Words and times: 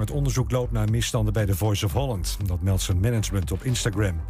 Het 0.00 0.10
onderzoek 0.10 0.50
loopt 0.50 0.72
naar 0.72 0.90
misstanden 0.90 1.32
bij 1.32 1.46
de 1.46 1.54
Voice 1.54 1.84
of 1.84 1.92
Holland. 1.92 2.38
Dat 2.46 2.62
meldt 2.62 2.82
zijn 2.82 3.00
management 3.00 3.52
op 3.52 3.64
Instagram. 3.64 4.20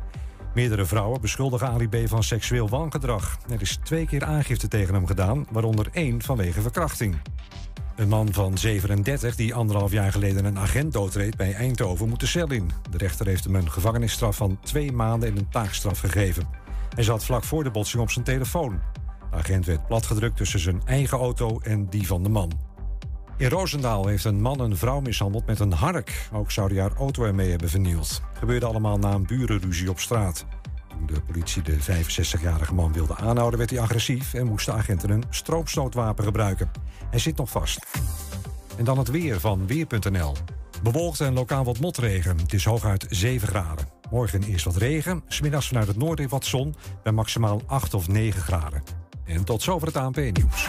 Meerdere 0.55 0.85
vrouwen 0.85 1.21
beschuldigen 1.21 1.69
Ali 1.69 1.89
B. 1.89 1.97
van 2.09 2.23
seksueel 2.23 2.69
wangedrag. 2.69 3.39
Er 3.51 3.61
is 3.61 3.79
twee 3.83 4.07
keer 4.07 4.25
aangifte 4.25 4.69
tegen 4.69 4.95
hem 4.95 5.07
gedaan, 5.07 5.47
waaronder 5.51 5.89
één 5.93 6.23
vanwege 6.23 6.61
verkrachting. 6.61 7.17
Een 7.97 8.09
man 8.09 8.33
van 8.33 8.59
37 8.59 9.37
die 9.37 9.55
anderhalf 9.55 9.93
jaar 9.93 10.13
geleden 10.13 10.45
een 10.45 10.59
agent 10.59 10.93
doodreed 10.93 11.37
bij 11.37 11.55
Eindhoven 11.55 12.09
moet 12.09 12.21
de 12.21 12.27
cel 12.27 12.51
in. 12.51 12.71
De 12.91 12.99
rechter 12.99 13.27
heeft 13.27 13.45
hem 13.45 13.55
een 13.55 13.71
gevangenisstraf 13.71 14.37
van 14.37 14.59
twee 14.61 14.93
maanden 14.93 15.29
en 15.29 15.37
een 15.37 15.49
taakstraf 15.49 15.99
gegeven. 15.99 16.49
Hij 16.95 17.05
zat 17.05 17.25
vlak 17.25 17.45
voor 17.45 17.65
de 17.65 17.71
botsing 17.71 18.03
op 18.03 18.11
zijn 18.11 18.25
telefoon. 18.25 18.81
De 19.31 19.37
agent 19.37 19.67
werd 19.67 19.87
platgedrukt 19.87 20.37
tussen 20.37 20.61
zijn 20.61 20.83
eigen 20.85 21.19
auto 21.19 21.59
en 21.59 21.87
die 21.89 22.07
van 22.07 22.23
de 22.23 22.29
man. 22.29 22.68
In 23.39 23.49
Roosendaal 23.49 24.07
heeft 24.07 24.25
een 24.25 24.41
man 24.41 24.61
een 24.61 24.77
vrouw 24.77 25.01
mishandeld 25.01 25.47
met 25.47 25.61
een 25.61 25.73
hark. 25.73 26.29
Ook 26.33 26.51
zou 26.51 26.73
hij 26.73 26.83
haar 26.83 26.95
auto 26.95 27.25
ermee 27.25 27.51
hebben 27.51 27.69
vernield. 27.69 28.21
Gebeurde 28.33 28.67
allemaal 28.67 28.99
na 28.99 29.13
een 29.13 29.27
burenruzie 29.27 29.91
op 29.91 30.01
straat. 30.01 30.45
Toen 30.89 31.07
de 31.07 31.21
politie 31.21 31.63
de 31.63 31.77
65-jarige 31.77 32.75
man 32.75 32.93
wilde 32.93 33.17
aanhouden, 33.17 33.59
werd 33.59 33.71
hij 33.71 33.81
agressief 33.81 34.35
en 34.35 34.47
moesten 34.47 34.75
agenten 34.75 35.11
een 35.11 35.25
stroomstootwapen 35.31 36.25
gebruiken. 36.25 36.71
Hij 37.11 37.19
zit 37.19 37.37
nog 37.37 37.51
vast. 37.51 37.87
En 38.77 38.85
dan 38.85 38.99
het 38.99 39.09
weer 39.09 39.41
van 39.41 39.67
Weer.nl. 39.67 40.35
Bewolkt 40.83 41.21
en 41.21 41.35
lokaal 41.35 41.65
wat 41.65 41.81
motregen. 41.81 42.39
Het 42.39 42.53
is 42.53 42.65
hooguit 42.65 43.07
7 43.09 43.49
graden. 43.49 43.87
Morgen 44.11 44.43
eerst 44.43 44.65
wat 44.65 44.77
regen, 44.77 45.23
smiddags 45.29 45.69
vanuit 45.69 45.87
het 45.87 45.97
noorden 45.97 46.29
wat 46.29 46.45
zon... 46.45 46.75
bij 47.03 47.13
maximaal 47.13 47.63
8 47.67 47.95
of 47.95 48.09
9 48.09 48.43
graden. 48.43 48.83
En 49.25 49.45
tot 49.45 49.63
zover 49.63 49.87
het 49.87 49.97
ANP-nieuws. 49.97 50.69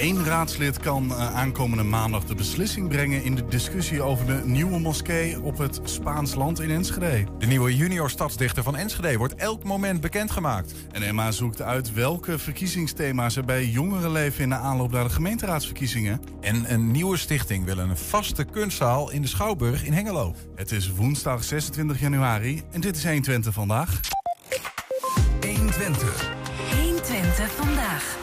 Eén 0.00 0.24
raadslid 0.24 0.78
kan 0.78 1.04
uh, 1.04 1.34
aankomende 1.34 1.82
maandag 1.82 2.24
de 2.24 2.34
beslissing 2.34 2.88
brengen 2.88 3.24
in 3.24 3.34
de 3.34 3.44
discussie 3.44 4.02
over 4.02 4.26
de 4.26 4.40
nieuwe 4.44 4.78
moskee 4.78 5.42
op 5.42 5.58
het 5.58 5.80
Spaans 5.84 6.34
land 6.34 6.60
in 6.60 6.70
Enschede. 6.70 7.24
De 7.38 7.46
nieuwe 7.46 7.76
junior 7.76 8.10
stadsdichter 8.10 8.62
van 8.62 8.76
Enschede 8.76 9.16
wordt 9.16 9.34
elk 9.34 9.64
moment 9.64 10.00
bekendgemaakt. 10.00 10.74
En 10.92 11.02
Emma 11.02 11.30
zoekt 11.30 11.62
uit 11.62 11.92
welke 11.92 12.38
verkiezingsthema's 12.38 13.36
er 13.36 13.44
bij 13.44 13.66
jongeren 13.66 14.12
leven 14.12 14.42
in 14.42 14.48
de 14.48 14.54
aanloop 14.54 14.90
naar 14.90 15.04
de 15.04 15.10
gemeenteraadsverkiezingen. 15.10 16.20
En 16.40 16.72
een 16.72 16.90
nieuwe 16.90 17.16
stichting 17.16 17.64
wil 17.64 17.78
een 17.78 17.96
vaste 17.96 18.44
kunstzaal 18.44 19.10
in 19.10 19.22
de 19.22 19.28
Schouwburg 19.28 19.84
in 19.84 19.92
Hengelo. 19.92 20.34
Het 20.54 20.72
is 20.72 20.92
woensdag 20.92 21.44
26 21.44 22.00
januari 22.00 22.62
en 22.70 22.80
dit 22.80 22.96
is 22.96 23.04
120 23.04 23.54
vandaag. 23.54 24.00
120. 25.40 26.30
120 26.70 27.50
vandaag. 27.50 28.18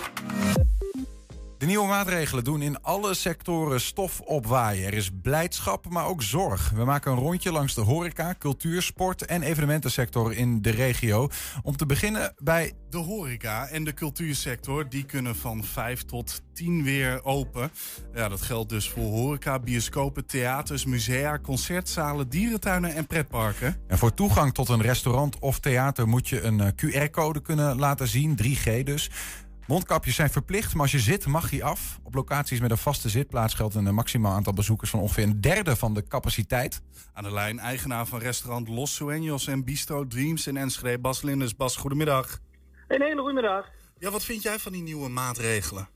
De 1.58 1.66
nieuwe 1.66 1.88
maatregelen 1.88 2.44
doen 2.44 2.62
in 2.62 2.82
alle 2.82 3.14
sectoren 3.14 3.82
stof 3.82 4.20
opwaaien. 4.20 4.86
Er 4.86 4.94
is 4.94 5.10
blijdschap, 5.22 5.90
maar 5.90 6.06
ook 6.06 6.24
zorg. 6.24 6.70
We 6.70 6.84
maken 6.86 7.12
een 7.12 7.18
rondje 7.18 7.52
langs 7.52 7.74
de 7.74 7.82
horeca, 7.82 8.36
cultuur, 8.40 8.82
sport 8.82 9.26
en 9.26 9.42
evenementensector 9.42 10.34
in 10.34 10.62
de 10.62 10.70
regio. 10.70 11.30
Om 11.64 11.78
te 11.78 11.86
beginnen 11.86 12.34
bij... 12.38 12.74
De 12.90 12.98
horeca 12.98 13.68
en 13.68 13.84
de 13.84 13.94
cultuursector 13.94 14.90
die 14.90 15.04
kunnen 15.04 15.36
van 15.36 15.64
5 15.64 16.04
tot 16.04 16.42
10 16.54 16.84
weer 16.84 17.24
open. 17.24 17.72
Ja, 18.14 18.30
dat 18.30 18.42
geldt 18.42 18.70
dus 18.70 18.90
voor 18.90 19.04
horeca, 19.04 19.60
bioscopen, 19.60 20.26
theaters, 20.26 20.86
musea, 20.86 21.40
concertzalen, 21.40 22.30
dierentuinen 22.30 22.96
en 22.96 23.08
pretparken. 23.08 23.76
En 23.88 23.98
voor 23.98 24.14
toegang 24.14 24.54
tot 24.54 24.70
een 24.70 24.82
restaurant 24.82 25.40
of 25.40 25.60
theater 25.60 26.08
moet 26.08 26.30
je 26.30 26.42
een 26.42 26.60
eh, 26.60 26.68
QR-code 26.68 27.42
kunnen 27.42 27.80
laten 27.80 28.08
zien, 28.08 28.38
3G 28.44 28.84
dus. 28.84 29.10
Mondkapjes 29.68 30.16
zijn 30.16 30.30
verplicht, 30.30 30.74
maar 30.74 30.82
als 30.82 30.92
je 30.92 31.00
zit 31.00 31.26
mag 31.26 31.52
je 31.52 31.64
af. 31.64 32.00
Op 32.04 32.14
locaties 32.14 32.60
met 32.60 32.72
een 32.72 32.78
vaste 32.78 33.10
zitplaats 33.10 33.54
geldt 33.54 33.76
een 33.76 33.94
maximaal 33.94 34.34
aantal 34.34 34.54
bezoekers 34.54 34.90
van 34.90 35.00
ongeveer 35.00 35.24
een 35.24 35.42
derde 35.42 35.76
van 35.76 35.94
de 35.94 36.08
capaciteit. 36.08 36.82
Aan 37.14 37.24
de 37.24 37.34
lijn 37.34 37.60
eigenaar 37.60 38.06
van 38.06 38.20
restaurant 38.20 38.68
Los 38.68 39.02
Sueños 39.02 39.50
en 39.50 39.66
Bistro 39.66 40.08
Dreams 40.08 40.48
in 40.48 40.58
Enschede, 40.58 41.00
Bas 41.00 41.22
Linders. 41.22 41.56
Bas, 41.56 41.76
goedemiddag. 41.76 42.40
Een 42.88 43.02
hele 43.02 43.20
goede 43.20 43.34
middag. 43.34 43.66
Ja, 44.00 44.12
wat 44.12 44.24
vind 44.24 44.42
jij 44.42 44.60
van 44.60 44.72
die 44.72 44.82
nieuwe 44.82 45.10
maatregelen? 45.10 45.88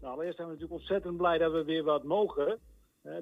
Nou, 0.00 0.12
allereerst 0.12 0.36
zijn 0.36 0.48
we 0.48 0.54
natuurlijk 0.54 0.80
ontzettend 0.80 1.16
blij 1.16 1.38
dat 1.38 1.52
we 1.52 1.64
weer 1.64 1.84
wat 1.84 2.04
mogen. 2.04 2.58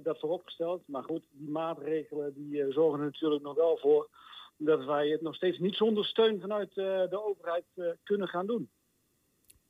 dat 0.02 0.18
vooropgesteld. 0.20 0.82
Maar 0.86 1.02
goed, 1.02 1.22
die 1.30 1.50
maatregelen 1.50 2.32
die 2.34 2.54
uh, 2.54 2.72
zorgen 2.72 2.98
er 2.98 3.04
natuurlijk 3.04 3.42
nog 3.42 3.56
wel 3.56 3.78
voor 3.80 4.08
dat 4.56 4.84
wij 4.84 5.08
het 5.08 5.22
nog 5.22 5.34
steeds 5.34 5.58
niet 5.58 5.74
zonder 5.74 6.04
steun 6.04 6.40
vanuit 6.40 6.68
uh, 6.68 6.84
de 6.84 7.24
overheid 7.24 7.64
uh, 7.74 7.86
kunnen 8.02 8.28
gaan 8.28 8.46
doen. 8.46 8.70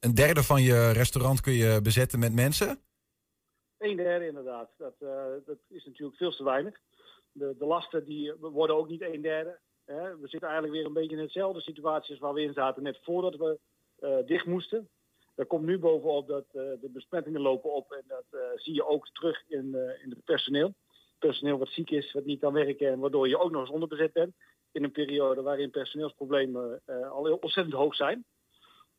Een 0.05 0.15
derde 0.15 0.43
van 0.43 0.63
je 0.63 0.91
restaurant 0.91 1.41
kun 1.41 1.53
je 1.53 1.81
bezetten 1.83 2.19
met 2.19 2.33
mensen? 2.33 2.79
Een 3.79 3.97
derde 3.97 4.27
inderdaad. 4.27 4.71
Dat, 4.79 4.95
uh, 4.99 5.25
dat 5.47 5.59
is 5.69 5.85
natuurlijk 5.85 6.17
veel 6.17 6.31
te 6.31 6.45
weinig. 6.45 6.79
De, 7.33 7.55
de 7.59 7.65
lasten 7.65 8.05
die 8.05 8.33
worden 8.41 8.77
ook 8.77 8.89
niet 8.89 9.03
een 9.03 9.23
derde. 9.23 9.59
Hè. 9.85 10.19
We 10.19 10.29
zitten 10.29 10.49
eigenlijk 10.49 10.73
weer 10.73 10.87
een 10.87 10.93
beetje 10.93 11.17
in 11.17 11.23
hetzelfde 11.23 11.61
situatie 11.61 12.11
als 12.11 12.19
waar 12.19 12.35
we 12.35 12.43
in 12.43 12.53
zaten 12.53 12.83
net 12.83 12.99
voordat 13.03 13.37
we 13.37 13.59
uh, 14.01 14.27
dicht 14.27 14.47
moesten. 14.47 14.89
Er 15.35 15.47
komt 15.47 15.65
nu 15.65 15.79
bovenop 15.79 16.27
dat 16.27 16.47
uh, 16.47 16.53
de 16.53 16.91
besmettingen 16.93 17.41
lopen 17.41 17.73
op 17.73 17.93
en 17.93 18.05
dat 18.07 18.41
zie 18.57 18.75
je 18.75 18.87
ook 18.87 19.09
terug 19.09 19.43
in, 19.49 19.77
in 20.03 20.11
het 20.11 20.25
personeel. 20.25 20.75
Personeel 21.19 21.59
wat 21.59 21.69
ziek 21.69 21.91
is, 21.91 22.13
wat 22.13 22.25
niet 22.25 22.41
kan 22.41 22.53
werken 22.53 22.89
en 22.89 22.99
waardoor 22.99 23.29
je 23.29 23.39
ook 23.39 23.51
nog 23.51 23.61
eens 23.61 23.71
onderbezet 23.71 24.13
bent. 24.13 24.35
In 24.73 24.85
een 24.85 24.93
periode 24.93 25.43
waarin 25.43 25.71
personeelsproblemen 25.71 26.83
al 26.87 27.39
ontzettend 27.41 27.75
hoog 27.75 27.95
zijn. 27.95 28.25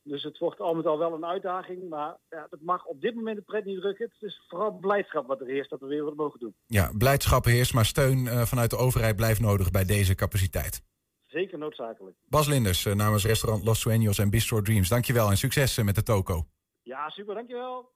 Dus 0.04 0.24
het 0.24 0.38
wordt 0.38 0.60
al 0.60 0.74
met 0.74 0.86
al 0.86 0.98
wel 0.98 1.14
een 1.14 1.26
uitdaging. 1.26 1.90
Maar 1.90 2.18
ja, 2.30 2.48
het 2.50 2.62
mag 2.62 2.86
op 2.86 3.02
dit 3.02 3.16
moment 3.16 3.36
de 3.36 3.42
pret 3.42 3.66
niet 3.66 3.82
drukken. 3.82 4.12
Het 4.14 4.30
is 4.30 4.46
vooral 4.48 4.72
blijdschap 4.72 5.28
wat 5.28 5.42
er 5.42 5.48
heerst 5.48 5.70
dat 5.70 5.80
we 5.80 5.86
weer 5.86 6.04
wat 6.04 6.16
mogen 6.16 6.40
doen. 6.40 6.56
Ja, 6.66 6.92
blijdschap 6.98 7.46
heerst, 7.46 7.74
maar 7.74 7.86
steun 7.86 8.26
uh, 8.26 8.42
vanuit 8.42 8.70
de 8.70 8.78
overheid 8.78 9.16
blijft 9.16 9.40
nodig 9.40 9.72
bij 9.72 9.86
deze 9.86 10.16
capaciteit. 10.16 10.84
Zeker 11.22 11.58
noodzakelijk. 11.58 12.16
Bas 12.28 12.48
Linders 12.48 12.86
uh, 12.86 12.94
namens 12.94 13.26
restaurant 13.26 13.64
Los 13.64 13.88
Sueños 13.88 14.20
en 14.20 14.30
Bistro 14.30 14.62
Dreams. 14.62 14.90
Dankjewel 14.90 15.30
en 15.30 15.38
succes 15.38 15.78
uh, 15.78 15.86
met 15.86 15.96
de 15.96 16.04
toko. 16.04 16.46
Ja, 16.82 17.10
super, 17.10 17.36
dankjewel. 17.36 17.92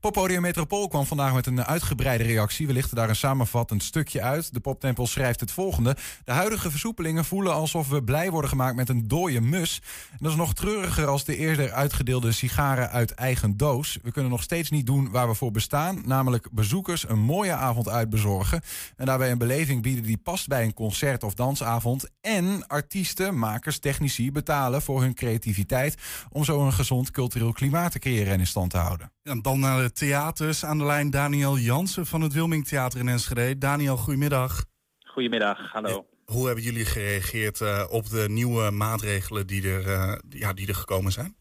Poppodium 0.00 0.40
Metropool 0.40 0.88
kwam 0.88 1.06
vandaag 1.06 1.34
met 1.34 1.46
een 1.46 1.64
uitgebreide 1.64 2.24
reactie. 2.24 2.66
We 2.66 2.72
lichten 2.72 2.96
daar 2.96 3.08
een 3.08 3.16
samenvattend 3.16 3.82
stukje 3.82 4.22
uit. 4.22 4.54
De 4.54 4.60
poptempel 4.60 5.06
schrijft 5.06 5.40
het 5.40 5.50
volgende. 5.50 5.96
De 6.24 6.32
huidige 6.32 6.70
versoepelingen 6.70 7.24
voelen 7.24 7.54
alsof 7.54 7.88
we 7.88 8.02
blij 8.02 8.30
worden 8.30 8.50
gemaakt 8.50 8.76
met 8.76 8.88
een 8.88 9.08
dode 9.08 9.40
mus. 9.40 9.80
En 10.10 10.18
dat 10.20 10.30
is 10.30 10.36
nog 10.36 10.54
treuriger 10.54 11.06
als 11.06 11.24
de 11.24 11.36
eerder 11.36 11.72
uitgedeelde 11.72 12.32
sigaren 12.32 12.90
uit 12.90 13.10
eigen 13.10 13.56
doos. 13.56 13.98
We 14.02 14.12
kunnen 14.12 14.30
nog 14.30 14.42
steeds 14.42 14.70
niet 14.70 14.86
doen 14.86 15.10
waar 15.10 15.28
we 15.28 15.34
voor 15.34 15.50
bestaan. 15.50 16.02
Namelijk 16.04 16.48
bezoekers 16.50 17.08
een 17.08 17.20
mooie 17.20 17.52
avond 17.52 17.88
uitbezorgen. 17.88 18.60
En 18.96 19.06
daarbij 19.06 19.30
een 19.30 19.38
beleving 19.38 19.82
bieden 19.82 20.04
die 20.04 20.18
past 20.18 20.48
bij 20.48 20.64
een 20.64 20.74
concert 20.74 21.22
of 21.22 21.34
dansavond. 21.34 22.10
En 22.20 22.66
artiesten, 22.66 23.38
makers, 23.38 23.78
technici 23.78 24.32
betalen 24.32 24.82
voor 24.82 25.00
hun 25.00 25.14
creativiteit... 25.14 25.96
om 26.30 26.44
zo 26.44 26.64
een 26.64 26.72
gezond 26.72 27.10
cultureel 27.10 27.52
klimaat 27.52 27.92
te 27.92 27.98
creëren 27.98 28.32
en 28.32 28.40
in 28.40 28.46
stand 28.46 28.70
te 28.70 28.76
houden. 28.76 29.12
Dan 29.38 29.60
naar 29.60 29.82
de 29.82 29.92
theaters. 29.92 30.64
Aan 30.64 30.78
de 30.78 30.84
lijn 30.84 31.10
Daniel 31.10 31.56
Jansen 31.56 32.06
van 32.06 32.20
het 32.20 32.32
Wilming 32.32 32.66
Theater 32.66 33.00
in 33.00 33.08
Enschede. 33.08 33.58
Daniel, 33.58 33.96
goedemiddag. 33.96 34.64
Goedemiddag, 35.04 35.72
hallo. 35.72 36.06
Hoe 36.24 36.46
hebben 36.46 36.64
jullie 36.64 36.84
gereageerd 36.84 37.60
uh, 37.60 37.86
op 37.90 38.08
de 38.08 38.26
nieuwe 38.28 38.70
maatregelen 38.70 39.46
die 39.46 39.68
er, 39.68 39.86
uh, 39.86 40.14
ja, 40.28 40.52
die 40.52 40.68
er 40.68 40.74
gekomen 40.74 41.12
zijn? 41.12 41.34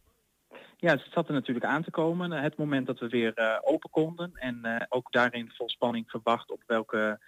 Ja, 0.78 0.92
het 0.92 1.06
zat 1.14 1.28
er 1.28 1.34
natuurlijk 1.34 1.66
aan 1.66 1.84
te 1.84 1.92
komen. 1.92 2.32
Het 2.32 2.58
moment 2.58 2.88
dat 2.88 3.00
we 3.00 3.08
weer 3.08 3.60
open 3.64 3.90
konden. 3.90 4.32
En 4.34 4.86
ook 4.90 5.12
daarin 5.12 5.52
vol 5.56 5.70
spanning 5.70 6.10
verwacht 6.10 6.52
op 6.52 6.64
welke 6.68 7.20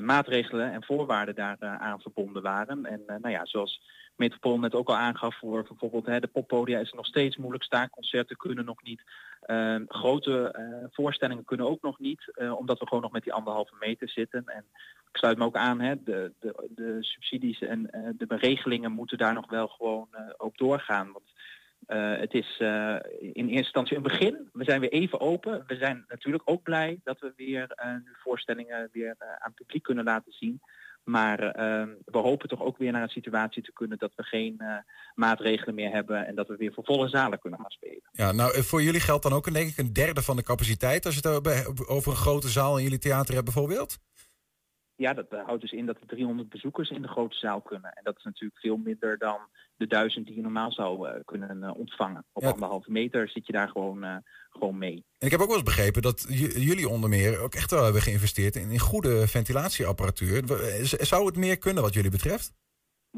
maatregelen 0.00 0.72
en 0.72 0.84
voorwaarden 0.84 1.34
daar 1.34 1.56
aan 1.58 2.00
verbonden 2.00 2.42
waren. 2.42 2.84
En 2.84 3.02
nou 3.06 3.30
ja, 3.30 3.46
zoals 3.46 3.80
Metropool 4.16 4.58
net 4.58 4.74
ook 4.74 4.88
al 4.88 4.96
aangaf 4.96 5.38
voor 5.38 5.64
bijvoorbeeld 5.68 6.06
hè, 6.06 6.20
de 6.20 6.26
poppodia 6.26 6.78
is 6.78 6.92
nog 6.92 7.06
steeds 7.06 7.36
moeilijk 7.36 7.64
staan. 7.64 7.90
Concerten 7.90 8.36
kunnen 8.36 8.64
nog 8.64 8.82
niet. 8.82 9.02
Ehm, 9.40 9.84
grote 9.88 10.54
uh, 10.58 10.88
voorstellingen 10.90 11.44
kunnen 11.44 11.68
ook 11.68 11.82
nog 11.82 11.98
niet, 11.98 12.32
uh, 12.34 12.58
omdat 12.58 12.78
we 12.78 12.86
gewoon 12.86 13.02
nog 13.02 13.12
met 13.12 13.22
die 13.22 13.32
anderhalve 13.32 13.74
meter 13.80 14.08
zitten. 14.08 14.42
En 14.46 14.64
ik 15.12 15.16
sluit 15.16 15.38
me 15.38 15.44
ook 15.44 15.56
aan, 15.56 15.80
hè, 15.80 16.02
de, 16.02 16.32
de, 16.38 16.68
de 16.74 16.96
subsidies 17.00 17.60
en 17.60 17.88
uh, 17.92 18.08
de 18.16 18.26
beregelingen 18.26 18.92
moeten 18.92 19.18
daar 19.18 19.34
nog 19.34 19.50
wel 19.50 19.66
gewoon 19.66 20.08
ook 20.36 20.58
doorgaan. 20.58 21.12
Want 21.12 21.24
het 22.20 22.34
is 22.34 22.56
in 22.58 23.32
eerste 23.32 23.50
instantie 23.50 23.96
een 23.96 24.02
begin. 24.02 24.48
We 24.52 24.64
zijn 24.64 24.80
weer 24.80 24.92
even 24.92 25.20
open. 25.20 25.64
We 25.66 25.76
zijn 25.76 26.04
natuurlijk 26.08 26.42
ook 26.44 26.62
blij 26.62 27.00
dat 27.04 27.20
we 27.20 27.32
weer 27.36 27.74
nu 28.04 28.12
voorstellingen 28.12 28.88
weer 28.92 29.14
aan 29.18 29.36
het 29.40 29.54
publiek 29.54 29.82
kunnen 29.82 30.04
laten 30.04 30.32
zien. 30.32 30.60
Maar 31.04 31.40
uh, 31.42 31.82
we 32.04 32.18
hopen 32.18 32.48
toch 32.48 32.62
ook 32.62 32.78
weer 32.78 32.92
naar 32.92 33.02
een 33.02 33.08
situatie 33.08 33.62
te 33.62 33.72
kunnen 33.72 33.98
dat 33.98 34.12
we 34.16 34.22
geen 34.22 34.54
uh, 34.58 34.74
maatregelen 35.14 35.74
meer 35.74 35.90
hebben 35.90 36.26
en 36.26 36.34
dat 36.34 36.48
we 36.48 36.56
weer 36.56 36.72
voor 36.72 36.84
volle 36.84 37.08
zalen 37.08 37.38
kunnen 37.38 37.60
gaan 37.60 37.70
spelen. 37.70 38.08
Ja, 38.12 38.32
nou 38.32 38.54
eh, 38.54 38.62
voor 38.62 38.82
jullie 38.82 39.00
geldt 39.00 39.22
dan 39.22 39.32
ook 39.32 39.52
denk 39.52 39.70
ik 39.70 39.78
een 39.78 39.92
derde 39.92 40.22
van 40.22 40.36
de 40.36 40.42
capaciteit 40.42 41.06
als 41.06 41.14
je 41.14 41.28
het 41.28 41.88
over 41.88 42.10
een 42.10 42.18
grote 42.18 42.48
zaal 42.48 42.76
in 42.76 42.82
jullie 42.82 42.98
theater 42.98 43.34
hebt 43.34 43.44
bijvoorbeeld? 43.44 43.98
Ja, 45.00 45.14
dat 45.14 45.26
houdt 45.30 45.60
dus 45.60 45.72
in 45.72 45.86
dat 45.86 45.96
er 46.00 46.06
300 46.06 46.48
bezoekers 46.48 46.90
in 46.90 47.02
de 47.02 47.08
grote 47.08 47.36
zaal 47.36 47.60
kunnen. 47.60 47.92
En 47.92 48.04
dat 48.04 48.16
is 48.16 48.24
natuurlijk 48.24 48.60
veel 48.60 48.76
minder 48.76 49.18
dan 49.18 49.38
de 49.76 49.86
duizend 49.86 50.26
die 50.26 50.34
je 50.34 50.42
normaal 50.42 50.72
zou 50.72 51.08
uh, 51.08 51.14
kunnen 51.24 51.56
uh, 51.62 51.70
ontvangen. 51.76 52.24
Op 52.32 52.42
ja. 52.42 52.50
anderhalve 52.50 52.90
meter 52.90 53.28
zit 53.28 53.46
je 53.46 53.52
daar 53.52 53.68
gewoon, 53.68 54.04
uh, 54.04 54.16
gewoon 54.50 54.78
mee. 54.78 55.04
En 55.18 55.26
ik 55.26 55.30
heb 55.30 55.40
ook 55.40 55.46
wel 55.46 55.56
eens 55.56 55.64
begrepen 55.64 56.02
dat 56.02 56.26
jullie 56.56 56.88
onder 56.88 57.10
meer 57.10 57.40
ook 57.40 57.54
echt 57.54 57.70
wel 57.70 57.84
hebben 57.84 58.02
geïnvesteerd 58.02 58.56
in, 58.56 58.70
in 58.70 58.78
goede 58.78 59.28
ventilatieapparatuur. 59.28 60.42
Zou 60.82 61.26
het 61.26 61.36
meer 61.36 61.58
kunnen 61.58 61.82
wat 61.82 61.94
jullie 61.94 62.10
betreft? 62.10 62.52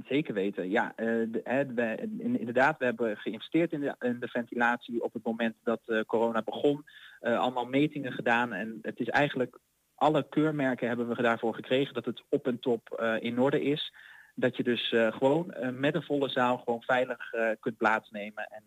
Zeker 0.04 0.34
weten, 0.34 0.70
ja. 0.70 0.92
De, 0.96 1.40
we, 1.74 2.08
inderdaad, 2.18 2.78
we 2.78 2.84
hebben 2.84 3.16
geïnvesteerd 3.16 3.72
in 3.72 3.80
de, 3.80 3.94
in 3.98 4.20
de 4.20 4.28
ventilatie 4.28 5.02
op 5.02 5.12
het 5.12 5.24
moment 5.24 5.54
dat 5.62 5.80
corona 6.06 6.42
begon. 6.42 6.84
allemaal 7.20 7.66
metingen 7.66 8.12
gedaan 8.12 8.52
en 8.52 8.78
het 8.82 9.00
is 9.00 9.08
eigenlijk 9.08 9.58
alle 10.02 10.26
keurmerken 10.28 10.88
hebben 10.88 11.08
we 11.08 11.22
daarvoor 11.22 11.54
gekregen 11.54 11.94
dat 11.94 12.04
het 12.04 12.22
op 12.28 12.46
en 12.46 12.58
top 12.58 12.98
uh, 13.00 13.14
in 13.20 13.40
orde 13.40 13.62
is. 13.62 13.92
Dat 14.34 14.56
je 14.56 14.62
dus 14.62 14.92
uh, 14.92 15.12
gewoon 15.12 15.54
uh, 15.60 15.68
met 15.68 15.94
een 15.94 16.02
volle 16.02 16.28
zaal 16.28 16.58
gewoon 16.58 16.82
veilig 16.82 17.18
kunt 17.60 17.76
plaatsnemen. 17.76 18.46
En, 18.50 18.64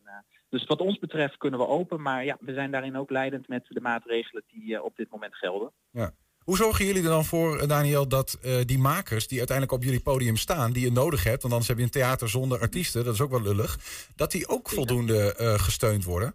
dus 0.49 0.65
wat 0.65 0.81
ons 0.81 0.99
betreft 0.99 1.37
kunnen 1.37 1.59
we 1.59 1.67
open, 1.67 2.01
maar 2.01 2.25
ja, 2.25 2.37
we 2.39 2.53
zijn 2.53 2.71
daarin 2.71 2.97
ook 2.97 3.09
leidend 3.09 3.47
met 3.47 3.65
de 3.67 3.81
maatregelen 3.81 4.43
die 4.47 4.83
op 4.83 4.95
dit 4.95 5.09
moment 5.09 5.35
gelden. 5.35 5.71
Ja. 5.91 6.11
Hoe 6.43 6.57
zorgen 6.57 6.85
jullie 6.85 7.03
er 7.03 7.09
dan 7.09 7.25
voor, 7.25 7.67
Daniel, 7.67 8.07
dat 8.07 8.37
die 8.65 8.79
makers 8.79 9.27
die 9.27 9.37
uiteindelijk 9.37 9.77
op 9.77 9.83
jullie 9.83 10.01
podium 10.01 10.35
staan, 10.35 10.71
die 10.71 10.83
je 10.83 10.91
nodig 10.91 11.23
hebt, 11.23 11.41
want 11.41 11.53
anders 11.53 11.67
heb 11.67 11.77
je 11.77 11.83
een 11.83 11.89
theater 11.89 12.29
zonder 12.29 12.59
artiesten, 12.59 13.03
dat 13.03 13.13
is 13.13 13.21
ook 13.21 13.31
wel 13.31 13.41
lullig, 13.41 13.77
dat 14.15 14.31
die 14.31 14.47
ook 14.47 14.69
voldoende 14.69 15.33
gesteund 15.57 16.03
worden? 16.03 16.33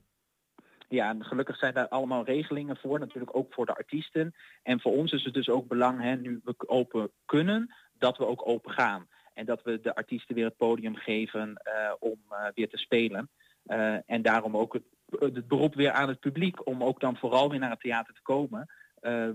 Ja, 0.90 1.16
gelukkig 1.18 1.56
zijn 1.56 1.74
daar 1.74 1.88
allemaal 1.88 2.24
regelingen 2.24 2.76
voor, 2.76 2.98
natuurlijk 2.98 3.36
ook 3.36 3.54
voor 3.54 3.66
de 3.66 3.74
artiesten. 3.74 4.34
En 4.62 4.80
voor 4.80 4.92
ons 4.92 5.12
is 5.12 5.24
het 5.24 5.34
dus 5.34 5.48
ook 5.48 5.68
belang, 5.68 6.00
hè, 6.00 6.16
nu 6.16 6.40
we 6.44 6.54
open 6.66 7.10
kunnen, 7.24 7.74
dat 7.98 8.16
we 8.16 8.26
ook 8.26 8.48
open 8.48 8.72
gaan. 8.72 9.08
En 9.34 9.44
dat 9.46 9.62
we 9.62 9.80
de 9.80 9.94
artiesten 9.94 10.34
weer 10.34 10.44
het 10.44 10.56
podium 10.56 10.96
geven 10.96 11.48
uh, 11.48 11.92
om 11.98 12.18
uh, 12.30 12.46
weer 12.54 12.68
te 12.68 12.76
spelen. 12.76 13.30
Uh, 13.66 13.96
en 14.06 14.22
daarom 14.22 14.56
ook 14.56 14.72
het, 14.72 14.82
het, 15.18 15.48
beroep 15.48 15.74
weer 15.74 15.92
aan 15.92 16.08
het 16.08 16.20
publiek 16.20 16.66
om 16.66 16.84
ook 16.84 17.00
dan 17.00 17.16
vooral 17.16 17.50
weer 17.50 17.58
naar 17.58 17.70
het 17.70 17.80
theater 17.80 18.14
te 18.14 18.22
komen. 18.22 18.70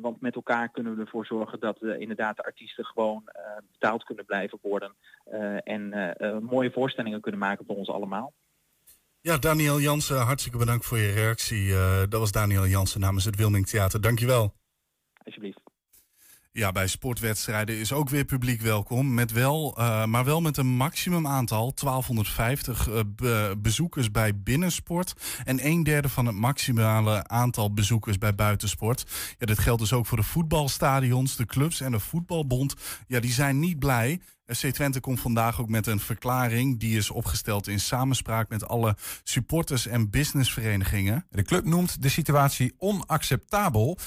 want 0.02 0.22
met 0.22 0.36
elkaar 0.36 0.70
kunnen 0.70 0.96
we 0.96 1.02
ervoor 1.02 1.26
zorgen 1.26 1.60
dat 1.60 1.82
inderdaad 1.82 2.36
de 2.36 2.44
artiesten 2.44 2.86
gewoon 2.86 3.24
betaald 3.72 4.04
kunnen 4.04 4.26
blijven 4.26 4.60
worden. 4.62 4.96
en 5.64 6.16
mooie 6.44 6.72
voorstellingen 6.72 7.22
kunnen 7.22 7.40
maken 7.40 7.66
voor 7.66 7.76
ons 7.76 7.90
allemaal. 7.90 8.34
Ja, 9.26 9.38
Daniel 9.38 9.80
Jansen, 9.80 10.22
hartstikke 10.22 10.58
bedankt 10.58 10.86
voor 10.86 10.98
je 10.98 11.12
reactie. 11.12 11.66
Uh, 11.66 11.98
dat 11.98 12.20
was 12.20 12.32
Daniel 12.32 12.68
Jansen 12.68 13.00
namens 13.00 13.26
het 13.26 13.36
Wilming 13.36 13.68
Theater. 13.68 14.02
Dankjewel. 14.02 14.54
Alsjeblieft. 15.24 15.62
Ja, 16.52 16.72
bij 16.72 16.88
sportwedstrijden 16.88 17.78
is 17.78 17.94
ook 17.94 18.10
weer 18.10 18.26
publiek 18.26 18.62
welkom. 18.62 19.14
Met 19.14 19.32
wel, 19.32 19.76
uh, 19.80 20.06
maar 20.06 20.26
wel 20.26 20.42
met 20.42 20.58
een 20.58 20.68
maximum 20.68 21.28
aantal, 21.28 21.74
1250 21.74 22.88
uh, 22.88 23.00
be 23.16 23.56
bezoekers 23.58 24.12
bij 24.12 24.38
binnensport. 24.38 25.14
En 25.44 25.66
een 25.66 25.84
derde 25.84 26.10
van 26.10 26.26
het 26.26 26.36
maximale 26.36 27.28
aantal 27.28 27.74
bezoekers 27.74 28.18
bij 28.18 28.36
buitensport. 28.36 29.06
Ja, 29.38 29.46
dit 29.46 29.60
geldt 29.60 29.82
dus 29.82 29.94
ook 29.94 30.06
voor 30.06 30.18
de 30.18 30.24
voetbalstadions, 30.24 31.36
de 31.36 31.46
clubs 31.46 31.82
en 31.82 31.92
de 31.92 32.00
voetbalbond. 32.00 32.76
Ja, 33.08 33.20
die 33.20 33.32
zijn 33.32 33.60
niet 33.60 33.80
blij. 33.80 34.20
FC 34.46 34.68
Twente 34.68 35.00
komt 35.00 35.20
vandaag 35.20 35.62
ook 35.62 35.70
met 35.70 35.88
een 35.88 36.00
verklaring. 36.00 36.80
Die 36.80 36.98
is 36.98 37.10
opgesteld 37.10 37.68
in 37.68 37.80
samenspraak 37.80 38.50
met 38.50 38.68
alle 38.68 38.96
supporters 39.24 39.88
en 39.88 40.10
businessverenigingen. 40.10 41.26
De 41.30 41.44
club 41.44 41.66
noemt 41.66 42.02
de 42.02 42.10
situatie 42.10 42.76
onacceptabel. 42.78 43.98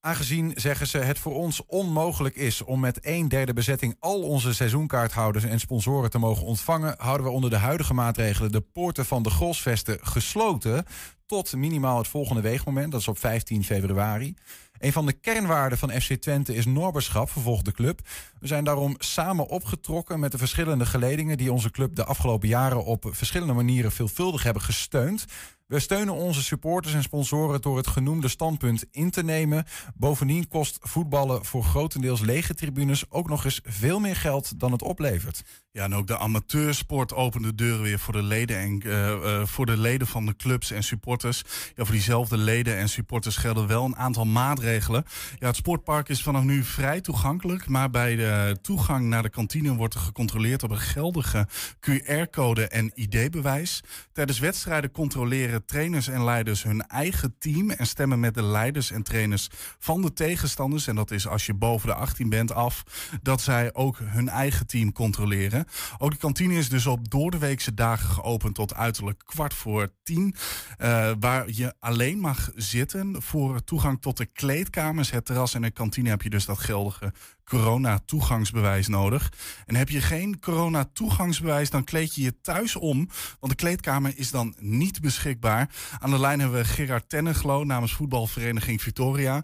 Aangezien, 0.00 0.52
zeggen 0.54 0.86
ze, 0.86 0.98
het 0.98 1.18
voor 1.18 1.34
ons 1.34 1.66
onmogelijk 1.66 2.36
is 2.36 2.62
om 2.62 2.80
met 2.80 2.98
een 3.02 3.28
derde 3.28 3.52
bezetting 3.52 3.96
al 3.98 4.22
onze 4.22 4.54
seizoenkaarthouders 4.54 5.44
en 5.44 5.60
sponsoren 5.60 6.10
te 6.10 6.18
mogen 6.18 6.46
ontvangen, 6.46 6.94
houden 6.98 7.26
we 7.26 7.32
onder 7.32 7.50
de 7.50 7.56
huidige 7.56 7.94
maatregelen 7.94 8.52
de 8.52 8.60
poorten 8.60 9.06
van 9.06 9.22
de 9.22 9.30
Grosvesten 9.30 9.98
gesloten 10.02 10.84
tot 11.26 11.56
minimaal 11.56 11.98
het 11.98 12.08
volgende 12.08 12.40
weegmoment, 12.40 12.92
dat 12.92 13.00
is 13.00 13.08
op 13.08 13.18
15 13.18 13.64
februari. 13.64 14.34
Een 14.80 14.92
van 14.92 15.06
de 15.06 15.12
kernwaarden 15.12 15.78
van 15.78 15.90
FC 15.90 16.12
Twente 16.12 16.54
is 16.54 16.66
norberschap, 16.66 17.30
vervolgt 17.30 17.64
de 17.64 17.72
club. 17.72 18.00
We 18.38 18.46
zijn 18.46 18.64
daarom 18.64 18.94
samen 18.98 19.48
opgetrokken 19.48 20.20
met 20.20 20.32
de 20.32 20.38
verschillende 20.38 20.86
geledingen 20.86 21.38
die 21.38 21.52
onze 21.52 21.70
club 21.70 21.94
de 21.94 22.04
afgelopen 22.04 22.48
jaren 22.48 22.84
op 22.84 23.06
verschillende 23.10 23.52
manieren 23.52 23.92
veelvuldig 23.92 24.42
hebben 24.42 24.62
gesteund. 24.62 25.24
We 25.70 25.80
steunen 25.80 26.14
onze 26.14 26.42
supporters 26.42 26.94
en 26.94 27.02
sponsoren 27.02 27.60
door 27.60 27.76
het 27.76 27.86
genoemde 27.86 28.28
standpunt 28.28 28.84
in 28.90 29.10
te 29.10 29.22
nemen. 29.22 29.64
Bovendien 29.94 30.48
kost 30.48 30.78
voetballen 30.80 31.44
voor 31.44 31.64
grotendeels 31.64 32.20
lege 32.20 32.54
tribunes 32.54 33.10
ook 33.10 33.28
nog 33.28 33.44
eens 33.44 33.60
veel 33.64 34.00
meer 34.00 34.16
geld 34.16 34.60
dan 34.60 34.72
het 34.72 34.82
oplevert. 34.82 35.42
Ja, 35.72 35.84
en 35.84 35.94
ook 35.94 36.06
de 36.06 36.18
amateursport 36.18 37.14
opent 37.14 37.44
de 37.44 37.54
deuren 37.54 37.82
weer 37.82 37.98
voor 37.98 38.12
de 38.12 38.22
leden 38.22 38.58
en 38.58 38.82
uh, 38.86 39.08
uh, 39.08 39.46
voor 39.46 39.66
de 39.66 39.76
leden 39.76 40.06
van 40.06 40.26
de 40.26 40.36
clubs 40.36 40.70
en 40.70 40.82
supporters. 40.82 41.42
Ja, 41.74 41.84
voor 41.84 41.94
diezelfde 41.94 42.36
leden 42.36 42.76
en 42.76 42.88
supporters 42.88 43.36
gelden 43.36 43.66
wel 43.66 43.84
een 43.84 43.96
aantal 43.96 44.24
maatregelen. 44.24 45.04
Ja, 45.38 45.46
het 45.46 45.56
sportpark 45.56 46.08
is 46.08 46.22
vanaf 46.22 46.42
nu 46.42 46.64
vrij 46.64 47.00
toegankelijk, 47.00 47.68
maar 47.68 47.90
bij 47.90 48.16
de 48.16 48.58
toegang 48.62 49.06
naar 49.06 49.22
de 49.22 49.30
kantine 49.30 49.74
wordt 49.74 49.94
er 49.94 50.00
gecontroleerd 50.00 50.62
op 50.62 50.70
een 50.70 50.78
geldige 50.78 51.48
QR-code 51.80 52.68
en 52.68 52.90
ID-bewijs. 52.94 53.80
Tijdens 54.12 54.38
wedstrijden 54.38 54.90
controleren 54.90 55.59
trainers 55.64 56.08
en 56.08 56.24
leiders 56.24 56.62
hun 56.62 56.86
eigen 56.86 57.34
team 57.38 57.70
en 57.70 57.86
stemmen 57.86 58.20
met 58.20 58.34
de 58.34 58.42
leiders 58.42 58.90
en 58.90 59.02
trainers 59.02 59.48
van 59.78 60.02
de 60.02 60.12
tegenstanders. 60.12 60.86
En 60.86 60.94
dat 60.94 61.10
is 61.10 61.26
als 61.26 61.46
je 61.46 61.54
boven 61.54 61.88
de 61.88 61.94
18 61.94 62.28
bent 62.28 62.52
af, 62.52 62.82
dat 63.22 63.40
zij 63.40 63.74
ook 63.74 63.98
hun 64.02 64.28
eigen 64.28 64.66
team 64.66 64.92
controleren. 64.92 65.64
Ook 65.98 66.10
de 66.10 66.16
kantine 66.16 66.54
is 66.54 66.68
dus 66.68 66.86
op 66.86 67.10
doordeweekse 67.10 67.74
dagen 67.74 68.08
geopend 68.08 68.54
tot 68.54 68.74
uiterlijk 68.74 69.22
kwart 69.24 69.54
voor 69.54 69.88
tien. 70.02 70.34
Uh, 70.78 71.10
waar 71.20 71.44
je 71.50 71.74
alleen 71.78 72.18
mag 72.18 72.50
zitten 72.54 73.22
voor 73.22 73.64
toegang 73.64 74.00
tot 74.00 74.16
de 74.16 74.26
kleedkamers, 74.26 75.10
het 75.10 75.24
terras 75.24 75.54
en 75.54 75.62
de 75.62 75.70
kantine 75.70 76.08
heb 76.08 76.22
je 76.22 76.30
dus 76.30 76.44
dat 76.44 76.58
geldige 76.58 77.12
corona-toegangsbewijs 77.50 78.88
nodig. 78.88 79.22
En 79.66 79.74
heb 79.74 79.88
je 79.88 80.00
geen 80.00 80.40
corona-toegangsbewijs, 80.40 81.70
dan 81.70 81.84
kleed 81.84 82.14
je 82.14 82.22
je 82.22 82.40
thuis 82.40 82.76
om. 82.76 82.96
Want 83.40 83.52
de 83.52 83.64
kleedkamer 83.64 84.12
is 84.16 84.30
dan 84.30 84.54
niet 84.58 85.00
beschikbaar. 85.00 85.64
Aan 86.00 86.10
de 86.10 86.20
lijn 86.20 86.40
hebben 86.40 86.58
we 86.58 86.64
Gerard 86.64 87.08
Tenneglo 87.08 87.64
namens 87.64 87.94
voetbalvereniging 87.94 88.82
Victoria. 88.82 89.40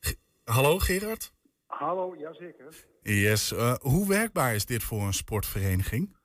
G 0.00 0.14
Hallo 0.44 0.78
Gerard? 0.78 1.32
Hallo, 1.66 2.14
jazeker. 2.18 2.84
Yes. 3.02 3.52
Uh, 3.52 3.74
hoe 3.74 4.08
werkbaar 4.08 4.54
is 4.54 4.66
dit 4.66 4.82
voor 4.82 5.02
een 5.02 5.12
sportvereniging? 5.12 6.16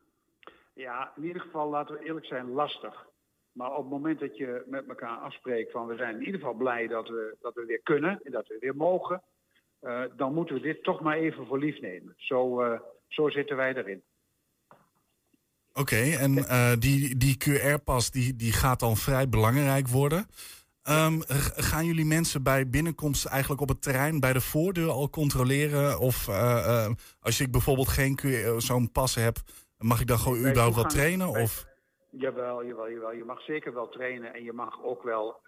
Ja, 0.74 1.12
in 1.16 1.24
ieder 1.24 1.42
geval, 1.42 1.70
laten 1.70 1.96
we 1.96 2.06
eerlijk 2.06 2.26
zijn, 2.26 2.50
lastig. 2.50 3.08
Maar 3.52 3.72
op 3.72 3.82
het 3.82 3.90
moment 3.90 4.20
dat 4.20 4.38
je 4.38 4.64
met 4.66 4.88
elkaar 4.88 5.18
afspreekt 5.18 5.72
van 5.72 5.88
we 5.88 5.96
zijn 5.96 6.16
in 6.16 6.26
ieder 6.26 6.40
geval 6.40 6.54
blij 6.54 6.88
dat 6.88 7.08
we, 7.08 7.38
dat 7.42 7.54
we 7.54 7.66
weer 7.66 7.82
kunnen 7.84 8.20
en 8.24 8.32
dat 8.32 8.48
we 8.48 8.58
weer 8.60 8.76
mogen, 8.76 9.24
uh, 9.82 10.02
dan 10.16 10.34
moeten 10.34 10.56
we 10.56 10.62
dit 10.62 10.84
toch 10.84 11.02
maar 11.02 11.18
even 11.18 11.46
voor 11.46 11.60
lief 11.60 11.82
nemen. 11.82 12.14
Zo, 12.18 12.64
uh, 12.64 12.80
zo 13.08 13.30
zitten 13.30 13.56
wij 13.56 13.76
erin. 13.76 14.04
Oké, 15.70 15.80
okay, 15.80 16.16
en 16.16 16.38
uh, 16.38 16.72
die, 16.80 17.18
die 17.18 17.38
QR-pas 17.38 18.12
die, 18.12 18.36
die 18.36 18.52
gaat 18.52 18.80
dan 18.80 18.98
vrij 18.98 19.30
belangrijk 19.30 19.88
worden. 19.88 20.28
Um, 20.90 21.22
gaan 21.56 21.86
jullie 21.86 22.06
mensen 22.06 22.44
bij 22.44 22.70
binnenkomst 22.70 23.26
eigenlijk 23.26 23.62
op 23.62 23.70
het 23.70 23.82
terrein 23.82 24.20
bij 24.20 24.34
de 24.34 24.42
voordeur 24.42 24.90
al 24.90 25.10
controleren? 25.10 26.00
Of 26.00 26.30
als 27.20 27.40
ik 27.40 27.52
bijvoorbeeld 27.52 27.88
geen 27.88 28.20
zo'n 28.58 28.92
pas 28.92 29.16
heb, 29.16 29.38
mag 29.78 30.02
ik 30.02 30.08
dan 30.08 30.18
gewoon 30.18 30.38
überhaupt 30.38 30.76
wel 30.76 30.84
trainen? 30.84 31.32
Bij, 31.32 31.42
of? 31.42 31.66
Jawel, 32.10 32.66
jawel, 32.66 32.92
jawel. 32.92 33.14
Je 33.14 33.24
mag 33.24 33.42
zeker 33.42 33.74
wel 33.74 33.90
trainen 33.90 34.34
en 34.34 34.44
je 34.44 34.54
mag 34.54 34.84
ook 34.84 35.04
wel 35.04 35.42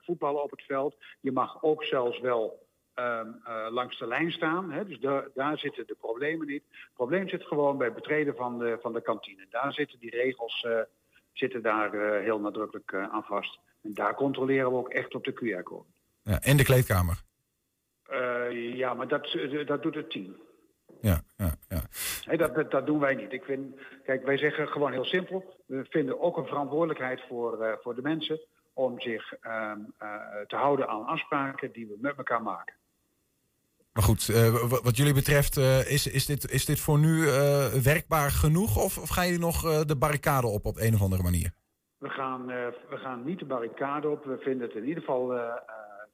voetballen 0.00 0.42
op 0.42 0.50
het 0.50 0.62
veld. 0.62 0.96
Je 1.20 1.32
mag 1.32 1.62
ook 1.62 1.84
zelfs 1.84 2.20
wel 2.20 2.67
um, 2.98 3.40
uh, 3.48 3.66
langs 3.70 3.98
de 3.98 4.06
lijn 4.06 4.32
staan. 4.32 4.70
Hè? 4.70 4.84
Dus 4.84 5.00
daar, 5.00 5.28
daar 5.34 5.58
zitten 5.58 5.86
de 5.86 5.96
problemen 6.00 6.46
niet. 6.46 6.62
Het 6.68 6.94
probleem 6.94 7.28
zit 7.28 7.42
gewoon 7.42 7.78
bij 7.78 7.86
het 7.86 7.96
betreden 7.96 8.34
van 8.36 8.58
de, 8.58 8.78
van 8.80 8.92
de 8.92 9.02
kantine. 9.02 9.46
Daar 9.50 9.72
zitten 9.72 9.98
die 9.98 10.10
regels 10.10 10.64
uh, 10.68 10.80
zitten 11.32 11.62
daar 11.62 11.92
heel 12.22 12.40
nadrukkelijk 12.40 12.94
aan 12.94 13.24
vast. 13.24 13.58
En 13.82 13.94
daar 13.94 14.14
controleren 14.14 14.70
we 14.70 14.76
ook 14.76 14.88
echt 14.88 15.14
op 15.14 15.24
de 15.24 15.32
QR-code. 15.32 15.88
Ja, 16.22 16.40
en 16.40 16.56
de 16.56 16.64
kleedkamer? 16.64 17.26
ja, 18.52 18.94
maar 18.94 19.08
dat, 19.08 19.36
dat 19.66 19.82
doet 19.82 19.94
het 19.94 20.10
team. 20.10 20.36
Ja, 21.00 21.22
ja, 21.36 21.54
ja. 21.68 22.36
Dat, 22.36 22.70
dat, 22.70 22.86
doen 22.86 22.98
wij 22.98 23.14
niet. 23.14 23.32
Ik 23.32 23.44
vind, 23.44 23.80
kijk, 24.04 24.24
wij 24.24 24.36
zeggen 24.36 24.68
gewoon 24.68 24.92
heel 24.92 25.04
simpel. 25.04 25.54
We 25.66 25.86
vinden 25.88 26.20
ook 26.20 26.36
een 26.36 26.46
verantwoordelijkheid 26.46 27.20
voor, 27.28 27.78
voor 27.82 27.94
de 27.94 28.02
mensen 28.02 28.40
om 28.78 29.00
zich 29.00 29.32
uh, 29.42 29.72
te 30.46 30.56
houden 30.56 30.88
aan 30.88 31.06
afspraken 31.06 31.72
die 31.72 31.86
we 31.86 31.96
met 32.00 32.16
elkaar 32.16 32.42
maken. 32.42 32.74
Maar 33.98 34.06
goed, 34.06 34.28
uh, 34.28 34.70
wat 34.82 34.96
jullie 34.96 35.14
betreft, 35.14 35.56
uh, 35.56 35.90
is, 35.90 36.06
is, 36.06 36.26
dit, 36.26 36.50
is 36.50 36.64
dit 36.64 36.80
voor 36.80 36.98
nu 36.98 37.16
uh, 37.18 37.66
werkbaar 37.66 38.30
genoeg? 38.30 38.84
Of, 38.84 38.98
of 38.98 39.08
gaan 39.08 39.24
jullie 39.24 39.40
nog 39.40 39.84
de 39.84 39.96
barricade 39.96 40.46
op 40.46 40.66
op 40.66 40.76
een 40.76 40.94
of 40.94 41.02
andere 41.02 41.22
manier? 41.22 41.50
We 41.98 42.08
gaan, 42.08 42.46
we 42.46 42.96
gaan 42.96 43.24
niet 43.24 43.38
de 43.38 43.44
barricade 43.44 44.08
op. 44.08 44.24
We 44.24 44.38
vinden 44.38 44.66
het 44.66 44.76
in 44.76 44.86
ieder 44.86 45.02
geval 45.02 45.40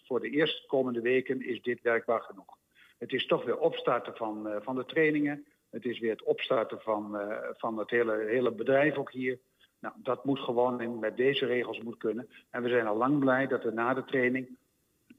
voor 0.04 0.20
de 0.20 0.30
eerste 0.30 0.66
komende 0.66 1.00
weken 1.00 1.46
is 1.46 1.62
dit 1.62 1.82
werkbaar 1.82 2.20
genoeg. 2.20 2.56
Het 2.98 3.12
is 3.12 3.26
toch 3.26 3.44
weer 3.44 3.58
opstarten 3.58 4.16
van, 4.16 4.48
van 4.62 4.76
de 4.76 4.84
trainingen. 4.84 5.44
Het 5.70 5.84
is 5.84 5.98
weer 5.98 6.10
het 6.10 6.22
opstarten 6.22 6.80
van, 6.80 7.18
van 7.56 7.78
het 7.78 7.90
hele, 7.90 8.26
hele 8.28 8.52
bedrijf 8.52 8.96
ook 8.96 9.12
hier. 9.12 9.38
Nou, 9.80 9.94
dat 9.96 10.24
moet 10.24 10.40
gewoon 10.40 10.80
in, 10.80 10.98
met 10.98 11.16
deze 11.16 11.46
regels 11.46 11.80
moet 11.80 11.98
kunnen. 11.98 12.28
En 12.50 12.62
we 12.62 12.68
zijn 12.68 12.86
al 12.86 12.96
lang 12.96 13.18
blij 13.18 13.46
dat 13.46 13.64
er 13.64 13.74
na 13.74 13.94
de 13.94 14.04
training, 14.04 14.48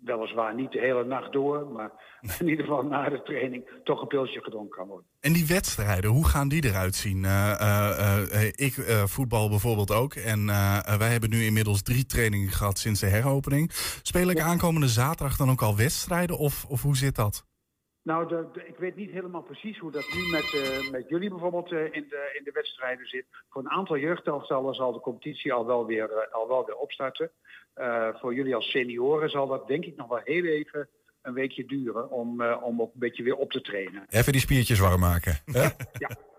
weliswaar 0.06 0.56
niet 0.56 0.72
de 0.72 0.80
hele 0.80 1.06
nacht 1.06 1.32
door, 1.32 1.68
maar 1.68 1.92
in 2.40 2.48
ieder 2.50 2.66
geval 2.66 2.84
na 2.84 3.10
de 3.10 3.22
training 3.22 3.70
toch 3.84 4.02
een 4.02 4.08
pilsje 4.08 4.42
gedronken 4.42 4.78
kan 4.78 4.88
worden. 4.88 5.06
En 5.20 5.34
die 5.34 5.46
wedstrijden, 5.46 6.10
hoe 6.10 6.28
gaan 6.28 6.48
die 6.48 6.66
eruit 6.66 6.96
zien? 6.96 7.24
Uh, 7.24 8.22
uh, 8.34 8.44
ik 8.56 8.74
voetbal 9.06 9.50
bijvoorbeeld 9.50 9.92
ook. 9.92 10.14
En 10.14 10.46
wij 10.98 11.10
hebben 11.12 11.30
nu 11.30 11.44
inmiddels 11.44 11.82
drie 11.82 12.06
trainingen 12.06 12.52
gehad 12.52 12.80
sinds 12.80 13.00
de 13.00 13.08
heropening. 13.08 13.70
Speel 14.02 14.30
ik 14.30 14.40
aankomende 14.40 14.88
zaterdag 14.88 15.38
dan 15.38 15.50
ook 15.50 15.62
al 15.62 15.76
wedstrijden 15.76 16.38
of, 16.38 16.66
of 16.68 16.82
hoe 16.82 16.98
zit 16.98 17.16
dat? 17.16 17.46
Nou, 18.06 18.28
de, 18.28 18.48
de, 18.54 18.68
ik 18.68 18.78
weet 18.78 18.96
niet 18.96 19.12
helemaal 19.12 19.42
precies 19.42 19.80
hoe 19.80 19.92
dat 19.92 20.14
nu 20.14 20.30
met, 20.30 20.54
uh, 20.54 20.92
met 20.92 21.10
jullie 21.10 21.30
bijvoorbeeld 21.30 21.72
uh, 21.72 21.84
in, 21.84 22.06
de, 22.10 22.36
in 22.38 22.44
de 22.44 22.52
wedstrijden 22.52 23.08
zit. 23.08 23.26
Voor 23.50 23.62
een 23.62 23.70
aantal 23.70 23.98
jeugdelftallen 23.98 24.74
zal 24.74 24.94
de 24.94 25.00
competitie 25.00 25.54
al 25.54 25.66
wel 25.66 25.86
weer, 25.86 26.10
uh, 26.10 26.34
al 26.34 26.48
wel 26.48 26.66
weer 26.66 26.76
opstarten. 26.76 27.32
voor 28.20 28.34
jullie 28.34 28.56
als 28.56 28.70
senioren 28.70 29.30
zal 29.30 29.48
dat 29.48 29.68
denk 29.68 29.86
ik 29.86 29.96
nog 29.96 30.08
wel 30.08 30.22
heel 30.24 30.44
even 30.44 30.90
een 31.22 31.34
weekje 31.34 31.66
duren 31.66 32.12
om, 32.12 32.44
om 32.44 32.82
ook 32.82 32.94
een 32.94 33.00
beetje 33.00 33.24
weer 33.24 33.36
op 33.36 33.52
te 33.52 33.62
trainen. 33.62 34.06
Even 34.10 34.32
die 34.32 34.42
spiertjes 34.42 34.80
warm 34.80 35.00
maken. 35.00 35.38
ja, 35.46 35.72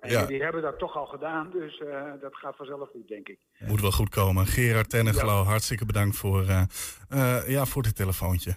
en 0.01 0.11
ja. 0.11 0.27
die 0.27 0.43
hebben 0.43 0.63
dat 0.63 0.79
toch 0.79 0.97
al 0.97 1.07
gedaan, 1.07 1.51
dus 1.51 1.83
dat 2.21 2.37
gaat 2.37 2.57
vanzelf 2.57 2.91
goed, 2.91 3.09
denk 3.09 3.29
ik. 3.29 3.39
Moet 3.59 3.81
wel 3.81 3.91
goed 3.91 4.09
komen. 4.09 4.47
Gerard 4.47 4.91
Tenneglo, 4.91 5.33
ja. 5.33 5.43
hartstikke 5.43 5.87
bedankt 5.87 6.17
voor, 6.17 6.45
ja, 7.47 7.65
voor 7.65 7.83
dit 7.83 7.97
telefoontje. 7.97 8.55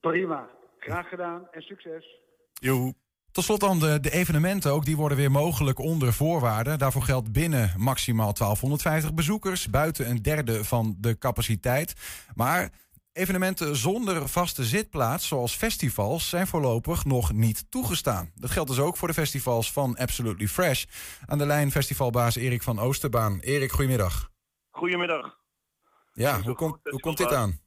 Prima, 0.00 0.48
graag 0.78 1.08
gedaan 1.08 1.48
en 1.50 1.62
succes. 1.62 2.26
Jo. 2.58 2.92
Tot 3.32 3.44
slot 3.44 3.60
dan 3.60 3.78
de, 3.78 4.00
de, 4.00 4.10
evenementen 4.10 4.72
ook. 4.72 4.84
Die 4.84 4.96
worden 4.96 5.18
weer 5.18 5.30
mogelijk 5.30 5.78
onder 5.78 6.12
voorwaarden. 6.12 6.78
Daarvoor 6.78 7.02
geldt 7.02 7.32
binnen 7.32 7.72
maximaal 7.76 8.32
1250 8.34 9.14
bezoekers. 9.14 9.70
Buiten 9.70 10.10
een 10.10 10.22
derde 10.22 10.64
van 10.64 10.96
de 10.98 11.18
capaciteit. 11.18 11.94
Maar 12.34 12.70
evenementen 13.12 13.76
zonder 13.76 14.28
vaste 14.28 14.64
zitplaats, 14.64 15.28
zoals 15.28 15.54
festivals, 15.54 16.28
zijn 16.28 16.46
voorlopig 16.46 17.04
nog 17.04 17.32
niet 17.32 17.70
toegestaan. 17.70 18.30
Dat 18.34 18.50
geldt 18.50 18.70
dus 18.70 18.78
ook 18.78 18.96
voor 18.96 19.08
de 19.08 19.14
festivals 19.14 19.72
van 19.72 19.96
Absolutely 19.96 20.48
Fresh. 20.48 20.84
Aan 21.26 21.38
de 21.38 21.46
lijn 21.46 21.70
festivalbaas 21.70 22.36
Erik 22.36 22.62
van 22.62 22.78
Oosterbaan. 22.78 23.40
Erik, 23.40 23.72
goedemiddag. 23.72 24.30
Goedemiddag. 24.70 25.38
Ja, 26.12 26.40
hoe, 26.40 26.54
komt 26.54 26.78
hoe 26.82 27.00
komt 27.00 27.16
dit 27.16 27.32
aan? 27.32 27.60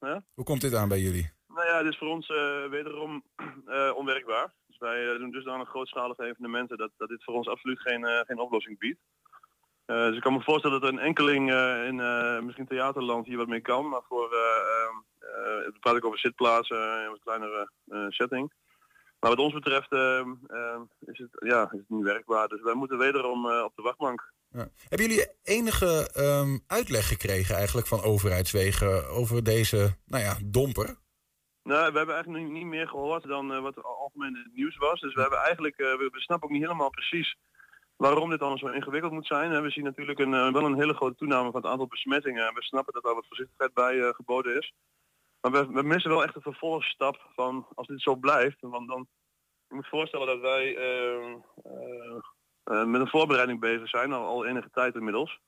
Huh? 0.00 0.16
Hoe 0.34 0.44
komt 0.44 0.60
dit 0.60 0.74
aan 0.74 0.88
bij 0.88 1.00
jullie? 1.00 1.36
Nou 1.58 1.70
ja, 1.70 1.76
het 1.76 1.86
is 1.86 1.98
voor 1.98 2.08
ons 2.08 2.28
uh, 2.28 2.66
wederom 2.70 3.22
uh, 3.68 3.90
onwerkbaar. 4.00 4.52
Dus 4.66 4.78
wij 4.78 5.04
uh, 5.04 5.18
doen 5.18 5.30
dusdanig 5.30 5.68
grootschalige 5.68 6.24
evenementen 6.24 6.78
dat, 6.78 6.90
dat 6.96 7.08
dit 7.08 7.24
voor 7.24 7.34
ons 7.34 7.48
absoluut 7.48 7.80
geen, 7.80 8.04
geen 8.26 8.38
oplossing 8.38 8.78
biedt. 8.78 9.00
dus 9.86 10.16
ik 10.16 10.22
kan 10.22 10.32
me 10.32 10.42
voorstellen 10.42 10.80
dat 10.80 10.88
er 10.88 10.94
een 10.96 11.04
enkeling 11.04 11.52
in 11.86 11.96
misschien 12.44 12.66
theaterland 12.66 13.26
hier 13.26 13.36
wat 13.36 13.48
mee 13.48 13.60
kan. 13.60 13.88
Maar 13.88 14.02
voor, 14.08 14.32
uh, 14.32 15.68
praat 15.80 15.96
ik 15.96 16.04
over 16.04 16.18
zitplaatsen, 16.18 17.04
een 17.04 17.10
wat 17.10 17.20
kleinere 17.22 17.70
setting. 18.08 18.52
Maar 19.20 19.30
wat 19.30 19.38
ons 19.38 19.54
betreft 19.54 19.92
is, 21.00 21.18
het, 21.18 21.30
ja, 21.38 21.62
is 21.62 21.78
het 21.78 21.88
niet 21.88 22.04
werkbaar. 22.04 22.48
Dus 22.48 22.62
wij 22.62 22.74
moeten 22.74 22.98
wederom 22.98 23.46
op 23.46 23.72
de 23.74 23.82
wachtbank. 23.82 24.32
Ja. 24.50 24.68
Hebben 24.88 25.08
jullie 25.08 25.32
enige 25.42 26.10
uitleg 26.66 27.08
gekregen 27.08 27.56
eigenlijk 27.56 27.86
van 27.86 28.02
overheidswegen 28.02 29.08
over 29.08 29.44
deze 29.44 29.96
nou 30.06 30.22
ja, 30.22 30.36
domper? 30.44 30.96
Nou, 31.68 31.92
we 31.92 31.96
hebben 31.96 32.14
eigenlijk 32.14 32.48
niet, 32.48 32.64
meer 32.64 32.88
gehoord 32.88 33.28
dan 33.28 33.52
uh, 33.52 33.60
wat 33.60 33.82
algemeen 33.82 34.36
het 34.36 34.54
nieuws 34.54 34.76
was. 34.76 35.00
Dus 35.00 35.14
we 35.14 35.20
hebben 35.20 35.38
eigenlijk, 35.38 35.78
uh, 35.78 35.96
we, 35.96 36.10
snappen 36.12 36.48
ook 36.48 36.54
niet 36.54 36.64
helemaal 36.64 36.90
precies 36.90 37.36
waarom 37.96 38.30
dit 38.30 38.40
allemaal 38.40 38.58
zo 38.58 38.66
ingewikkeld 38.66 39.12
moet 39.12 39.26
zijn. 39.26 39.62
We 39.62 39.70
zien 39.70 39.84
natuurlijk 39.84 40.18
een, 40.18 40.32
uh, 40.32 40.52
wel 40.52 40.64
een 40.64 40.78
hele 40.78 40.94
grote 40.94 41.14
toename 41.14 41.50
van 41.50 41.60
het 41.60 41.70
aantal 41.70 41.86
besmettingen. 41.86 42.46
En 42.46 42.54
we 42.54 42.62
snappen 42.62 42.92
dat 42.92 43.02
daar 43.02 43.14
wat 43.14 43.26
voorzichtigheid 43.26 43.74
bij 43.74 44.12
geboden 44.12 44.56
is. 44.56 44.72
Maar 45.40 45.72
we, 45.72 45.82
missen 45.82 46.10
wel 46.10 46.22
echt 46.24 46.36
een 46.36 46.42
vervolgstap 46.42 47.30
van 47.34 47.66
als 47.74 47.86
dit 47.86 48.00
zo 48.00 48.16
blijft. 48.16 48.56
Want 48.60 48.88
dan, 48.88 49.06
je 49.68 49.74
moet 49.74 49.88
voorstellen 49.88 50.26
dat 50.26 50.40
wij 50.40 50.74
met 52.64 53.00
een 53.00 53.08
voorbereiding 53.08 53.60
bezig 53.60 53.88
zijn, 53.88 54.12
al 54.12 54.46
enige 54.46 54.70
tijd 54.70 54.94
inmiddels. 54.94 55.40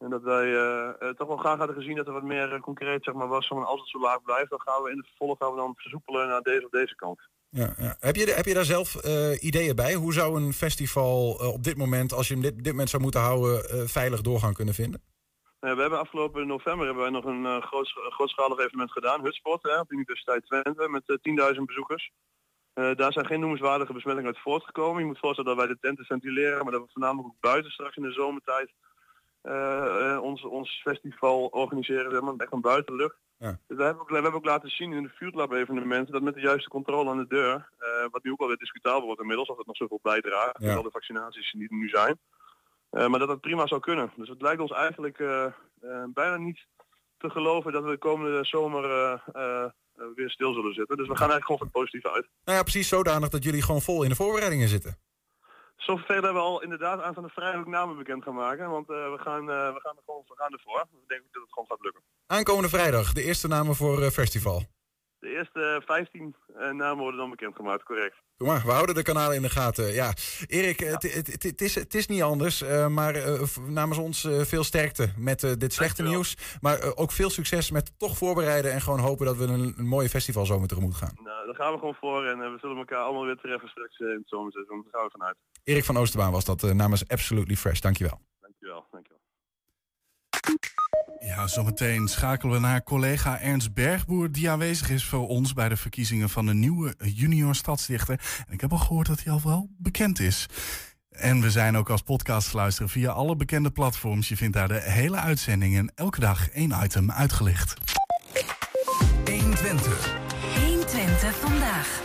En 0.00 0.10
dat 0.10 0.22
wij 0.22 0.46
uh, 0.46 1.08
toch 1.08 1.28
wel 1.28 1.36
graag 1.36 1.58
hadden 1.58 1.76
gezien 1.76 1.96
dat 1.96 2.06
er 2.06 2.12
wat 2.12 2.22
meer 2.22 2.52
uh, 2.52 2.60
concreet 2.60 3.04
zeg 3.04 3.14
maar, 3.14 3.28
was 3.28 3.46
van 3.46 3.66
als 3.66 3.80
het 3.80 3.88
zo 3.88 4.00
laag 4.00 4.22
blijft, 4.22 4.50
dan 4.50 4.60
gaan 4.60 4.82
we 4.82 4.90
in 4.90 4.96
het 4.96 5.06
vervolg 5.06 5.38
gaan 5.38 5.50
we 5.50 5.56
dan 5.56 5.74
versoepelen 5.76 6.28
naar 6.28 6.40
deze 6.40 6.64
of 6.64 6.70
deze 6.70 6.94
kant. 6.94 7.20
Ja, 7.48 7.74
ja. 7.76 7.96
Heb, 7.98 8.16
je, 8.16 8.32
heb 8.32 8.44
je 8.44 8.54
daar 8.54 8.64
zelf 8.64 9.04
uh, 9.04 9.42
ideeën 9.42 9.76
bij? 9.76 9.94
Hoe 9.94 10.12
zou 10.12 10.42
een 10.42 10.52
festival 10.52 11.32
op 11.32 11.62
dit 11.62 11.76
moment, 11.76 12.12
als 12.12 12.28
je 12.28 12.34
hem 12.34 12.42
dit, 12.42 12.54
dit 12.56 12.72
moment 12.72 12.90
zou 12.90 13.02
moeten 13.02 13.20
houden, 13.20 13.88
veilig 13.88 14.20
doorgaan 14.20 14.54
kunnen 14.54 14.74
vinden? 14.74 15.02
we 15.60 15.66
hebben 15.66 15.98
afgelopen 15.98 16.46
november 16.46 16.86
hebben 16.86 17.02
wij 17.02 17.12
nog 17.12 17.24
een 17.24 17.62
groot, 17.62 17.88
grootschalig 17.88 18.58
evenement 18.58 18.92
gedaan, 18.92 19.22
Hutspot, 19.22 19.62
hè, 19.62 19.78
op 19.78 19.88
de 19.88 19.94
Universiteit 19.94 20.46
Twente, 20.46 20.88
met 20.88 21.02
10.000 21.54 21.62
bezoekers. 21.64 22.10
daar 22.72 23.12
zijn 23.12 23.26
geen 23.26 23.40
noemenswaardige 23.40 23.92
besmettingen 23.92 24.32
uit 24.32 24.42
voortgekomen. 24.42 25.00
Je 25.00 25.06
moet 25.06 25.18
voorstellen 25.18 25.56
dat 25.56 25.64
wij 25.64 25.74
de 25.74 25.80
tenten 25.80 26.04
ventileren, 26.04 26.62
maar 26.62 26.72
dat 26.72 26.82
we 26.82 26.92
voornamelijk 26.92 27.28
ook 27.28 27.40
buiten 27.40 27.70
straks 27.70 27.96
in 27.96 28.02
de 28.02 28.12
zomertijd 28.12 28.68
uh, 28.68 28.89
ons, 30.22 30.44
ons 30.44 30.80
festival 30.82 31.46
organiseren, 31.46 32.10
zeg 32.10 32.20
maar, 32.20 32.34
echt 32.36 32.50
van 32.50 32.60
buitenlucht. 32.60 33.16
Ja. 33.38 33.58
Dus 33.66 33.76
we 33.76 33.82
hebben, 33.82 34.02
ook, 34.02 34.08
we 34.08 34.14
hebben 34.14 34.34
ook 34.34 34.44
laten 34.44 34.70
zien 34.70 34.92
in 34.92 35.02
de 35.02 35.08
Field 35.08 35.34
Lab 35.34 35.52
evenementen 35.52 36.12
dat 36.12 36.22
met 36.22 36.34
de 36.34 36.40
juiste 36.40 36.68
controle 36.68 37.10
aan 37.10 37.18
de 37.18 37.26
deur, 37.26 37.68
uh, 37.80 38.10
wat 38.10 38.22
nu 38.22 38.32
ook 38.32 38.40
alweer 38.40 38.56
discutabel 38.56 39.04
wordt 39.04 39.20
inmiddels, 39.20 39.48
of 39.48 39.56
het 39.56 39.66
nog 39.66 39.76
zoveel 39.76 40.00
bijdraagt, 40.02 40.56
ja. 40.58 40.74
al 40.74 40.82
de 40.82 40.90
vaccinaties 40.90 41.52
die 41.52 41.68
er 41.68 41.76
nu 41.76 41.88
zijn. 41.88 42.18
Maar 42.90 43.18
dat 43.18 43.28
dat 43.28 43.40
prima 43.40 43.66
zou 43.66 43.80
kunnen. 43.80 44.12
Dus 44.16 44.28
het 44.28 44.42
lijkt 44.42 44.60
ons 44.60 44.72
eigenlijk 44.72 45.16
bijna 46.14 46.36
niet 46.36 46.66
te 47.18 47.30
geloven 47.30 47.72
dat 47.72 47.84
we 47.84 47.90
de 47.90 47.98
komende 47.98 48.44
zomer 48.44 48.82
weer 50.14 50.30
stil 50.30 50.52
zullen 50.52 50.74
zitten. 50.74 50.96
Dus 50.96 51.08
we 51.08 51.16
gaan 51.16 51.30
eigenlijk 51.30 51.44
gewoon 51.44 51.58
van 51.58 51.66
het 51.66 51.76
positieve 51.76 52.12
uit. 52.12 52.28
Nou 52.44 52.56
ja, 52.56 52.62
precies 52.62 52.88
zodanig 52.88 53.28
dat 53.28 53.44
jullie 53.44 53.62
gewoon 53.62 53.80
vol 53.80 54.02
in 54.02 54.08
de 54.08 54.14
voorbereidingen 54.14 54.68
zitten. 54.68 54.98
Zover 55.80 56.12
hebben 56.12 56.32
we 56.32 56.38
al 56.38 56.62
inderdaad 56.62 57.00
aan 57.00 57.14
van 57.14 57.22
de 57.22 57.28
vrijdag 57.28 57.66
namen 57.66 57.96
bekend 57.96 58.24
gaan 58.24 58.34
maken. 58.34 58.70
Want 58.70 58.90
uh, 58.90 58.96
we, 58.96 59.18
gaan, 59.18 59.40
uh, 59.40 59.46
we, 59.48 59.80
gaan 59.80 59.96
er 59.96 60.02
gewoon, 60.04 60.22
we 60.26 60.34
ervoor. 60.48 60.86
We 60.90 61.04
denken 61.06 61.28
dat 61.32 61.42
het 61.42 61.52
gewoon 61.52 61.68
gaat 61.68 61.80
lukken. 61.80 62.02
Aankomende 62.26 62.68
vrijdag, 62.68 63.12
de 63.12 63.22
eerste 63.22 63.48
namen 63.48 63.74
voor 63.74 64.00
uh, 64.02 64.08
festival. 64.08 64.62
De 65.20 65.28
eerste 65.28 65.82
15 65.84 66.34
namen 66.54 66.96
worden 66.96 67.20
dan 67.20 67.30
bekendgemaakt, 67.30 67.82
correct. 67.82 68.16
Doe 68.36 68.48
maar, 68.48 68.62
we 68.64 68.70
houden 68.70 68.94
de 68.94 69.02
kanalen 69.02 69.36
in 69.36 69.42
de 69.42 69.48
gaten. 69.48 69.92
Ja, 69.92 70.12
Erik, 70.46 70.78
het 70.78 71.62
is, 71.62 71.76
is 71.76 72.06
niet 72.06 72.22
anders. 72.22 72.64
maar 72.88 73.16
namens 73.66 73.98
ons 73.98 74.28
veel 74.30 74.64
sterkte 74.64 75.12
met 75.16 75.40
dit 75.58 75.72
slechte 75.72 76.02
nieuws. 76.02 76.58
Maar 76.60 76.96
ook 76.96 77.12
veel 77.12 77.30
succes 77.30 77.70
met 77.70 77.98
toch 77.98 78.16
voorbereiden 78.16 78.72
en 78.72 78.80
gewoon 78.80 78.98
hopen 78.98 79.26
dat 79.26 79.36
we 79.36 79.44
een, 79.44 79.74
mooie 79.76 80.08
festivalzomer 80.08 80.68
tegemoet 80.68 80.94
gaan. 80.94 81.14
Nou, 81.22 81.46
daar 81.46 81.54
gaan 81.54 81.72
we 81.72 81.78
gewoon 81.78 81.94
voor 81.94 82.26
en 82.26 82.38
we 82.38 82.58
zullen 82.60 82.76
elkaar 82.76 83.02
allemaal 83.02 83.24
weer 83.24 83.36
treffen 83.36 83.68
straks 83.68 83.98
in 83.98 84.06
het 84.06 84.28
zomerseizoen. 84.28 84.82
Daar 84.82 84.92
gaan 84.92 85.04
we 85.04 85.10
vanuit. 85.10 85.36
Erik 85.64 85.84
van 85.84 85.96
Oosterbaan 85.96 86.32
was 86.32 86.44
dat 86.44 86.62
namens 86.62 87.08
Absolutely 87.08 87.56
Fresh. 87.56 87.80
Dankjewel. 87.80 88.20
Dankjewel, 88.40 88.86
dankjewel. 88.90 89.19
Ja, 91.22 91.46
zometeen 91.46 92.08
schakelen 92.08 92.54
we 92.54 92.60
naar 92.60 92.82
collega 92.82 93.40
Ernst 93.40 93.74
Bergboer... 93.74 94.32
die 94.32 94.50
aanwezig 94.50 94.90
is 94.90 95.04
voor 95.04 95.28
ons 95.28 95.52
bij 95.52 95.68
de 95.68 95.76
verkiezingen 95.76 96.30
van 96.30 96.46
de 96.46 96.54
nieuwe 96.54 96.94
junior 96.98 97.54
stadsdichter. 97.54 98.20
En 98.46 98.52
ik 98.52 98.60
heb 98.60 98.72
al 98.72 98.78
gehoord 98.78 99.06
dat 99.06 99.22
hij 99.22 99.32
al 99.32 99.40
wel 99.44 99.68
bekend 99.78 100.20
is. 100.20 100.46
En 101.10 101.40
we 101.40 101.50
zijn 101.50 101.76
ook 101.76 101.90
als 101.90 102.02
podcast 102.02 102.50
te 102.50 102.56
luisteren 102.56 102.88
via 102.88 103.10
alle 103.10 103.36
bekende 103.36 103.70
platforms. 103.70 104.28
Je 104.28 104.36
vindt 104.36 104.56
daar 104.56 104.68
de 104.68 104.80
hele 104.80 105.16
uitzending 105.16 105.76
en 105.76 105.92
elke 105.94 106.20
dag 106.20 106.50
één 106.50 106.74
item 106.82 107.10
uitgelicht. 107.10 107.74
120. 109.24 110.14
120 110.66 111.36
vandaag. 111.36 112.00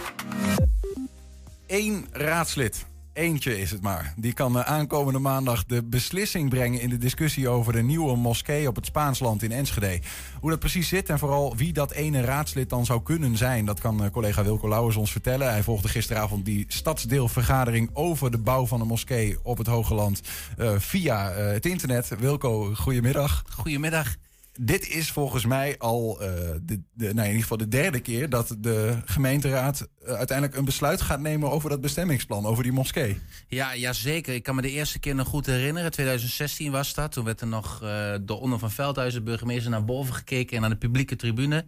Eén 1.67 2.07
raadslid. 2.12 2.86
Eentje 3.15 3.60
is 3.60 3.72
het 3.72 3.81
maar. 3.81 4.13
Die 4.15 4.34
kan 4.34 4.60
eh, 4.60 4.65
aankomende 4.65 5.19
maandag 5.19 5.65
de 5.65 5.84
beslissing 5.84 6.50
brengen 6.50 6.81
in 6.81 6.89
de 6.89 6.98
discussie 6.98 7.50
over 7.50 7.74
de 7.74 7.81
nieuwe 7.81 8.15
moskee 8.15 8.67
op 8.67 8.75
het 8.75 8.86
Spaansland 8.86 9.43
in 9.43 9.51
Enschede. 9.51 10.00
Hoe 10.39 10.50
dat 10.50 10.60
precies 10.60 10.88
zit 10.88 11.10
en 11.10 11.19
vooral 11.19 11.55
wie 11.55 11.74
dat 11.74 11.91
ene 11.91 12.22
raadslid 12.22 12.69
dan 12.69 12.86
zou 12.86 13.01
kunnen 13.03 13.38
zijn, 13.38 13.65
dat 13.65 13.79
kan 13.79 14.03
eh, 14.03 14.12
collega 14.12 14.43
Wilco 14.43 14.69
Lauwers 14.69 14.95
ons 14.95 15.12
vertellen. 15.12 15.50
Hij 15.50 15.63
volgde 15.63 15.88
gisteravond 15.88 16.45
die 16.45 16.65
stadsdeelvergadering 16.67 17.89
over 17.93 18.31
de 18.31 18.39
bouw 18.39 18.65
van 18.65 18.81
een 18.81 18.88
moskee 18.88 19.38
op 19.43 19.57
het 19.57 19.67
Hoge 19.67 19.93
Land 19.93 20.22
uh, 20.57 20.72
via 20.77 21.31
het 21.31 21.65
internet. 21.65 22.10
Wilco, 22.19 22.74
goedemiddag. 22.74 23.43
Goedemiddag. 23.50 24.15
Dit 24.60 24.90
is 24.90 25.12
volgens 25.12 25.46
mij 25.46 25.76
al 25.78 26.22
uh, 26.22 26.28
de, 26.62 26.82
de, 26.94 27.14
nou 27.14 27.20
in 27.20 27.26
ieder 27.26 27.42
geval 27.42 27.58
de 27.58 27.68
derde 27.68 28.00
keer 28.00 28.30
dat 28.30 28.56
de 28.60 28.98
gemeenteraad 29.06 29.88
uh, 30.04 30.14
uiteindelijk 30.14 30.58
een 30.58 30.66
besluit 30.66 31.02
gaat 31.02 31.20
nemen 31.20 31.52
over 31.52 31.70
dat 31.70 31.82
bestemmingsplan, 31.82 32.46
over 32.46 32.64
die 32.64 32.72
moskee. 32.72 33.20
Ja, 33.48 33.74
ja, 33.74 33.94
zeker. 33.94 34.34
Ik 34.34 34.44
kan 34.44 34.56
me 34.56 34.62
de 34.62 34.72
eerste 34.72 35.00
keer 35.00 35.16
nog 35.16 35.28
goed 35.28 35.46
herinneren. 35.46 35.92
2016 35.92 36.72
was 36.72 36.94
dat. 36.94 37.12
Toen 37.12 37.26
werd 37.26 37.42
er 37.42 37.48
nog 37.48 37.84
uh, 37.84 38.14
door 38.22 38.42
Onder 38.42 38.60
van 38.60 38.72
Veldhuizen, 38.72 39.24
burgemeester, 39.24 39.72
naar 39.72 39.86
boven 39.86 40.14
gekeken 40.14 40.56
en 40.56 40.62
naar 40.62 40.70
de 40.70 40.76
publieke 40.76 41.16
tribune. 41.16 41.66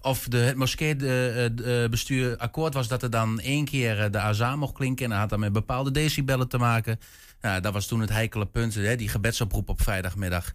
Of 0.00 0.28
de, 0.28 0.36
het 0.36 0.56
moskeebestuur 0.56 2.36
akkoord 2.36 2.74
was 2.74 2.88
dat 2.88 3.02
er 3.02 3.10
dan 3.10 3.40
één 3.40 3.64
keer 3.64 4.10
de 4.10 4.18
azaan 4.18 4.58
mocht 4.58 4.74
klinken. 4.74 5.04
En 5.04 5.10
dat 5.10 5.18
had 5.18 5.28
dan 5.28 5.40
met 5.40 5.52
bepaalde 5.52 5.90
decibellen 5.90 6.48
te 6.48 6.58
maken. 6.58 6.98
Nou, 7.40 7.60
dat 7.60 7.72
was 7.72 7.86
toen 7.86 8.00
het 8.00 8.10
heikele 8.10 8.46
punt, 8.46 8.74
hè, 8.74 8.96
die 8.96 9.08
gebedsoproep 9.08 9.68
op 9.68 9.82
vrijdagmiddag. 9.82 10.52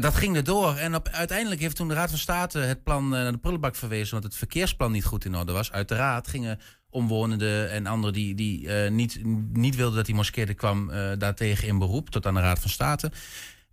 Dat 0.00 0.14
ging 0.14 0.36
er 0.36 0.44
door. 0.44 0.76
En 0.76 0.94
op, 0.94 1.08
uiteindelijk 1.08 1.60
heeft 1.60 1.76
toen 1.76 1.88
de 1.88 1.94
Raad 1.94 2.10
van 2.10 2.18
State 2.18 2.58
het 2.58 2.82
plan 2.82 3.08
naar 3.08 3.32
de 3.32 3.38
prullenbak 3.38 3.76
verwezen. 3.76 4.14
omdat 4.14 4.30
het 4.30 4.38
verkeersplan 4.38 4.92
niet 4.92 5.04
goed 5.04 5.24
in 5.24 5.36
orde 5.36 5.52
was. 5.52 5.72
Uiteraard 5.72 6.28
gingen 6.28 6.60
omwonenden 6.90 7.70
en 7.70 7.86
anderen 7.86 8.14
die, 8.14 8.34
die 8.34 8.62
uh, 8.62 8.90
niet, 8.90 9.20
niet 9.52 9.76
wilden 9.76 9.96
dat 9.96 10.06
die 10.06 10.14
moskee 10.14 10.46
er 10.46 10.54
kwam. 10.54 10.90
Uh, 10.90 11.10
daartegen 11.18 11.68
in 11.68 11.78
beroep 11.78 12.10
tot 12.10 12.26
aan 12.26 12.34
de 12.34 12.40
Raad 12.40 12.58
van 12.58 12.70
State. 12.70 13.12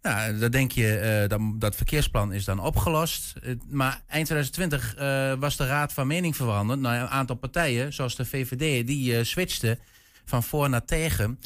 Nou, 0.02 0.38
dan 0.38 0.52
denk 0.52 0.72
je, 0.72 1.26
dat, 1.28 1.40
dat 1.56 1.76
verkeersplan 1.76 2.34
is 2.34 2.46
dan 2.46 2.60
opgelost. 2.60 3.34
maar 3.70 4.02
eind 4.08 4.28
2020 4.28 4.96
was 5.40 5.58
de 5.58 5.66
Raad 5.66 5.94
van 5.94 6.08
Mening 6.08 6.36
veranderd. 6.36 6.80
Nou, 6.80 6.96
een 6.96 7.08
aantal 7.08 7.36
partijen, 7.36 7.94
zoals 7.94 8.16
de 8.16 8.26
VVD, 8.26 8.88
die 8.88 9.24
switchten 9.24 9.80
van 10.26 10.44
voor 10.44 10.70
naar 10.70 10.86
tegen. 10.86 11.40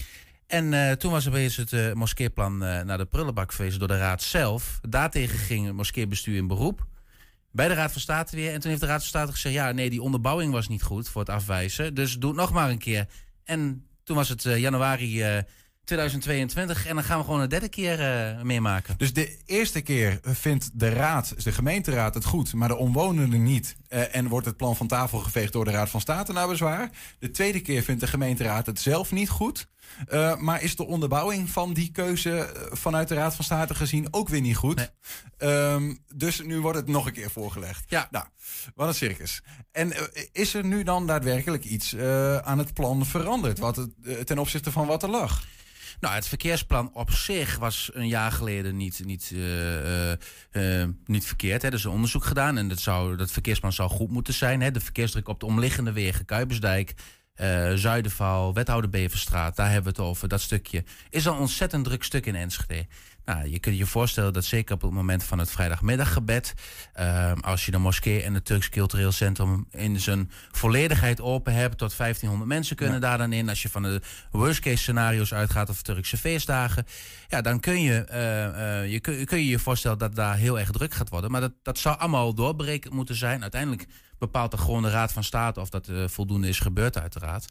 En 0.53 0.71
uh, 0.71 0.91
toen 0.91 1.11
was 1.11 1.27
opeens 1.27 1.55
het 1.55 1.71
uh, 1.71 1.93
moskeeplan 1.93 2.53
uh, 2.63 2.81
naar 2.81 2.97
de 2.97 3.05
prullenbak 3.05 3.51
verwezen 3.51 3.79
door 3.79 3.87
de 3.87 3.97
raad 3.97 4.21
zelf. 4.21 4.79
Daartegen 4.89 5.39
ging 5.39 5.65
het 5.65 5.75
moskeebestuur 5.75 6.35
in 6.35 6.47
beroep. 6.47 6.85
Bij 7.51 7.67
de 7.67 7.73
Raad 7.73 7.91
van 7.91 8.01
State 8.01 8.35
weer. 8.35 8.53
En 8.53 8.59
toen 8.59 8.69
heeft 8.69 8.81
de 8.81 8.87
Raad 8.87 8.99
van 8.99 9.07
State 9.07 9.31
gezegd: 9.31 9.55
ja, 9.55 9.71
nee, 9.71 9.89
die 9.89 10.01
onderbouwing 10.01 10.51
was 10.51 10.67
niet 10.67 10.83
goed 10.83 11.09
voor 11.09 11.21
het 11.21 11.29
afwijzen. 11.29 11.93
Dus 11.93 12.17
doe 12.19 12.29
het 12.29 12.39
nog 12.39 12.51
maar 12.51 12.69
een 12.69 12.77
keer. 12.77 13.07
En 13.43 13.87
toen 14.03 14.15
was 14.15 14.29
het 14.29 14.43
januari 14.43 15.23
2022 15.83 16.85
en 16.85 16.95
dan 16.95 17.03
gaan 17.03 17.17
we 17.17 17.23
gewoon 17.23 17.39
een 17.39 17.49
derde 17.49 17.69
keer 17.69 17.99
uh, 17.99 18.41
meemaken. 18.41 18.95
Dus 18.97 19.13
de 19.13 19.37
eerste 19.45 19.81
keer 19.81 20.19
vindt 20.23 20.69
de 20.73 20.89
raad, 20.89 21.43
de 21.43 21.51
gemeenteraad 21.51 22.13
het 22.13 22.25
goed, 22.25 22.53
maar 22.53 22.67
de 22.67 22.75
omwonenden 22.75 23.43
niet. 23.43 23.75
Uh, 23.89 24.15
en 24.15 24.27
wordt 24.27 24.45
het 24.45 24.57
plan 24.57 24.75
van 24.75 24.87
tafel 24.87 25.19
geveegd 25.19 25.53
door 25.53 25.65
de 25.65 25.71
Raad 25.71 25.89
van 25.89 26.01
State 26.01 26.33
naar 26.33 26.47
bezwaar. 26.47 26.89
De 27.19 27.31
tweede 27.31 27.59
keer 27.59 27.83
vindt 27.83 28.01
de 28.01 28.07
gemeenteraad 28.07 28.65
het 28.65 28.79
zelf 28.79 29.11
niet 29.11 29.29
goed. 29.29 29.67
Uh, 30.13 30.37
maar 30.37 30.61
is 30.61 30.75
de 30.75 30.85
onderbouwing 30.85 31.49
van 31.49 31.73
die 31.73 31.91
keuze 31.91 32.67
vanuit 32.71 33.07
de 33.07 33.15
Raad 33.15 33.35
van 33.35 33.45
State 33.45 33.75
gezien 33.75 34.07
ook 34.11 34.29
weer 34.29 34.41
niet 34.41 34.55
goed? 34.55 34.75
Nee. 34.75 35.51
Um, 35.51 35.99
dus 36.15 36.41
nu 36.41 36.59
wordt 36.59 36.77
het 36.77 36.87
nog 36.87 37.05
een 37.05 37.13
keer 37.13 37.31
voorgelegd. 37.31 37.83
Ja. 37.87 38.07
Nou, 38.11 38.25
wat 38.75 38.87
een 38.87 38.93
circus. 38.93 39.41
En 39.71 39.93
is 40.31 40.53
er 40.53 40.65
nu 40.65 40.83
dan 40.83 41.07
daadwerkelijk 41.07 41.63
iets 41.63 41.97
aan 42.41 42.57
het 42.57 42.73
plan 42.73 43.05
veranderd 43.05 43.59
wat 43.59 43.75
het, 43.75 43.91
ten 44.25 44.37
opzichte 44.37 44.71
van 44.71 44.87
wat 44.87 45.03
er 45.03 45.09
lag? 45.09 45.43
Nou, 46.03 46.15
het 46.15 46.27
verkeersplan 46.27 46.91
op 46.93 47.11
zich 47.11 47.57
was 47.57 47.89
een 47.93 48.07
jaar 48.07 48.31
geleden 48.31 48.77
niet, 48.77 49.01
niet, 49.05 49.31
uh, 49.33 50.11
uh, 50.51 50.87
niet 51.05 51.25
verkeerd. 51.25 51.61
Hè. 51.61 51.67
Er 51.67 51.73
is 51.73 51.83
een 51.83 51.91
onderzoek 51.91 52.23
gedaan 52.23 52.57
en 52.57 52.67
dat, 52.67 52.79
zou, 52.79 53.15
dat 53.15 53.31
verkeersplan 53.31 53.73
zou 53.73 53.89
goed 53.89 54.09
moeten 54.09 54.33
zijn. 54.33 54.61
Hè. 54.61 54.71
De 54.71 54.79
verkeersdruk 54.79 55.27
op 55.27 55.39
de 55.39 55.45
omliggende 55.45 55.91
wegen, 55.91 56.25
Kuipersdijk, 56.25 56.93
Zuiderval, 57.75 58.53
Wethouder 58.53 58.89
Beverstraat, 58.89 59.55
daar 59.55 59.71
hebben 59.71 59.93
we 59.93 60.01
het 60.01 60.09
over. 60.09 60.27
Dat 60.27 60.41
stukje 60.41 60.83
is 61.09 61.27
al 61.27 61.33
een 61.33 61.39
ontzettend 61.39 61.83
druk 61.83 62.03
stuk 62.03 62.25
in 62.25 62.35
Enschede. 62.35 62.85
Nou, 63.25 63.49
je 63.49 63.59
kunt 63.59 63.77
je 63.77 63.85
voorstellen 63.85 64.33
dat 64.33 64.45
zeker 64.45 64.75
op 64.75 64.81
het 64.81 64.91
moment 64.91 65.23
van 65.23 65.39
het 65.39 65.51
vrijdagmiddaggebed, 65.51 66.53
uh, 66.99 67.31
als 67.41 67.65
je 67.65 67.71
de 67.71 67.77
moskee 67.77 68.23
en 68.23 68.33
het 68.33 68.45
Turks 68.45 68.69
Cultureel 68.69 69.11
Centrum 69.11 69.67
in 69.71 69.99
zijn 69.99 70.31
volledigheid 70.51 71.21
open 71.21 71.53
hebt, 71.53 71.77
tot 71.77 71.97
1500 71.97 72.49
mensen 72.49 72.75
kunnen 72.75 72.95
ja. 72.95 73.01
daar 73.01 73.17
dan 73.17 73.33
in. 73.33 73.49
Als 73.49 73.61
je 73.61 73.69
van 73.69 73.83
de 73.83 74.01
worst 74.31 74.59
case 74.59 74.77
scenario's 74.77 75.33
uitgaat 75.33 75.69
of 75.69 75.81
Turkse 75.81 76.17
feestdagen, 76.17 76.85
ja, 77.27 77.41
dan 77.41 77.59
kun 77.59 77.81
je, 77.81 78.05
uh, 78.11 78.81
uh, 78.83 78.91
je, 78.91 78.99
kun, 78.99 79.25
kun 79.25 79.37
je 79.37 79.47
je 79.47 79.59
voorstellen 79.59 79.97
dat 79.97 80.15
daar 80.15 80.35
heel 80.35 80.59
erg 80.59 80.71
druk 80.71 80.93
gaat 80.93 81.09
worden. 81.09 81.31
Maar 81.31 81.41
dat, 81.41 81.53
dat 81.61 81.77
zou 81.77 81.97
allemaal 81.97 82.33
doorberekend 82.33 82.93
moeten 82.93 83.15
zijn. 83.15 83.41
Uiteindelijk 83.41 83.87
bepaalt 84.25 84.51
de 84.51 84.57
gewoon 84.57 84.81
de 84.81 84.89
Raad 84.89 85.11
van 85.11 85.23
State 85.23 85.59
of 85.59 85.69
dat 85.69 85.89
voldoende 86.05 86.47
is 86.47 86.59
gebeurd, 86.59 86.97
uiteraard. 86.97 87.45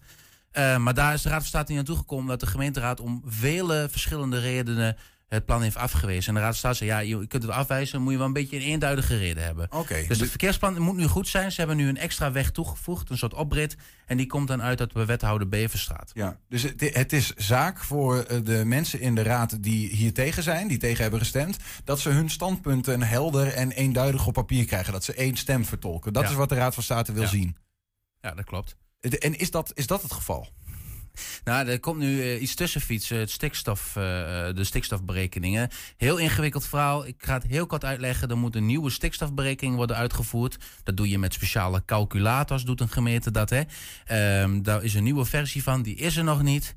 Uh, 0.52 0.76
maar 0.76 0.94
daar 0.94 1.14
is 1.14 1.22
de 1.22 1.28
Raad 1.28 1.38
van 1.38 1.48
State 1.48 1.66
niet 1.66 1.76
naartoe 1.76 1.96
gekomen 1.96 2.26
dat 2.26 2.40
de 2.40 2.46
gemeenteraad 2.46 3.00
om 3.00 3.22
vele 3.26 3.88
verschillende 3.90 4.38
redenen 4.38 4.96
het 5.34 5.44
plan 5.44 5.62
heeft 5.62 5.76
afgewezen. 5.76 6.28
En 6.28 6.34
de 6.34 6.40
Raad 6.40 6.48
van 6.50 6.58
State 6.58 6.76
zei, 6.76 6.90
ja, 6.90 6.98
je 6.98 7.26
kunt 7.26 7.42
het 7.42 7.52
afwijzen, 7.52 7.92
dan 7.92 8.02
moet 8.02 8.12
je 8.12 8.18
wel 8.18 8.26
een 8.26 8.32
beetje 8.32 8.56
een 8.56 8.62
eenduidige 8.62 9.16
reden 9.16 9.42
hebben. 9.44 9.72
Okay, 9.72 10.06
dus 10.06 10.20
het 10.20 10.28
verkeersplan 10.28 10.80
moet 10.82 10.96
nu 10.96 11.06
goed 11.06 11.28
zijn. 11.28 11.52
Ze 11.52 11.58
hebben 11.58 11.76
nu 11.76 11.88
een 11.88 11.96
extra 11.96 12.32
weg 12.32 12.50
toegevoegd, 12.50 13.10
een 13.10 13.18
soort 13.18 13.34
oprit. 13.34 13.76
En 14.06 14.16
die 14.16 14.26
komt 14.26 14.48
dan 14.48 14.62
uit 14.62 14.78
dat 14.78 14.92
we 14.92 15.04
wethouder 15.04 15.48
Beverstraat. 15.48 16.10
Ja, 16.14 16.38
dus 16.48 16.62
het, 16.62 16.80
het 16.94 17.12
is 17.12 17.32
zaak 17.34 17.78
voor 17.78 18.26
de 18.44 18.62
mensen 18.64 19.00
in 19.00 19.14
de 19.14 19.22
raad 19.22 19.62
die 19.62 19.88
hier 19.88 20.12
tegen 20.14 20.42
zijn, 20.42 20.68
die 20.68 20.78
tegen 20.78 21.02
hebben 21.02 21.20
gestemd, 21.20 21.56
dat 21.84 22.00
ze 22.00 22.08
hun 22.08 22.30
standpunten 22.30 23.02
helder 23.02 23.52
en 23.52 23.70
eenduidig 23.72 24.26
op 24.26 24.32
papier 24.32 24.64
krijgen. 24.64 24.92
Dat 24.92 25.04
ze 25.04 25.14
één 25.14 25.36
stem 25.36 25.64
vertolken. 25.64 26.12
Dat 26.12 26.22
Ja. 26.22 26.28
is 26.28 26.34
wat 26.34 26.48
de 26.48 26.54
Raad 26.54 26.74
van 26.74 26.82
State 26.82 27.12
wil 27.12 27.22
Ja. 27.22 27.28
zien. 27.28 27.56
Ja, 28.20 28.34
dat 28.34 28.44
klopt. 28.44 28.76
En 29.00 29.38
is 29.38 29.50
dat, 29.50 29.70
is 29.74 29.86
dat 29.86 30.02
het 30.02 30.12
geval? 30.12 30.48
Nou, 31.44 31.68
er 31.68 31.80
komt 31.80 31.98
nu 31.98 32.20
eh, 32.20 32.42
iets 32.42 32.54
tussen 32.54 32.80
fietsen, 32.80 33.18
het 33.18 33.30
stikstof, 33.30 33.96
eh, 33.96 34.48
eh, 34.48 34.56
de 34.56 34.64
stikstofberekeningen. 34.64 35.68
Heel 35.96 36.16
ingewikkeld 36.16 36.66
verhaal. 36.66 37.06
Ik 37.06 37.14
ga 37.18 37.34
het 37.34 37.46
heel 37.46 37.66
kort 37.66 37.84
uitleggen. 37.84 38.30
Er 38.30 38.38
moet 38.38 38.56
een 38.56 38.66
nieuwe 38.66 38.90
stikstofberekening 38.90 39.76
worden 39.76 39.96
uitgevoerd. 39.96 40.58
Dat 40.82 40.96
doe 40.96 41.08
je 41.08 41.18
met 41.18 41.34
speciale 41.34 41.84
calculators, 41.84 42.64
doet 42.64 42.80
een 42.80 42.88
gemeente 42.88 43.30
dat. 43.30 43.50
Hè. 43.50 43.62
Ehm, 44.04 44.62
daar 44.62 44.84
is 44.84 44.94
een 44.94 45.04
nieuwe 45.04 45.24
versie 45.24 45.62
van, 45.62 45.82
die 45.82 45.96
is 45.96 46.16
er 46.16 46.24
nog 46.24 46.42
niet. 46.42 46.76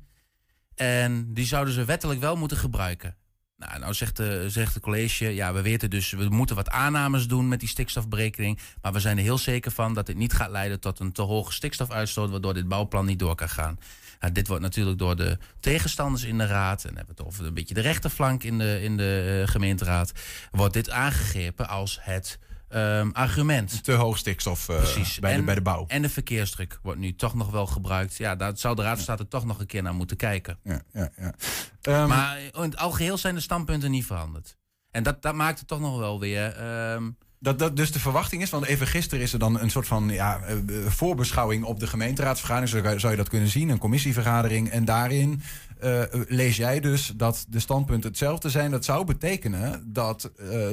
En 0.74 1.34
die 1.34 1.46
zouden 1.46 1.74
ze 1.74 1.84
wettelijk 1.84 2.20
wel 2.20 2.36
moeten 2.36 2.56
gebruiken. 2.56 3.16
Nou, 3.56 3.78
nou 3.78 3.94
zegt 3.94 4.16
de, 4.16 4.50
zegt 4.50 4.74
de 4.74 4.80
college, 4.80 5.34
ja, 5.34 5.52
we 5.52 5.62
weten 5.62 5.90
dus, 5.90 6.10
we 6.10 6.28
moeten 6.28 6.56
wat 6.56 6.70
aannames 6.70 7.28
doen 7.28 7.48
met 7.48 7.60
die 7.60 7.68
stikstofberekening. 7.68 8.58
Maar 8.82 8.92
we 8.92 9.00
zijn 9.00 9.16
er 9.16 9.22
heel 9.22 9.38
zeker 9.38 9.70
van 9.70 9.94
dat 9.94 10.06
dit 10.06 10.16
niet 10.16 10.32
gaat 10.32 10.50
leiden 10.50 10.80
tot 10.80 10.98
een 10.98 11.12
te 11.12 11.22
hoge 11.22 11.52
stikstofuitstoot, 11.52 12.30
waardoor 12.30 12.54
dit 12.54 12.68
bouwplan 12.68 13.06
niet 13.06 13.18
door 13.18 13.34
kan 13.34 13.48
gaan. 13.48 13.78
Nou, 14.20 14.32
dit 14.32 14.48
wordt 14.48 14.62
natuurlijk 14.62 14.98
door 14.98 15.16
de 15.16 15.38
tegenstanders 15.60 16.24
in 16.24 16.38
de 16.38 16.46
raad, 16.46 16.84
en 16.84 16.96
hebben 16.96 17.14
we 17.16 17.22
het 17.22 17.30
over 17.30 17.46
een 17.46 17.54
beetje 17.54 17.74
de 17.74 17.80
rechterflank 17.80 18.44
in 18.44 18.58
de, 18.58 18.82
in 18.82 18.96
de 18.96 19.40
eh, 19.42 19.52
gemeenteraad, 19.52 20.12
wordt 20.50 20.74
dit 20.74 20.90
aangegrepen 20.90 21.68
als 21.68 21.98
het 22.02 22.38
ehm, 22.68 23.10
argument. 23.12 23.84
Te 23.84 23.92
hoog 23.92 24.18
stikstof 24.18 24.66
Precies. 24.66 25.18
bij, 25.18 25.36
de, 25.36 25.42
bij 25.42 25.54
de 25.54 25.62
bouw. 25.62 25.84
En 25.88 26.02
de 26.02 26.08
verkeersdruk 26.08 26.78
wordt 26.82 27.00
nu 27.00 27.14
toch 27.14 27.34
nog 27.34 27.50
wel 27.50 27.66
gebruikt. 27.66 28.16
Ja, 28.16 28.36
daar 28.36 28.58
zou 28.58 28.76
de 28.76 28.82
Raad 28.82 29.00
State 29.00 29.28
toch 29.28 29.44
nog 29.44 29.58
een 29.58 29.66
keer 29.66 29.82
naar 29.82 29.94
moeten 29.94 30.16
kijken. 30.16 30.58
Ja, 30.62 30.80
ja, 30.92 31.10
ja. 31.16 31.34
Ehm, 31.80 32.08
maar 32.08 32.40
in 32.40 32.50
het 32.60 32.76
algeheel 32.76 33.18
zijn 33.18 33.34
de 33.34 33.40
standpunten 33.40 33.90
niet 33.90 34.06
veranderd. 34.06 34.56
En 34.90 35.02
dat, 35.02 35.22
dat 35.22 35.34
maakt 35.34 35.58
het 35.58 35.68
toch 35.68 35.80
nog 35.80 35.98
wel 35.98 36.20
weer... 36.20 36.56
ehm, 36.56 37.10
Dat, 37.46 37.58
dat 37.58 37.76
dus 37.76 37.92
de 37.92 38.00
verwachting 38.00 38.42
is, 38.42 38.50
want 38.50 38.64
even 38.64 38.86
gisteren 38.86 39.24
is 39.24 39.32
er 39.32 39.38
dan 39.38 39.60
een 39.60 39.70
soort 39.70 39.86
van 39.86 40.08
ja, 40.08 40.40
eh, 40.40 40.56
eh, 40.56 40.86
voorbeschouwing 40.86 41.64
op 41.64 41.80
de 41.80 41.86
gemeenteraadsvergadering, 41.86 42.70
zo 42.70 42.98
zou- 42.98 43.10
je 43.10 43.16
dat 43.16 43.28
kunnen 43.28 43.48
zien, 43.48 43.68
een 43.68 43.78
commissievergadering. 43.78 44.68
En 44.68 44.84
daarin 44.84 45.42
eh, 45.80 46.02
lees 46.28 46.56
jij 46.56 46.80
dus 46.80 47.12
dat 47.16 47.46
de 47.48 47.60
standpunten 47.60 48.10
hetzelfde 48.10 48.50
zijn. 48.50 48.70
Dat 48.70 48.84
zou 48.84 49.04
betekenen 49.04 49.92
dat 49.92 50.30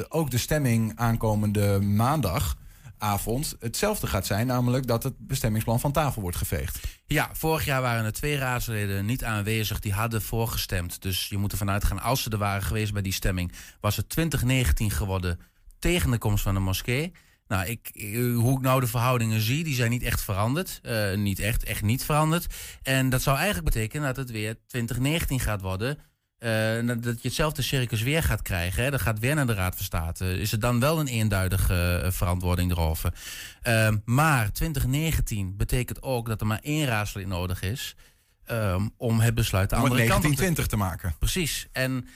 ook 0.09 0.31
de 0.31 0.38
stemming 0.38 0.91
aankomende 0.95 1.79
maandagavond 1.81 3.55
hetzelfde 3.59 4.07
gaat 4.07 4.25
zijn, 4.25 4.47
namelijk 4.47 4.88
dat 4.88 5.03
het 5.03 5.13
bestemmingsplan 5.17 5.79
van 5.79 5.91
tafel 5.91 6.21
wordt 6.21 6.38
geveegd. 6.38 6.79
Ja, 7.05 7.29
vorig 7.33 7.65
jaar 7.65 7.81
waren 7.81 8.05
er 8.05 8.13
twee 8.13 8.38
raadsleden 8.38 9.05
niet 9.05 9.23
aanwezig 9.23 9.79
die 9.79 9.93
hadden 9.93 10.21
voorgestemd. 10.21 11.01
Dus 11.01 11.27
je 11.29 11.38
moet 11.38 11.51
ervan 11.51 11.69
uitgaan, 11.69 12.01
als 12.01 12.23
ze 12.23 12.29
er 12.29 12.38
waren 12.38 12.63
geweest 12.63 12.93
bij 12.93 13.01
die 13.01 13.13
stemming, 13.13 13.51
was 13.79 13.95
het 13.95 14.09
2019 14.09 14.91
geworden 14.91 15.39
tegen 15.83 16.11
de 16.11 16.17
komst 16.17 16.43
van 16.43 16.53
de 16.53 16.59
moskee. 16.59 17.11
Nou, 17.47 17.65
ik, 17.65 17.89
eh, 17.93 18.35
hoe 18.35 18.57
ik 18.57 18.61
nou 18.61 18.79
de 18.79 18.87
verhoudingen 18.87 19.41
zie, 19.41 19.63
die 19.63 19.75
zijn 19.75 19.89
niet 19.89 20.03
echt 20.03 20.21
veranderd. 20.21 20.79
Eh, 20.83 21.13
niet 21.13 21.39
echt, 21.39 21.63
echt 21.63 21.81
niet 21.81 22.03
veranderd. 22.03 22.53
En 22.81 23.09
dat 23.09 23.21
zou 23.21 23.37
eigenlijk 23.37 23.65
betekenen 23.65 24.07
dat 24.07 24.15
het 24.15 24.31
weer 24.31 24.55
2019 24.67 25.39
gaat 25.39 25.61
worden. 25.61 25.97
Eh, 26.37 26.49
dat 26.85 27.21
je 27.21 27.27
hetzelfde 27.27 27.61
circus 27.61 28.01
weer 28.01 28.23
gaat 28.23 28.41
krijgen. 28.41 28.83
Hè. 28.83 28.91
Dat 28.91 29.01
gaat 29.01 29.19
weer 29.19 29.35
naar 29.35 29.47
de 29.47 29.53
Raad 29.53 29.75
van 29.75 29.85
State. 29.85 30.39
Is 30.39 30.51
er 30.51 30.59
dan 30.59 30.79
wel 30.79 30.99
een 30.99 31.07
eenduidige 31.07 32.09
verantwoording 32.11 32.71
erover? 32.71 33.13
Ehm, 33.61 33.97
maar 34.05 34.51
2019 34.51 35.57
betekent 35.57 36.01
ook 36.01 36.27
dat 36.27 36.41
er 36.41 36.47
maar 36.47 36.59
één 36.61 36.85
raadslid 36.85 37.27
nodig 37.27 37.61
is... 37.61 37.95
ehm, 38.45 38.87
om 38.97 39.19
het 39.19 39.35
besluit 39.35 39.69
de 39.69 39.75
Om 39.75 39.81
het 39.81 39.91
andere 39.91 40.09
kant 40.09 40.25
op 40.25 40.31
te 40.31 40.37
1920 40.37 40.67
te 40.67 40.77
maken. 40.77 41.15
Precies. 41.19 41.67
En 41.71 42.07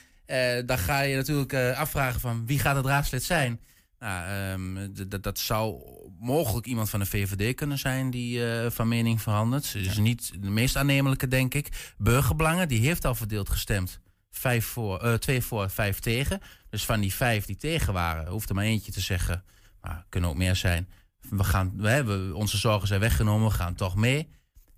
dan 0.66 0.78
ga 0.78 1.02
je 1.02 1.16
natuurlijk 1.16 1.54
eh, 1.54 1.80
afvragen 1.80 2.20
van 2.20 2.46
wie 2.46 2.60
gaat 2.60 2.76
het 2.76 2.86
raadslid 2.86 3.24
zijn. 3.24 3.60
Nou, 4.00 4.28
ehm, 4.28 5.10
dat 5.22 5.40
zou 5.40 5.82
mogelijk 6.20 6.66
iemand 6.66 6.90
van 6.90 7.00
de 7.00 7.06
VVD 7.06 7.56
kunnen 7.56 7.78
zijn 7.78 8.10
die 8.10 8.52
eh, 8.52 8.72
van 8.72 8.88
mening 8.88 9.22
verandert. 9.22 9.76
Is 9.76 9.98
niet 9.98 10.32
de 10.42 10.50
meest 10.50 10.76
aannemelijke, 10.76 11.28
denk 11.28 11.54
ik. 11.54 11.94
Burgerbelangen, 11.98 12.68
die 12.68 12.80
heeft 12.80 13.06
al 13.06 13.16
verdeeld 13.16 13.50
gestemd. 13.50 14.00
Vijf 14.32 14.66
voor, 14.66 15.00
eh, 15.00 15.14
twee 15.14 15.42
voor, 15.42 15.70
vijf 15.70 16.00
tegen. 16.00 16.40
Dus 16.70 16.86
van 16.86 17.00
die 17.00 17.14
vijf 17.14 17.46
die 17.46 17.56
tegen 17.56 17.94
waren, 17.94 18.32
hoeft 18.32 18.50
er 18.50 18.56
maar 18.56 18.64
eentje 18.64 18.92
te 18.92 19.02
zeggen. 19.02 19.44
Maar 19.82 20.06
kunnen 20.10 20.30
ook 20.30 20.38
meer 20.38 20.56
zijn. 20.56 20.90
We 21.30 21.44
gaan, 21.44 21.74
we 21.76 21.90
hebben, 21.90 22.34
onze 22.34 22.58
zorgen 22.58 22.88
zijn 22.88 23.00
weggenomen, 23.00 23.48
we 23.48 23.54
gaan 23.54 23.76
toch 23.76 23.96
mee. 23.96 24.30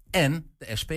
En 0.09 0.51
de 0.57 0.75
SP. 0.81 0.91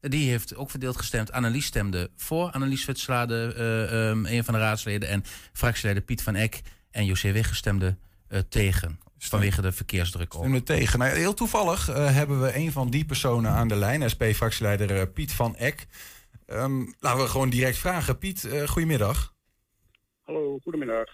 Die 0.00 0.30
heeft 0.30 0.56
ook 0.56 0.70
verdeeld 0.70 0.96
gestemd. 0.96 1.32
Annelies 1.32 1.66
stemde 1.66 2.10
voor. 2.16 2.50
Annelies 2.50 2.84
Witslade, 2.84 3.54
eh, 3.56 4.08
ehm, 4.10 4.26
een 4.26 4.44
van 4.44 4.54
de 4.54 4.60
raadsleden. 4.60 5.08
En 5.08 5.22
fractieleider 5.52 6.04
Piet 6.04 6.22
van 6.22 6.34
Eck 6.34 6.60
en 6.90 7.04
José 7.04 7.32
Wigge 7.32 7.54
stemden 7.54 7.98
eh, 8.28 8.38
tegen. 8.48 9.00
Vanwege 9.18 9.62
de 9.62 9.72
verkeersdruk. 9.72 10.32
Stemmen 10.32 10.64
tegen. 10.64 10.98
Nou, 10.98 11.16
heel 11.16 11.34
toevallig 11.34 11.88
eh, 11.88 12.14
hebben 12.14 12.42
we 12.42 12.56
een 12.56 12.72
van 12.72 12.90
die 12.90 13.04
personen 13.04 13.50
aan 13.50 13.68
de 13.68 13.76
lijn, 13.76 14.10
SP-fractieleider 14.10 15.08
Piet 15.08 15.32
van 15.32 15.56
Eck. 15.56 15.86
Ehm, 16.48 16.86
laten 16.98 17.22
we 17.22 17.28
gewoon 17.28 17.50
direct 17.50 17.78
vragen. 17.78 18.18
Piet, 18.18 18.44
eh, 18.44 18.68
goedemiddag. 18.68 19.34
Hallo, 20.22 20.58
goedemiddag. 20.62 21.08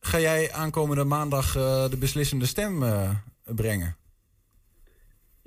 Ga 0.00 0.20
jij 0.20 0.52
aankomende 0.52 1.04
maandag 1.04 1.56
eh, 1.56 1.88
de 1.90 1.96
beslissende 1.96 2.46
stem 2.46 2.82
eh, 2.82 3.10
brengen? 3.44 3.96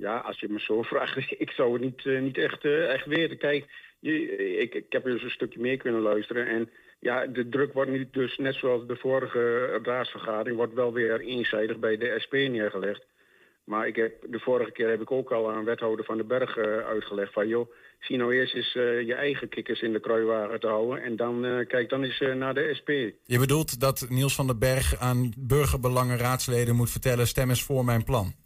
Ja, 0.02 0.16
als 0.16 0.40
je 0.40 0.48
me 0.48 0.60
zo 0.60 0.82
vraagt, 0.92 1.16
ik 1.38 1.50
zou 1.50 1.72
het 1.72 1.82
niet, 1.82 2.06
eh, 2.06 2.20
niet 2.20 2.38
echt, 2.38 2.64
eh, 2.64 2.92
echt 2.92 3.06
weten. 3.06 3.38
Kijk, 3.38 3.64
je, 3.98 4.36
ik, 4.58 4.74
ik 4.74 4.92
heb 4.92 5.04
dus 5.04 5.22
een 5.22 5.30
stukje 5.30 5.60
meer 5.60 5.76
kunnen 5.76 6.00
luisteren. 6.00 6.46
En 6.46 6.70
ja, 6.98 7.26
de 7.26 7.48
druk 7.48 7.72
wordt 7.72 7.90
nu 7.90 8.08
dus, 8.10 8.36
net 8.36 8.54
zoals 8.54 8.86
de 8.86 8.96
vorige 8.96 9.66
raadsvergadering, 9.82 10.56
wordt 10.56 10.74
wel 10.74 10.92
weer 10.92 11.20
eenzijdig 11.20 11.78
bij 11.78 11.96
de 11.96 12.14
SP 12.24 12.32
neergelegd. 12.32 13.04
Maar 13.64 13.86
ik 13.86 13.96
heb, 13.96 14.12
de 14.28 14.38
vorige 14.38 14.72
keer 14.72 14.88
heb 14.88 15.00
ik 15.00 15.10
ook 15.10 15.32
al 15.32 15.52
aan 15.52 15.64
wethouder 15.64 16.04
van 16.04 16.16
den 16.16 16.26
Berg 16.26 16.56
eh, 16.56 16.64
uitgelegd 16.78 17.32
van... 17.32 17.48
joh, 17.48 17.72
zie 18.00 18.16
nou 18.16 18.34
eerst 18.34 18.54
eens 18.54 18.72
je 19.06 19.14
eigen 19.14 19.48
kikkers 19.48 19.80
in 19.80 19.92
de 19.92 20.00
kruiwagen 20.00 20.60
te 20.60 20.66
houden... 20.66 21.02
en 21.02 21.16
dan 21.16 21.64
kijk 21.68 21.88
dan 21.88 22.02
eens 22.02 22.18
naar 22.18 22.54
de 22.54 22.74
SP. 22.78 22.90
Je 23.24 23.38
bedoelt 23.38 23.80
dat 23.80 24.06
Niels 24.08 24.34
van 24.34 24.46
den 24.46 24.58
Berg 24.58 24.96
aan 24.98 25.32
burgerbelangen 25.38 26.18
raadsleden 26.18 26.76
moet 26.76 26.90
vertellen... 26.90 27.26
stem 27.26 27.48
eens 27.48 27.62
voor 27.62 27.84
mijn 27.84 28.04
plan. 28.04 28.41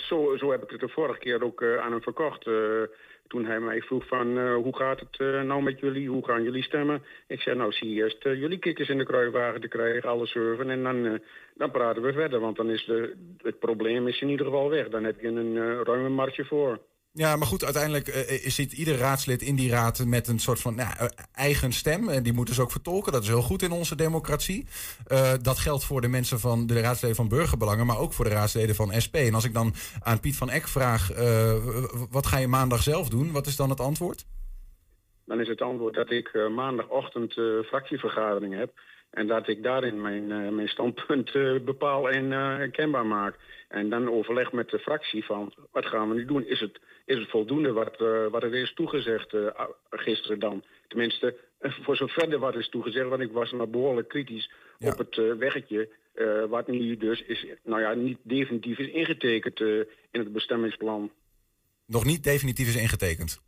Zo, 0.00 0.50
heb 0.50 0.62
ik 0.62 0.70
het 0.70 0.80
de 0.80 0.88
vorige 0.88 1.18
keer 1.18 1.44
ook 1.44 1.62
eh, 1.62 1.76
aan 1.76 1.90
hem 1.90 2.02
verkocht. 2.02 2.46
eh, 2.46 2.82
toen 3.28 3.44
hij 3.44 3.60
mij 3.60 3.80
vroeg 3.80 4.06
van 4.06 4.38
eh, 4.38 4.54
hoe 4.54 4.76
gaat 4.76 5.00
het 5.00 5.18
nou 5.44 5.62
met 5.62 5.80
jullie, 5.80 6.08
hoe 6.08 6.24
gaan 6.24 6.42
jullie 6.42 6.62
stemmen? 6.62 7.02
Ik 7.26 7.40
zei 7.40 7.56
nou 7.56 7.72
zie 7.72 7.94
eerst 7.94 8.22
jullie 8.22 8.58
kikkers 8.58 8.88
in 8.88 8.98
de 8.98 9.04
kruiwagen 9.04 9.60
te 9.60 9.68
krijgen, 9.68 10.08
alle 10.08 10.26
surfen. 10.26 10.70
En 10.70 10.82
dan, 10.82 11.20
dan 11.54 11.70
praten 11.70 12.02
we 12.02 12.12
verder, 12.12 12.40
want 12.40 12.56
dan 12.56 12.70
is 12.70 12.84
de, 12.84 13.14
het 13.42 13.58
probleem 13.58 14.08
is 14.08 14.20
in 14.20 14.28
ieder 14.28 14.46
geval 14.46 14.70
weg. 14.70 14.88
Dan 14.88 15.04
heb 15.04 15.20
je 15.20 15.28
een 15.28 15.84
ruime 15.84 16.08
marge 16.08 16.44
voor. 16.44 16.78
Ja, 17.16 17.36
maar 17.36 17.46
goed, 17.46 17.64
uiteindelijk 17.64 18.08
eh, 18.08 18.50
zit 18.50 18.72
ieder 18.72 18.96
raadslid 18.96 19.42
in 19.42 19.56
die 19.56 19.70
raad 19.70 20.04
met 20.04 20.28
een 20.28 20.38
soort 20.38 20.60
van 20.60 20.74
nou, 20.74 20.90
eh, 20.98 21.06
eigen 21.34 21.72
stem. 21.72 22.08
En 22.08 22.22
die 22.22 22.32
moeten 22.32 22.54
ze 22.54 22.62
ook 22.62 22.70
vertolken. 22.70 23.12
Dat 23.12 23.22
is 23.22 23.28
heel 23.28 23.42
goed 23.42 23.62
in 23.62 23.70
onze 23.70 23.96
democratie. 23.96 24.66
Dat 25.42 25.58
geldt 25.58 25.84
voor 25.84 26.00
de 26.00 26.08
mensen 26.08 26.40
van 26.40 26.66
de 26.66 26.80
raadsleden 26.80 27.16
van 27.16 27.28
burgerbelangen, 27.28 27.86
maar 27.86 27.98
ook 27.98 28.12
voor 28.12 28.24
de 28.24 28.30
raadsleden 28.30 28.74
van 28.74 28.92
SP. 29.04 29.14
En 29.14 29.34
als 29.34 29.44
ik 29.44 29.54
dan 29.54 29.74
aan 30.02 30.20
Piet 30.20 30.36
van 30.36 30.50
Eck 30.50 30.68
vraag, 30.68 31.08
wat 32.10 32.26
ga 32.26 32.38
je 32.38 32.48
maandag 32.48 32.82
zelf 32.82 33.08
doen? 33.08 33.32
Wat 33.32 33.46
is 33.46 33.56
dan 33.56 33.70
het 33.70 33.80
antwoord? 33.80 34.26
Dan 35.24 35.40
is 35.40 35.48
het 35.48 35.60
antwoord 35.60 35.94
dat 35.94 36.10
ik 36.10 36.48
maandagochtend 36.54 37.32
fractievergadering 37.66 38.58
heb. 38.58 38.72
En 39.16 39.26
dat 39.26 39.48
ik 39.48 39.62
daarin 39.62 40.00
mijn, 40.00 40.32
eh, 40.32 40.48
mijn 40.48 40.68
standpunt 40.68 41.34
eh, 41.34 41.60
bepaal 41.64 42.10
en 42.10 42.32
eh, 42.32 42.70
kenbaar 42.70 43.06
maak. 43.06 43.36
En 43.68 43.90
dan 43.90 44.10
overleg 44.10 44.52
met 44.52 44.70
de 44.70 44.78
fractie 44.78 45.24
van 45.24 45.54
wat 45.72 45.86
gaan 45.86 46.08
we 46.08 46.14
nu 46.14 46.24
doen? 46.24 46.46
Is 46.46 46.60
het, 46.60 46.80
is 47.04 47.18
het 47.18 47.30
voldoende 47.30 47.72
wat, 47.72 47.96
wat 48.30 48.42
er 48.42 48.54
is 48.54 48.74
toegezegd 48.74 49.36
gisteren 49.90 50.38
dan? 50.38 50.64
Tenminste, 50.88 51.36
voor 51.60 51.96
zover 51.96 52.32
er 52.32 52.38
wat 52.38 52.54
is 52.56 52.68
toegezegd, 52.68 53.08
want 53.08 53.22
ik 53.22 53.32
was 53.32 53.52
maar 53.52 53.68
behoorlijk 53.68 54.08
kritisch 54.08 54.50
op 54.78 54.98
het 54.98 55.16
weggetje. 55.38 55.88
wat 56.48 56.66
nu 56.66 56.96
dus 56.96 57.22
is, 57.22 57.46
nou 57.64 57.80
ja, 57.80 57.94
niet 57.94 58.18
definitief 58.22 58.78
is 58.78 58.88
ingetekend 58.88 59.60
in 59.60 59.86
het 60.10 60.32
bestemmingsplan. 60.32 61.10
Nog 61.86 62.04
niet 62.04 62.24
definitief 62.24 62.68
is 62.68 62.76
ingetekend. 62.76 63.40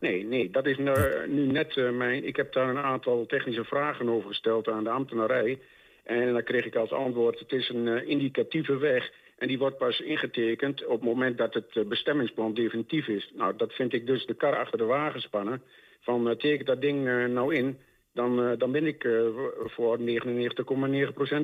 Nee, 0.00 0.24
nee, 0.24 0.50
dat 0.50 0.66
is 0.66 0.76
nu, 0.78 0.92
nu 1.26 1.46
net 1.46 1.76
eh, 1.76 1.90
mijn... 1.90 2.24
Ik 2.24 2.36
heb 2.36 2.52
daar 2.52 2.68
een 2.68 2.78
aantal 2.78 3.26
technische 3.26 3.64
vragen 3.64 4.08
over 4.08 4.28
gesteld 4.28 4.68
aan 4.68 4.84
de 4.84 4.90
ambtenarij. 4.90 5.58
En 6.04 6.32
dan 6.32 6.42
kreeg 6.42 6.64
ik 6.64 6.76
als 6.76 6.92
antwoord, 6.92 7.38
het 7.38 7.52
is 7.52 7.68
een 7.68 7.88
eh, 7.88 8.08
indicatieve 8.08 8.76
weg... 8.76 9.10
en 9.38 9.48
die 9.48 9.58
wordt 9.58 9.78
pas 9.78 10.00
ingetekend 10.00 10.84
op 10.84 11.00
het 11.00 11.02
moment 11.02 11.38
dat 11.38 11.54
het 11.54 11.76
eh, 11.76 11.84
bestemmingsplan 11.84 12.54
definitief 12.54 13.08
is. 13.08 13.30
Nou, 13.34 13.56
dat 13.56 13.72
vind 13.72 13.92
ik 13.92 14.06
dus 14.06 14.26
de 14.26 14.34
kar 14.34 14.56
achter 14.56 14.78
de 14.78 14.84
wagen 14.84 15.20
spannen. 15.20 15.62
Van, 16.00 16.28
uh, 16.28 16.34
teken 16.34 16.64
dat 16.64 16.80
ding 16.80 17.06
uh, 17.06 17.26
nou 17.26 17.54
in, 17.54 17.78
dan, 18.12 18.40
uh, 18.40 18.58
dan 18.58 18.72
ben 18.72 18.86
ik 18.86 19.04
uh, 19.04 19.20
voor 19.64 19.98
99,9% 19.98 20.04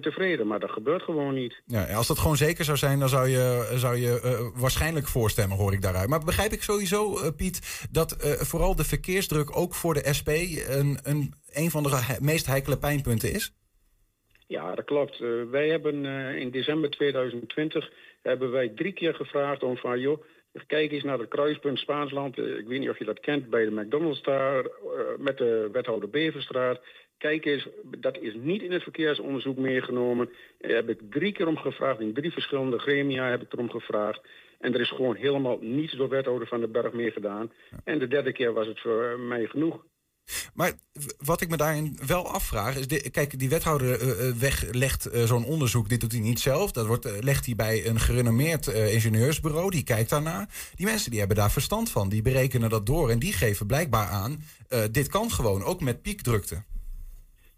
tevreden. 0.00 0.46
Maar 0.46 0.60
dat 0.60 0.70
gebeurt 0.70 1.02
gewoon 1.02 1.34
niet. 1.34 1.62
Ja, 1.66 1.94
als 1.94 2.06
dat 2.06 2.18
gewoon 2.18 2.36
zeker 2.36 2.64
zou 2.64 2.76
zijn, 2.76 2.98
dan 2.98 3.08
zou 3.08 3.28
je, 3.28 3.72
zou 3.74 3.96
je 3.96 4.20
uh, 4.24 4.60
waarschijnlijk 4.60 5.06
voorstemmen, 5.06 5.56
hoor 5.56 5.72
ik 5.72 5.82
daaruit. 5.82 6.08
Maar 6.08 6.24
begrijp 6.24 6.52
ik 6.52 6.62
sowieso, 6.62 7.32
Piet, 7.36 7.86
dat 7.90 8.16
vooral 8.40 8.76
de 8.76 8.84
verkeersdruk 8.84 9.56
ook 9.56 9.74
voor 9.74 9.94
de 9.94 10.14
SP 10.18 10.28
een, 10.28 10.98
een, 11.02 11.32
een 11.52 11.70
van 11.70 11.82
de 11.82 12.16
meest 12.20 12.46
heikele 12.46 12.78
pijnpunten 12.78 13.32
is? 13.32 13.52
Ja, 14.46 14.74
dat 14.74 14.84
klopt. 14.84 15.20
Uh, 15.20 15.50
wij 15.50 15.68
hebben 15.68 16.04
uh, 16.04 16.36
in 16.36 16.50
december 16.50 16.90
2020 16.90 17.90
hebben 18.22 18.50
wij 18.50 18.68
drie 18.68 18.92
keer 18.92 19.14
gevraagd 19.14 19.62
om 19.62 19.76
van 19.76 20.00
joh, 20.00 20.24
kijk 20.66 20.92
eens 20.92 21.02
naar 21.02 21.18
het 21.18 21.28
kruispunt 21.28 21.78
Spaansland. 21.78 22.38
Uh, 22.38 22.58
ik 22.58 22.66
weet 22.66 22.80
niet 22.80 22.88
of 22.88 22.98
je 22.98 23.04
dat 23.04 23.20
kent 23.20 23.50
bij 23.50 23.64
de 23.64 23.70
McDonald's 23.70 24.22
daar 24.22 24.66
met 25.18 25.38
de 25.38 25.68
wethouder 25.72 26.10
Beverstraat. 26.10 26.80
Kijk 27.18 27.44
eens, 27.44 27.68
dat 27.82 28.18
is 28.18 28.34
niet 28.34 28.62
in 28.62 28.72
het 28.72 28.82
verkeersonderzoek 28.82 29.56
meegenomen. 29.56 30.30
Daar 30.58 30.70
heb 30.70 30.88
ik 30.88 31.00
drie 31.10 31.32
keer 31.32 31.46
om 31.46 31.56
gevraagd, 31.56 32.00
in 32.00 32.14
drie 32.14 32.32
verschillende 32.32 32.78
gremia 32.78 33.30
heb 33.30 33.42
ik 33.42 33.52
erom 33.52 33.70
gevraagd. 33.70 34.20
En 34.58 34.74
er 34.74 34.80
is 34.80 34.90
gewoon 34.90 35.16
helemaal 35.16 35.58
niets 35.60 35.92
door 35.92 36.08
wethouder 36.08 36.48
van 36.48 36.60
den 36.60 36.72
Berg 36.72 36.92
meer 36.92 37.12
gedaan. 37.12 37.52
En 37.84 37.98
de 37.98 38.08
derde 38.08 38.32
keer 38.32 38.52
was 38.52 38.66
het 38.66 38.80
voor 38.80 39.18
mij 39.20 39.46
genoeg. 39.46 39.84
Maar 40.54 40.72
wat 41.24 41.40
ik 41.40 41.48
me 41.48 41.56
daarin 41.56 41.98
wel 42.06 42.28
afvraag 42.28 42.76
is, 42.76 43.10
kijk, 43.10 43.38
die 43.38 43.48
wethouder 43.48 44.02
uh, 44.02 44.32
weglegt 44.32 45.14
uh, 45.14 45.22
zo'n 45.22 45.44
onderzoek, 45.44 45.88
dit 45.88 46.00
doet 46.00 46.12
hij 46.12 46.20
niet 46.20 46.40
zelf. 46.40 46.72
Dat 46.72 46.86
wordt, 46.86 47.22
legt 47.24 47.46
hij 47.46 47.54
bij 47.54 47.86
een 47.86 48.00
gerenommeerd 48.00 48.66
ingenieursbureau, 48.66 49.70
die 49.70 49.84
kijkt 49.84 50.10
daarna. 50.10 50.48
Die 50.74 50.86
mensen 50.86 51.10
die 51.10 51.18
hebben 51.18 51.36
daar 51.36 51.50
verstand 51.50 51.90
van, 51.90 52.08
die 52.08 52.22
berekenen 52.22 52.70
dat 52.70 52.86
door 52.86 53.10
en 53.10 53.18
die 53.18 53.32
geven 53.32 53.66
blijkbaar 53.66 54.06
aan, 54.06 54.42
dit 54.90 55.08
kan 55.08 55.30
gewoon, 55.30 55.62
ook 55.62 55.80
met 55.80 56.02
piekdrukte. 56.02 56.62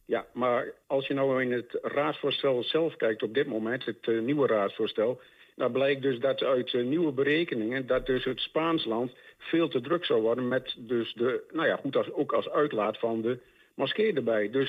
Ja, 0.04 0.26
maar 0.32 0.72
als 0.86 1.06
je 1.06 1.14
nou 1.14 1.42
in 1.42 1.52
het 1.52 1.78
raadsvoorstel 1.82 2.62
zelf 2.62 2.96
kijkt 2.96 3.22
op 3.22 3.34
dit 3.34 3.46
moment, 3.46 3.84
het 3.84 4.06
nieuwe 4.06 4.46
raadsvoorstel, 4.46 5.20
dan 5.56 5.72
blijkt 5.72 6.02
dus 6.02 6.18
dat 6.18 6.42
uit 6.42 6.72
nieuwe 6.72 7.12
berekeningen, 7.12 7.86
dat 7.86 8.06
dus 8.06 8.24
het 8.24 8.40
Spaansland 8.40 9.12
veel 9.38 9.68
te 9.68 9.80
druk 9.80 10.04
zou 10.04 10.20
worden 10.20 10.48
met 10.48 10.74
dus 10.78 11.12
de, 11.12 11.44
nou 11.52 11.66
ja, 11.66 11.76
goed 11.76 11.96
als, 11.96 12.12
ook 12.12 12.32
als 12.32 12.48
uitlaat 12.48 12.98
van 12.98 13.22
de 13.22 13.38
moskee 13.74 14.12
erbij. 14.12 14.50
Dus 14.50 14.68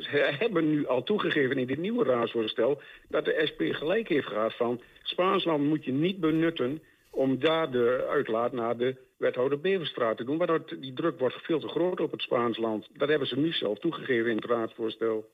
ze 0.00 0.36
hebben 0.38 0.70
nu 0.70 0.86
al 0.86 1.02
toegegeven 1.02 1.58
in 1.58 1.66
dit 1.66 1.78
nieuwe 1.78 2.04
raadsvoorstel 2.04 2.80
dat 3.08 3.24
de 3.24 3.42
SP 3.50 3.60
gelijk 3.70 4.08
heeft 4.08 4.26
gehad 4.26 4.54
van 4.54 4.80
Spaansland 5.02 5.64
moet 5.64 5.84
je 5.84 5.92
niet 5.92 6.20
benutten 6.20 6.82
om 7.10 7.38
daar 7.38 7.70
de 7.70 8.06
uitlaat 8.08 8.52
naar 8.52 8.76
de 8.76 8.96
wethouder 9.16 9.60
Beverstraat 9.60 10.16
te 10.16 10.24
doen, 10.24 10.38
waardoor 10.38 10.64
die 10.80 10.92
druk 10.92 11.18
wordt 11.18 11.34
veel 11.34 11.60
te 11.60 11.68
groot 11.68 12.00
op 12.00 12.10
het 12.10 12.22
Spaansland. 12.22 12.88
Dat 12.92 13.08
hebben 13.08 13.28
ze 13.28 13.38
nu 13.38 13.52
zelf 13.52 13.78
toegegeven 13.78 14.30
in 14.30 14.36
het 14.36 14.44
raadsvoorstel. 14.44 15.28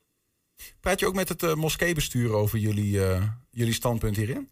Praat 0.81 1.01
je 1.01 1.07
ook 1.07 1.14
met 1.14 1.29
het 1.29 1.43
uh, 1.43 1.55
moskeebestuur 1.55 2.33
over 2.33 2.59
jullie, 2.59 2.97
uh, 2.97 3.23
jullie 3.51 3.73
standpunt 3.73 4.17
hierin? 4.17 4.49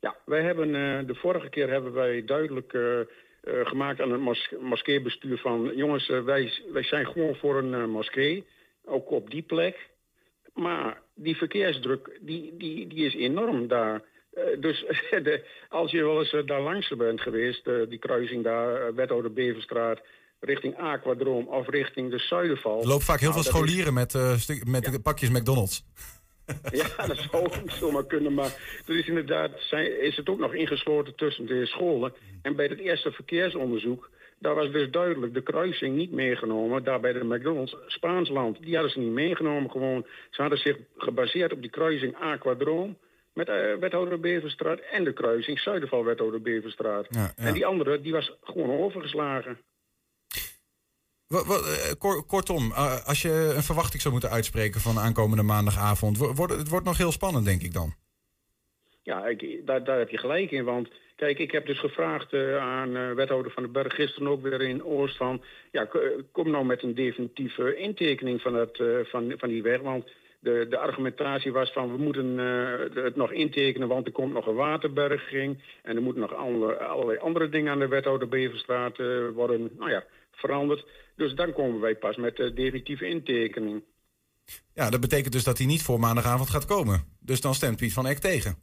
Ja, 0.00 0.16
wij 0.24 0.42
hebben 0.42 0.68
uh, 0.68 1.06
de 1.06 1.14
vorige 1.14 1.48
keer 1.48 1.70
hebben 1.70 1.92
wij 1.92 2.24
duidelijk 2.24 2.78
gemaakt 3.42 4.00
aan 4.00 4.10
het 4.10 4.20
mos 4.20 4.52
moskeebestuur 4.60 5.38
van 5.38 5.72
jongens, 5.74 6.08
wij, 6.08 6.52
wij 6.72 6.82
zijn 6.82 7.06
gewoon 7.06 7.34
voor 7.34 7.58
een 7.58 7.90
moskee, 7.90 8.46
ook 8.84 9.10
op 9.10 9.30
die 9.30 9.42
plek. 9.42 9.88
Maar 10.54 11.02
die 11.14 11.36
verkeersdruk, 11.36 12.18
die, 12.20 12.56
die, 12.56 12.86
die 12.86 13.06
is 13.06 13.14
enorm 13.14 13.68
daar. 13.68 14.02
Eh, 14.32 14.60
dus 14.60 14.84
de, 15.10 15.44
als 15.68 15.90
je 15.90 16.04
wel 16.04 16.18
eens 16.18 16.32
eh, 16.32 16.46
daar 16.46 16.60
langs 16.60 16.96
bent 16.96 17.20
geweest, 17.20 17.66
eh, 17.66 17.74
die 17.88 17.98
kruising 17.98 18.44
daar, 18.44 18.88
uh, 18.88 18.94
Wethouder 18.94 19.32
Beverstraat, 19.32 20.00
richting 20.40 20.76
Aquadroom 20.76 21.46
of 21.48 21.68
richting 21.68 22.10
de 22.10 22.18
Zuiderval. 22.18 22.80
Er 22.80 22.86
loopt 22.86 23.04
vaak 23.04 23.20
heel 23.20 23.30
Nou, 23.30 23.42
veel 23.42 23.52
is- 23.52 23.56
scholieren 23.58 23.94
met, 23.94 24.14
eh, 24.14 24.36
stuk- 24.36 24.66
met 24.66 25.02
pakjes 25.02 25.30
McDonald's. 25.30 25.84
Ja, 26.72 27.06
dat 27.06 27.16
zou 27.30 27.44
ook 27.44 27.54
zomaar 27.66 28.06
kunnen. 28.06 28.34
Maar 28.34 28.82
er 28.86 28.98
is 28.98 29.06
inderdaad, 29.06 29.50
zijn, 29.58 30.00
is 30.02 30.16
het 30.16 30.28
ook 30.28 30.38
nog 30.38 30.54
ingesloten 30.54 31.14
tussen 31.16 31.46
de 31.46 31.66
scholen. 31.66 32.12
En 32.42 32.56
bij 32.56 32.66
het 32.66 32.78
eerste 32.78 33.10
verkeersonderzoek, 33.12 34.10
daar 34.38 34.54
was 34.54 34.70
dus 34.70 34.90
duidelijk 34.90 35.34
de 35.34 35.42
kruising 35.42 35.96
niet 35.96 36.10
meegenomen. 36.12 36.84
Daar 36.84 37.00
bij 37.00 37.12
de 37.12 37.24
McDonald's, 37.24 37.76
Spaansland, 37.86 38.62
die 38.62 38.74
hadden 38.74 38.92
ze 38.92 38.98
niet 38.98 39.12
meegenomen 39.12 39.70
gewoon. 39.70 40.06
Ze 40.30 40.40
hadden 40.40 40.58
zich 40.58 40.76
gebaseerd 40.96 41.52
op 41.52 41.60
die 41.60 41.70
kruising 41.70 42.16
Aquadroom 42.16 42.96
met 43.32 43.48
eh, 43.48 43.74
wethouder 43.80 44.20
Beverstraat 44.20 44.78
en 44.92 45.04
de 45.04 45.12
kruising 45.12 45.58
Zuiderval 45.60 46.04
wethouder 46.04 46.42
Beverstraat. 46.42 47.06
Ja, 47.10 47.32
ja. 47.36 47.44
En 47.46 47.52
die 47.52 47.66
andere, 47.66 48.00
die 48.00 48.12
was 48.12 48.32
gewoon 48.42 48.70
overgeslagen. 48.78 49.58
Kortom, 52.26 52.72
eh, 52.72 53.06
als 53.06 53.22
je 53.22 53.52
een 53.56 53.62
verwachting 53.62 54.02
zou 54.02 54.12
moeten 54.12 54.30
uitspreken 54.30 54.80
van 54.80 54.98
aankomende 54.98 55.42
maandagavond, 55.42 56.18
wo- 56.18 56.32
wordt, 56.34 56.56
het 56.56 56.68
wordt 56.68 56.86
nog 56.86 56.98
heel 56.98 57.12
spannend, 57.12 57.44
denk 57.44 57.62
ik 57.62 57.72
dan. 57.72 57.94
Ja, 59.02 59.26
ik, 59.26 59.66
daar, 59.66 59.84
daar 59.84 59.98
heb 59.98 60.10
je 60.10 60.18
gelijk 60.18 60.50
in. 60.50 60.64
Want 60.64 60.88
kijk, 61.16 61.38
ik 61.38 61.50
heb 61.50 61.66
dus 61.66 61.78
gevraagd 61.78 62.32
eh, 62.32 62.56
aan 62.56 62.96
eh, 62.96 63.12
wethouder 63.12 63.52
van 63.52 63.62
den 63.62 63.72
Berg 63.72 63.94
gisteren 63.94 64.28
ook 64.28 64.42
weer 64.42 64.60
in 64.60 64.84
Oost 64.84 65.16
van... 65.16 65.42
ja, 65.70 65.88
kom 66.32 66.50
nou 66.50 66.64
met 66.64 66.82
een 66.82 66.94
definitieve 66.94 67.76
intekening 67.76 68.40
van, 68.40 68.54
het, 68.54 68.80
eh, 68.80 68.86
van, 69.02 69.34
van 69.36 69.48
die 69.48 69.62
weg. 69.62 69.80
Want 69.80 70.04
de, 70.40 70.66
de 70.68 70.78
argumentatie 70.78 71.52
was 71.52 71.72
van 71.72 71.92
we 71.92 72.02
moeten 72.02 72.38
eh, 72.38 73.02
het 73.04 73.16
nog 73.16 73.32
intekenen... 73.32 73.88
want 73.88 74.06
er 74.06 74.12
komt 74.12 74.32
nog 74.32 74.46
een 74.46 74.54
waterberging... 74.54 75.62
en 75.82 75.96
er 75.96 76.02
moeten 76.02 76.22
nog 76.22 76.34
alle, 76.34 76.78
allerlei 76.78 77.18
andere 77.18 77.48
dingen 77.48 77.72
aan 77.72 77.78
de 77.78 77.88
wethouder 77.88 78.28
Beverstraat 78.28 78.98
eh, 78.98 79.28
worden 79.34 79.70
nou 79.78 79.90
ja, 79.90 80.04
veranderd. 80.30 80.84
Dus 81.20 81.34
dan 81.34 81.52
komen 81.52 81.80
wij 81.80 81.94
pas 81.94 82.16
met 82.16 82.36
de 82.36 82.52
definitieve 82.52 83.06
intekening. 83.06 83.84
Ja, 84.74 84.90
dat 84.90 85.00
betekent 85.00 85.32
dus 85.32 85.44
dat 85.44 85.58
hij 85.58 85.66
niet 85.66 85.82
voor 85.82 86.00
maandagavond 86.00 86.50
gaat 86.50 86.64
komen. 86.64 87.04
Dus 87.18 87.40
dan 87.40 87.54
stemt 87.54 87.76
Piet 87.76 87.92
van 87.92 88.06
Eck 88.06 88.18
tegen. 88.18 88.56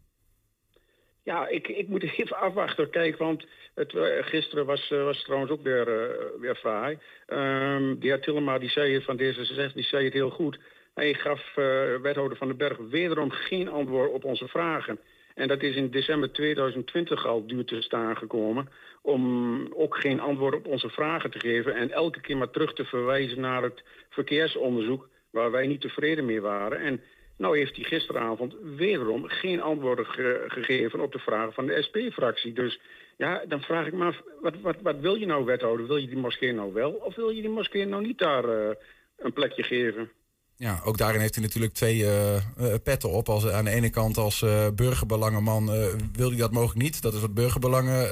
Ja, 1.24 1.48
ik, 1.48 1.68
ik 1.68 1.88
moet 1.88 2.04
even 2.18 2.38
afwachten. 2.38 2.90
Kijk, 2.90 3.18
want 3.18 3.46
het, 3.74 3.96
eh, 3.96 4.26
gisteren 4.26 4.66
was, 4.66 4.92
eh, 4.92 5.04
was 5.04 5.24
trouwens 5.24 5.52
ook 5.52 5.64
weer, 5.64 5.88
eh, 5.88 6.40
weer 6.40 6.56
fraai. 6.56 6.98
Ehm, 7.26 8.00
de 8.00 8.08
heer 8.08 8.22
Tillema 8.22 8.58
die 8.58 8.70
zei 8.70 8.94
het 8.94 9.04
van 9.04 9.18
D66, 9.18 9.74
die 9.74 9.84
zei 9.84 10.06
het 10.06 10.14
heel 10.14 10.30
goed. 10.30 10.60
Hij 10.94 11.14
gaf 11.14 11.56
wethouder 12.02 12.38
van 12.38 12.48
den 12.48 12.58
Berg 12.58 12.78
wederom 12.78 13.32
geen 13.32 13.70
antwoord 13.70 14.12
op 14.12 14.24
onze 14.24 14.48
vragen. 14.48 15.00
En 15.36 15.48
dat 15.48 15.62
is 15.62 15.76
in 15.76 15.90
december 15.90 16.32
2020 16.32 17.26
al 17.26 17.48
duur 17.48 17.66
te 17.66 17.82
staan 17.82 18.18
gekomen... 18.18 18.70
om 19.02 19.74
ook 19.76 19.98
geen 19.98 20.20
antwoord 20.20 20.56
op 20.56 20.68
onze 20.68 20.90
vragen 20.90 21.32
te 21.32 21.40
geven... 21.40 21.76
en 21.76 21.92
elke 21.92 22.22
keer 22.22 22.38
maar 22.38 22.50
terug 22.50 22.74
te 22.74 22.86
verwijzen 22.86 23.42
naar 23.42 23.64
het 23.64 23.84
verkeersonderzoek... 24.10 25.10
waar 25.32 25.52
wij 25.52 25.68
niet 25.68 25.82
tevreden 25.82 26.26
mee 26.26 26.42
waren. 26.42 26.80
En 26.80 27.02
nou 27.38 27.58
heeft 27.58 27.76
hij 27.76 27.86
gisteravond 27.86 28.56
wederom 28.76 29.28
geen 29.28 29.62
antwoorden 29.62 30.06
ge- 30.06 30.44
gegeven... 30.48 31.00
op 31.00 31.12
de 31.12 31.20
vragen 31.20 31.54
van 31.54 31.66
de 31.66 31.82
SP-fractie. 31.82 32.54
Dus 32.54 32.80
ja, 33.18 33.44
dan 33.48 33.62
vraag 33.62 33.88
ik 33.88 33.94
me 33.94 34.06
af, 34.06 34.22
wat, 34.42 34.54
wat, 34.62 34.76
wat 34.82 35.00
wil 35.00 35.16
je 35.16 35.26
nou, 35.26 35.46
wethouder? 35.46 35.88
Wil 35.88 35.98
je 35.98 36.08
die 36.08 36.18
moskee 36.18 36.54
nou 36.54 36.74
wel 36.74 36.92
of 36.92 37.16
wil 37.16 37.30
je 37.30 37.42
die 37.42 37.50
moskee 37.50 37.86
nou 37.86 38.06
niet 38.06 38.18
daar 38.18 38.50
eh, 38.50 38.76
een 39.18 39.34
plekje 39.34 39.64
geven? 39.64 40.12
Ja, 40.60 40.82
ook 40.84 40.98
daarin 40.98 41.20
heeft 41.22 41.36
hij 41.36 41.44
natuurlijk 41.44 41.74
twee 41.74 42.04
eh, 42.06 42.36
eh, 42.36 42.42
petten 42.84 43.10
op. 43.10 43.30
Als, 43.30 43.48
aan 43.48 43.66
de 43.66 43.72
ene 43.72 43.90
kant 43.90 44.18
als 44.18 44.42
eh, 44.42 44.68
burgerbelangenman 44.76 45.66
wil 46.14 46.30
hij 46.30 46.38
dat 46.38 46.52
mogelijk 46.52 46.82
niet. 46.82 47.02
Dat 47.02 47.14
is 47.14 47.22
wat 47.22 47.34
burgerbelangen 47.34 48.10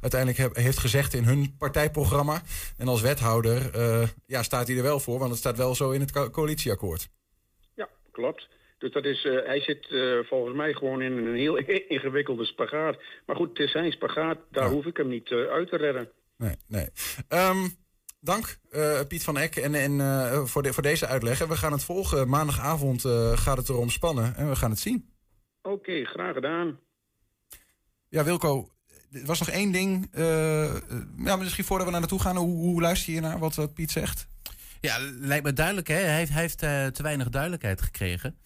uiteindelijk 0.00 0.40
heb- 0.40 0.56
heeft 0.56 0.78
gezegd 0.78 1.14
in 1.14 1.24
hun 1.24 1.56
partijprogramma. 1.58 2.42
En 2.76 2.88
als 2.88 3.00
wethouder 3.00 3.70
ja, 4.26 4.42
staat 4.42 4.66
hij 4.66 4.76
er 4.76 4.82
wel 4.82 5.00
voor, 5.00 5.18
want 5.18 5.30
het 5.30 5.38
staat 5.38 5.56
wel 5.56 5.74
zo 5.74 5.90
in 5.90 6.00
het 6.00 6.12
co- 6.12 6.30
coalitieakkoord. 6.30 7.08
Ja, 7.74 7.88
klopt. 8.12 8.48
Dus 8.78 8.92
dat 8.92 9.04
is, 9.04 9.22
hij 9.22 9.60
zit 9.60 9.86
volgens 10.28 10.56
mij 10.56 10.72
gewoon 10.72 11.02
in 11.02 11.12
een 11.26 11.34
heel 11.36 11.56
ingewikkelde 11.88 12.44
spagaat. 12.44 12.96
Maar 13.26 13.36
goed, 13.36 13.48
het 13.48 13.58
is 13.58 13.70
zijn 13.70 13.92
spagaat, 13.92 14.38
daar 14.50 14.68
hoef 14.68 14.84
ik 14.84 14.96
hem 14.96 15.08
niet 15.08 15.30
uit 15.30 15.68
te 15.68 15.76
redden. 15.76 16.10
Nee, 16.36 16.56
nee. 16.66 16.88
Ehm, 17.28 17.66
dank 18.26 18.58
eh, 18.70 19.00
Piet 19.08 19.24
van 19.24 19.38
Eck 19.38 19.56
en, 19.56 19.74
en, 19.74 20.00
eh, 20.00 20.44
voor, 20.44 20.62
de, 20.62 20.72
voor 20.72 20.82
deze 20.82 21.06
uitleg. 21.06 21.40
En 21.40 21.48
we 21.48 21.56
gaan 21.56 21.72
het 21.72 21.84
volgen. 21.84 22.28
Maandagavond 22.28 23.04
eh, 23.04 23.36
gaat 23.36 23.56
het 23.56 23.68
erom 23.68 23.90
spannen 23.90 24.36
en 24.36 24.48
we 24.48 24.56
gaan 24.56 24.70
het 24.70 24.78
zien. 24.78 25.14
Oké, 25.62 26.04
graag 26.04 26.34
gedaan. 26.34 26.78
Ja, 28.08 28.24
Wilco, 28.24 28.68
er 29.12 29.24
was 29.24 29.38
nog 29.38 29.48
één 29.50 29.72
ding. 29.72 30.08
ja, 31.24 31.36
misschien 31.36 31.64
voordat 31.64 31.86
we 31.86 31.92
naar 31.92 32.00
naartoe 32.00 32.20
gaan, 32.20 32.36
hoe, 32.36 32.56
hoe 32.56 32.80
luister 32.80 33.12
je 33.12 33.20
naar 33.20 33.38
wat, 33.38 33.54
wat 33.54 33.74
Piet 33.74 33.90
zegt? 33.90 34.26
Ja, 34.80 34.98
lijkt 35.00 35.44
me 35.44 35.52
duidelijk. 35.52 35.88
Hè? 35.88 35.94
Hij 35.94 36.16
heeft, 36.16 36.32
hij 36.32 36.40
heeft 36.40 36.62
eh, 36.62 36.86
te 36.86 37.02
weinig 37.02 37.28
duidelijkheid 37.28 37.82
gekregen 37.82 38.38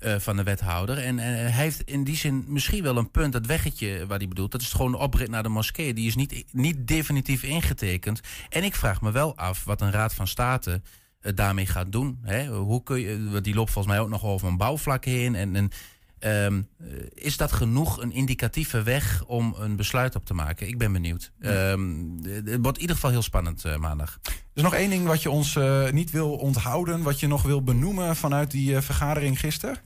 eh, 0.00 0.18
van 0.18 0.36
de 0.36 0.42
wethouder. 0.42 0.98
En 0.98 1.18
eh, 1.18 1.26
hij 1.26 1.50
heeft 1.50 1.82
in 1.84 2.04
die 2.04 2.16
zin 2.16 2.44
misschien 2.46 2.82
wel 2.82 2.96
een 2.96 3.10
punt, 3.10 3.32
dat 3.32 3.46
weggetje 3.46 4.06
wat 4.06 4.18
hij 4.18 4.28
bedoelt. 4.28 4.52
Dat 4.52 4.60
is 4.60 4.72
gewoon 4.72 4.90
de 4.90 4.98
oprit 4.98 5.28
naar 5.28 5.42
de 5.42 5.48
moskee. 5.48 5.94
Die 5.94 6.06
is 6.06 6.14
niet, 6.14 6.44
niet 6.52 6.86
definitief 6.86 7.42
ingetekend. 7.42 8.20
En 8.48 8.64
ik 8.64 8.74
vraag 8.74 9.00
me 9.00 9.10
wel 9.10 9.36
af 9.36 9.64
wat 9.64 9.80
een 9.80 9.92
raad 9.92 10.14
van 10.14 10.26
state 10.26 10.80
eh, 11.20 11.32
daarmee 11.34 11.66
gaat 11.66 11.92
doen. 11.92 12.18
Hè? 12.22 12.46
Hoe 12.46 12.82
kun 12.82 13.00
je, 13.00 13.40
die 13.40 13.54
loopt 13.54 13.70
volgens 13.70 13.94
mij 13.94 14.02
ook 14.02 14.08
nog 14.10 14.24
over 14.24 14.48
een 14.48 14.56
bouwvlak 14.56 15.04
heen. 15.04 15.34
En, 15.34 15.56
en 15.56 15.70
ehm, 16.18 16.62
eh, 16.78 16.86
is 17.14 17.36
dat 17.36 17.52
genoeg 17.52 18.02
een 18.02 18.12
indicatieve 18.12 18.82
weg 18.82 19.24
om 19.26 19.54
een 19.58 19.76
besluit 19.76 20.14
op 20.14 20.24
te 20.24 20.34
maken? 20.34 20.68
Ik 20.68 20.78
ben 20.78 20.92
benieuwd. 20.92 21.32
Ehm, 21.40 21.98
het 22.22 22.58
wordt 22.60 22.76
in 22.76 22.80
ieder 22.80 22.94
geval 22.94 23.10
heel 23.10 23.22
spannend 23.22 23.78
maandag. 23.78 24.18
Er 24.22 24.32
is 24.54 24.62
nog 24.62 24.74
één 24.74 24.90
ding 24.90 25.06
wat 25.06 25.22
je 25.22 25.30
ons 25.30 25.58
niet 25.90 26.10
wil 26.10 26.32
onthouden, 26.36 27.02
wat 27.02 27.20
je 27.20 27.26
nog 27.26 27.42
wil 27.42 27.62
benoemen 27.62 28.16
vanuit 28.16 28.50
die 28.50 28.80
vergadering 28.80 29.40
gisteren. 29.40 29.76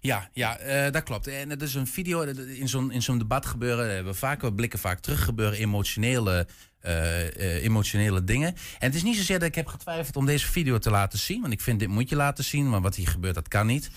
Ja, 0.00 0.28
ja 0.32 0.58
eh, 0.58 0.92
dat 0.92 1.02
klopt. 1.02 1.26
En 1.26 1.50
het 1.50 1.62
is 1.62 1.74
een 1.74 1.86
video, 1.86 2.22
in 2.22 2.68
zo'n, 2.68 2.92
in 2.92 3.02
zo'n 3.02 3.18
debat 3.18 3.46
gebeuren, 3.46 3.98
eh, 3.98 4.04
we, 4.04 4.14
vaak, 4.14 4.54
blikken 4.54 4.78
vaak 4.78 5.00
terug, 5.00 5.24
gebeuren 5.24 5.58
emotionele, 5.58 6.46
eh, 6.80 7.64
emotionele 7.64 8.24
dingen. 8.24 8.48
En 8.48 8.86
het 8.86 8.94
is 8.94 9.02
niet 9.02 9.16
zozeer 9.16 9.38
dat 9.38 9.48
ik 9.48 9.54
heb 9.54 9.66
getwijfeld 9.66 10.16
om 10.16 10.26
deze 10.26 10.46
video 10.46 10.78
te 10.78 10.90
laten 10.90 11.18
zien, 11.18 11.40
want 11.40 11.52
ik 11.52 11.60
vind 11.60 11.78
dit 11.78 11.88
moet 11.88 12.08
je 12.08 12.16
laten 12.16 12.44
zien, 12.44 12.68
maar 12.68 12.80
wat 12.80 12.94
hier 12.94 13.08
gebeurt, 13.08 13.34
dat 13.34 13.48
kan 13.48 13.66
niet. 13.66 13.90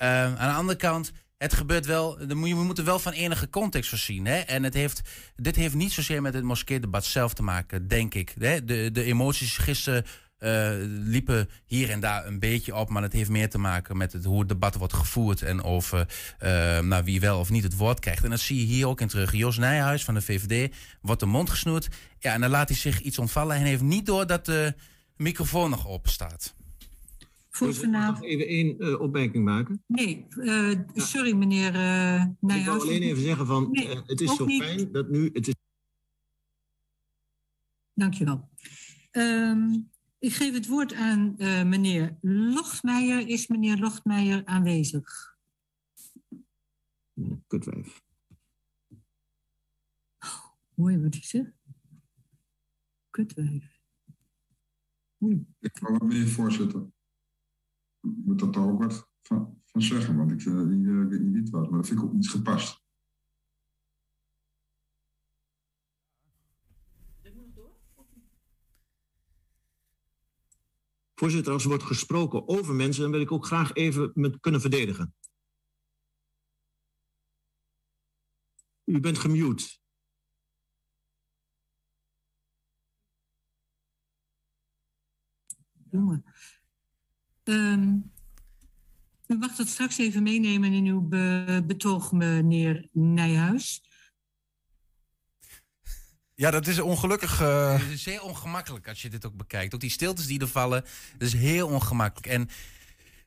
Eh, 0.00 0.24
aan 0.24 0.48
de 0.48 0.54
andere 0.54 0.78
kant, 0.78 1.12
het 1.38 1.54
gebeurt 1.54 1.86
wel, 1.86 2.18
we 2.18 2.34
moeten 2.34 2.84
wel 2.84 2.98
van 2.98 3.12
enige 3.12 3.50
context 3.50 3.88
voorzien. 3.88 4.26
Hè? 4.26 4.38
En 4.38 4.62
het 4.62 4.74
heeft, 4.74 5.00
dit 5.36 5.56
heeft 5.56 5.74
niet 5.74 5.92
zozeer 5.92 6.22
met 6.22 6.34
het 6.34 6.44
moskeedebat 6.44 7.04
zelf 7.04 7.34
te 7.34 7.42
maken, 7.42 7.88
denk 7.88 8.14
ik. 8.14 8.34
Hè? 8.38 8.64
De, 8.64 8.90
de 8.92 9.02
emoties 9.02 9.56
gisteren 9.56 10.04
eh, 10.40 10.70
liepen 10.86 11.48
hier 11.66 11.90
en 11.90 12.00
daar 12.00 12.26
een 12.26 12.38
beetje 12.38 12.76
op, 12.76 12.88
maar 12.88 13.02
het 13.02 13.12
heeft 13.12 13.30
meer 13.30 13.50
te 13.50 13.58
maken 13.58 13.96
met 13.96 14.12
het, 14.12 14.24
hoe 14.24 14.38
het 14.38 14.48
debat 14.48 14.74
wordt 14.74 14.92
gevoerd 14.92 15.42
en 15.42 15.62
over 15.62 16.08
eh, 16.38 16.80
nou, 16.80 17.04
wie 17.04 17.20
wel 17.20 17.38
of 17.38 17.50
niet 17.50 17.62
het 17.62 17.76
woord 17.76 17.98
krijgt. 18.00 18.24
En 18.24 18.30
dat 18.30 18.40
zie 18.40 18.60
je 18.60 18.66
hier 18.66 18.88
ook 18.88 19.00
in 19.00 19.08
terug. 19.08 19.32
Jos 19.32 19.58
Nijhuis 19.58 20.04
van 20.04 20.14
de 20.14 20.22
VVD 20.22 20.74
wordt 21.02 21.20
de 21.20 21.26
mond 21.26 21.50
gesnoerd. 21.50 21.88
Ja, 22.18 22.32
en 22.32 22.40
dan 22.40 22.50
laat 22.50 22.68
hij 22.68 22.76
zich 22.78 23.00
iets 23.00 23.18
ontvallen 23.18 23.56
en 23.56 23.62
heeft 23.62 23.82
niet 23.82 24.06
door 24.06 24.26
dat 24.26 24.44
de 24.46 24.74
microfoon 25.16 25.70
nog 25.70 25.88
open 25.88 26.10
staat. 26.10 26.54
Voor 27.50 27.68
ik 27.68 27.74
mag 27.74 27.82
vanavond. 27.84 28.18
nog 28.18 28.26
even 28.28 28.46
één 28.46 28.78
eh, 28.78 29.00
opmerking 29.00 29.44
maken. 29.44 29.82
Nee, 29.86 30.26
eh, 30.40 30.78
sorry 30.94 31.32
meneer 31.32 31.74
eh 31.74 32.22
Ik 32.22 32.28
Nijhuis. 32.40 32.64
wil 32.64 32.80
alleen 32.80 33.02
even 33.02 33.22
zeggen 33.22 33.46
van, 33.46 33.68
Nee, 33.70 33.88
eh, 33.88 34.00
het 34.06 34.20
is 34.20 34.36
zo 34.36 34.44
niet. 34.44 34.62
fijn 34.62 34.92
dat 34.92 35.08
nu... 35.08 35.30
Het 35.32 35.48
is 35.48 35.54
Dankjewel. 37.94 38.48
Ehm 39.10 39.68
ik 40.20 40.32
geef 40.32 40.54
het 40.54 40.66
woord 40.66 40.94
aan 40.94 41.38
eh, 41.38 41.64
meneer 41.64 42.18
Lochtmeijer. 42.20 43.28
Is 43.28 43.46
meneer 43.46 43.78
Lochtmeijer 43.78 44.44
aanwezig? 44.44 45.28
kutwijf. 47.46 48.02
Mooi 50.74 50.98
wat 50.98 51.14
hij 51.14 51.22
zegt. 51.22 51.52
Kutwijf. 53.10 53.78
Ik 55.58 55.78
wou 55.78 55.98
wat 55.98 56.08
meer 56.08 56.28
voorzitter. 56.28 56.80
Ik 58.00 58.10
moet 58.24 58.38
dat 58.38 58.54
daar 58.54 58.68
ook 58.68 58.82
wat 58.82 59.08
van, 59.22 59.62
van 59.64 59.82
zeggen, 59.82 60.16
want 60.16 60.30
ik, 60.30 60.44
eh, 60.46 60.68
die, 60.68 60.86
eh, 60.86 61.06
weet 61.06 61.20
niet 61.20 61.50
wat, 61.50 61.70
maar 61.70 61.78
dat 61.78 61.88
vind 61.88 62.00
ik 62.00 62.06
ook 62.06 62.12
niet 62.12 62.30
gepast. 62.30 62.79
Voorzitter, 71.20 71.52
als 71.52 71.62
er 71.62 71.68
wordt 71.68 71.84
gesproken 71.84 72.48
over 72.48 72.74
mensen, 72.74 73.02
dan 73.02 73.10
wil 73.10 73.20
ik 73.20 73.32
ook 73.32 73.46
graag 73.46 73.74
even 73.74 74.10
me 74.14 74.40
kunnen 74.40 74.60
verdedigen. 74.60 75.14
U 78.84 79.00
bent 79.00 79.18
gemute. 79.18 79.78
Jongen. 85.90 86.24
Ehm, 87.42 87.98
U 89.26 89.38
mag 89.38 89.56
dat 89.56 89.66
straks 89.68 89.98
even 89.98 90.22
meenemen 90.22 90.72
in 90.72 90.86
uw 90.86 91.00
be- 91.00 91.64
betoog, 91.66 92.12
meneer 92.12 92.88
Nijhuis. 92.92 93.89
Ja, 96.40 96.50
dat 96.50 96.66
is 96.66 96.78
ongelukkig. 96.78 97.40
eh, 97.40 97.72
Het 97.72 97.90
is 97.90 98.02
zeer 98.02 98.22
ongemakkelijk 98.22 98.88
als 98.88 99.02
je 99.02 99.08
dit 99.10 99.26
ook 99.26 99.36
bekijkt. 99.36 99.74
Ook 99.74 99.80
die 99.80 99.90
stiltes 99.90 100.26
die 100.26 100.40
er 100.40 100.48
vallen, 100.48 100.84
dat 101.18 101.28
is 101.28 101.32
heel 101.34 101.68
ongemakkelijk. 101.68 102.26
En 102.32 102.48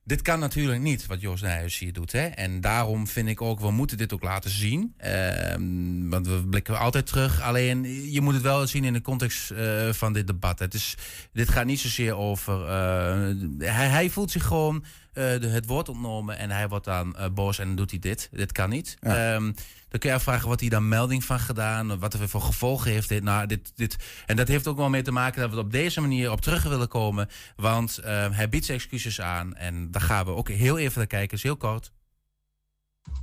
dit 0.04 0.22
kan 0.22 0.40
natuurlijk 0.40 0.82
niet 0.82 1.06
wat 1.06 1.22
Joost 1.22 1.44
Nijhuis 1.44 1.78
hier 1.80 1.94
doet. 1.94 2.12
Hè? 2.12 2.26
En 2.26 2.62
daarom 2.62 3.08
vind 3.08 3.28
ik 3.28 3.42
ook, 3.42 3.60
we 3.60 3.72
moeten 3.72 3.98
dit 3.98 4.14
ook 4.14 4.24
laten 4.24 4.50
zien. 4.50 4.94
Ehm, 4.98 6.10
want 6.10 6.28
we 6.28 6.48
blikken 6.48 6.80
altijd 6.80 7.06
terug. 7.06 7.42
Alleen, 7.42 8.12
je 8.12 8.22
moet 8.22 8.34
het 8.34 8.44
wel 8.44 8.68
zien 8.68 8.84
in 8.84 8.94
de 8.94 9.02
context 9.02 9.52
eh, 9.52 9.90
van 9.92 10.14
dit 10.14 10.28
debat. 10.28 10.60
Het 10.60 10.74
is, 10.74 10.96
dit 11.34 11.50
gaat 11.50 11.66
niet 11.66 11.80
zozeer 11.80 12.16
over... 12.18 12.62
eh, 12.68 13.30
hij, 13.58 13.88
hij 13.88 14.10
voelt 14.10 14.32
zich 14.32 14.44
gewoon 14.46 14.84
de, 15.14 15.48
het 15.48 15.66
woord 15.66 15.90
ontnomen 15.90 16.38
en 16.38 16.50
hij 16.52 16.68
wordt 16.68 16.86
dan 16.86 17.16
boos 17.34 17.60
en 17.60 17.76
doet 17.76 17.90
hij 17.90 18.00
dit. 18.00 18.30
Dit 18.32 18.52
kan 18.52 18.70
niet. 18.70 18.98
Ehm, 19.02 19.52
dan 19.94 20.02
kun 20.02 20.12
je 20.12 20.16
afvragen 20.16 20.50
wat 20.50 20.60
hij 20.60 20.70
daar 20.70 20.84
melding 20.84 21.24
van 21.24 21.40
gedaan, 21.40 22.00
wat 22.00 22.14
er 22.14 22.30
voor 22.30 22.42
gevolgen 22.42 22.92
heeft. 22.92 23.10
Dit, 23.10 23.24
nou, 23.24 23.48
dit, 23.48 23.72
dit. 23.76 23.96
En 24.26 24.36
dat 24.36 24.48
heeft 24.48 24.68
ook 24.68 24.78
wel 24.78 24.90
mee 24.90 25.02
te 25.02 25.12
maken 25.12 25.42
dat 25.42 25.54
we 25.54 25.58
op 25.58 25.72
deze 25.72 26.02
manier 26.02 26.32
op 26.32 26.42
terug 26.42 26.64
willen 26.64 26.88
komen. 26.88 27.28
Want 27.56 27.98
eh, 27.98 28.30
hij 28.32 28.50
biedt 28.50 28.66
zijn 28.66 28.78
excuses 28.78 29.22
aan 29.22 29.56
en 29.56 29.92
daar 29.92 30.02
gaan 30.02 30.26
we 30.26 30.32
ook 30.32 30.50
heel 30.50 30.78
even 30.78 30.98
naar 30.98 31.08
kijken, 31.08 31.38
is 31.38 31.44
heel 31.44 31.58
kort. 31.58 31.92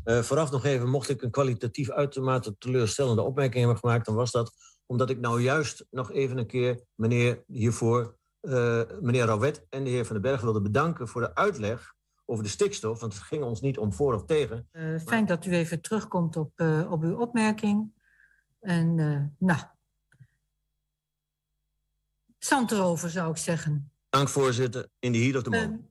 Eh, 0.04 0.22
vooraf 0.22 0.50
nog 0.50 0.64
even, 0.64 0.88
mocht 0.88 1.08
ik 1.08 1.22
een 1.22 1.30
kwalitatief 1.30 1.90
uitermate 1.90 2.58
teleurstellende 2.58 3.22
opmerking 3.22 3.64
hebben 3.64 3.78
gemaakt, 3.78 4.06
dan 4.06 4.14
was 4.14 4.30
dat 4.30 4.52
omdat 4.86 5.10
ik 5.10 5.20
nou 5.20 5.42
juist 5.42 5.86
nog 5.90 6.12
even 6.12 6.38
een 6.38 6.46
keer 6.46 6.80
meneer 6.94 7.44
hiervoor, 7.46 8.16
eh, 8.40 8.82
meneer 9.00 9.24
Rauwet 9.24 9.66
en 9.68 9.84
de 9.84 9.90
heer 9.90 10.04
Van 10.04 10.14
den 10.14 10.30
Berg 10.30 10.40
wilde 10.40 10.62
bedanken 10.62 11.08
voor 11.08 11.20
de 11.20 11.34
uitleg 11.34 11.94
over 12.30 12.44
de 12.44 12.50
stikstof. 12.50 13.00
Want 13.00 13.14
het 13.14 13.22
ging 13.22 13.42
ons 13.42 13.60
niet 13.60 13.78
om 13.78 13.92
voor 13.92 14.14
of 14.14 14.24
tegen. 14.24 14.68
Eh, 14.70 14.98
fijn 15.04 15.26
dat 15.26 15.46
u 15.46 15.52
even 15.52 15.80
terugkomt 15.80 16.36
op, 16.36 16.52
eh, 16.54 16.92
op 16.92 17.02
uw 17.02 17.16
opmerking. 17.16 17.92
En 18.60 18.98
eh, 18.98 19.46
nou, 19.48 19.60
zand 22.38 22.70
erover 22.70 23.10
zou 23.10 23.30
ik 23.30 23.36
zeggen. 23.36 23.92
Dank 24.08 24.28
voorzitter, 24.28 24.88
in 24.98 25.12
the 25.12 25.18
heat 25.18 25.36
of 25.36 25.42
the 25.42 25.50
moment. 25.50 25.89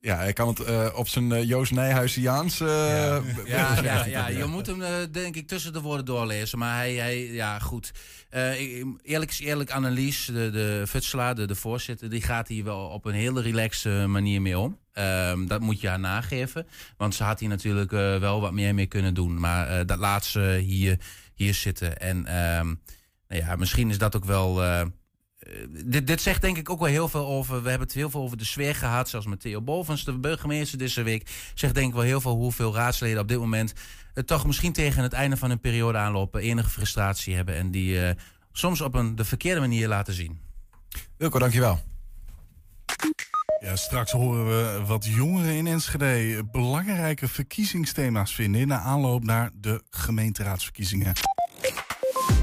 Ja, 0.00 0.16
hij 0.16 0.32
kan 0.32 0.48
het 0.48 0.60
eh, 0.60 0.88
op 0.94 1.08
zijn 1.08 1.32
eh, 1.32 1.44
Joost 1.48 1.72
Nijhuisiaans. 1.72 2.60
eh, 2.60 3.18
Ja, 3.46 3.82
ja, 3.82 4.04
ja, 4.04 4.28
je 4.28 4.44
moet 4.44 4.66
hem 4.66 4.82
denk 5.12 5.36
ik 5.36 5.46
tussen 5.46 5.72
de 5.72 5.80
woorden 5.80 6.04
doorlezen. 6.04 6.58
Maar 6.58 6.76
hij, 6.76 6.94
hij 6.94 7.32
ja 7.32 7.58
goed. 7.58 7.92
Eerlijk 9.02 9.30
is 9.30 9.40
eerlijk, 9.40 9.70
Annelies, 9.70 10.24
de, 10.24 10.50
de 10.50 10.82
de, 11.34 11.46
de 11.46 11.54
voorzitter, 11.54 12.10
die 12.10 12.22
gaat 12.22 12.48
hier 12.48 12.64
wel 12.64 12.80
op 12.80 13.04
een 13.04 13.14
hele 13.14 13.40
relaxe 13.40 14.04
manier 14.08 14.42
mee 14.42 14.58
om. 14.58 14.78
Ehm, 14.92 15.46
dat 15.46 15.60
moet 15.60 15.80
je 15.80 15.88
haar 15.88 16.00
nageven. 16.00 16.66
Want 16.96 17.14
ze 17.14 17.24
had 17.24 17.40
hier 17.40 17.48
natuurlijk 17.48 17.90
wel 17.90 18.40
wat 18.40 18.52
meer 18.52 18.74
mee 18.74 18.86
kunnen 18.86 19.14
doen. 19.14 19.40
Maar 19.40 19.86
dat 19.86 19.98
laat 19.98 20.24
ze 20.24 20.62
hier, 20.64 20.98
hier 21.34 21.54
zitten. 21.54 22.00
En 22.00 22.26
ehm, 22.26 22.66
nou 23.28 23.42
ja, 23.42 23.56
misschien 23.56 23.90
is 23.90 23.98
dat 23.98 24.16
ook 24.16 24.24
wel. 24.24 24.62
Eh, 25.48 25.66
dit, 25.84 26.06
dit 26.06 26.20
zegt 26.20 26.40
denk 26.40 26.56
ik 26.56 26.70
ook 26.70 26.78
wel 26.78 26.88
heel 26.88 27.08
veel 27.08 27.26
over. 27.26 27.62
We 27.62 27.68
hebben 27.68 27.86
het 27.86 27.96
heel 27.96 28.10
veel 28.10 28.20
over 28.22 28.36
de 28.36 28.44
sfeer 28.44 28.74
gehad. 28.74 29.08
Zelfs 29.08 29.26
met 29.26 29.40
Theo 29.40 29.62
Bovens, 29.62 30.04
de 30.04 30.18
burgemeester 30.18 30.78
deze 30.78 31.02
week. 31.02 31.30
Zegt 31.54 31.74
denk 31.74 31.88
ik 31.88 31.94
wel 31.94 32.02
heel 32.02 32.20
veel 32.20 32.34
hoeveel 32.34 32.74
raadsleden 32.74 33.20
op 33.20 33.28
dit 33.28 33.38
moment. 33.38 33.72
eh, 34.14 34.24
toch 34.24 34.46
misschien 34.46 34.72
tegen 34.72 35.02
het 35.02 35.12
einde 35.12 35.36
van 35.36 35.48
hun 35.48 35.60
periode 35.60 35.98
aanlopen. 35.98 36.40
enige 36.40 36.70
frustratie 36.70 37.34
hebben. 37.34 37.54
En 37.54 37.70
die 37.70 38.06
eh, 38.06 38.14
soms 38.52 38.80
op 38.80 38.94
een 38.94 39.16
de 39.16 39.24
verkeerde 39.24 39.60
manier 39.60 39.88
laten 39.88 40.14
zien. 40.14 40.40
Wilco, 41.16 41.38
dankjewel. 41.38 41.80
Ja, 43.60 43.76
straks 43.76 44.12
horen 44.12 44.46
we 44.46 44.86
wat 44.86 45.04
jongeren 45.04 45.54
in 45.54 45.66
Enschede 45.66 46.44
belangrijke 46.52 47.28
verkiezingsthema's 47.28 48.34
vinden 48.34 48.60
in 48.60 48.68
de 48.68 48.74
aanloop 48.74 49.24
naar 49.24 49.50
de 49.54 49.82
gemeenteraadsverkiezingen. 49.90 51.12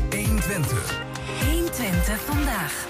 120. 0.10 1.05
120 1.78 2.22
vandaag. 2.22 2.88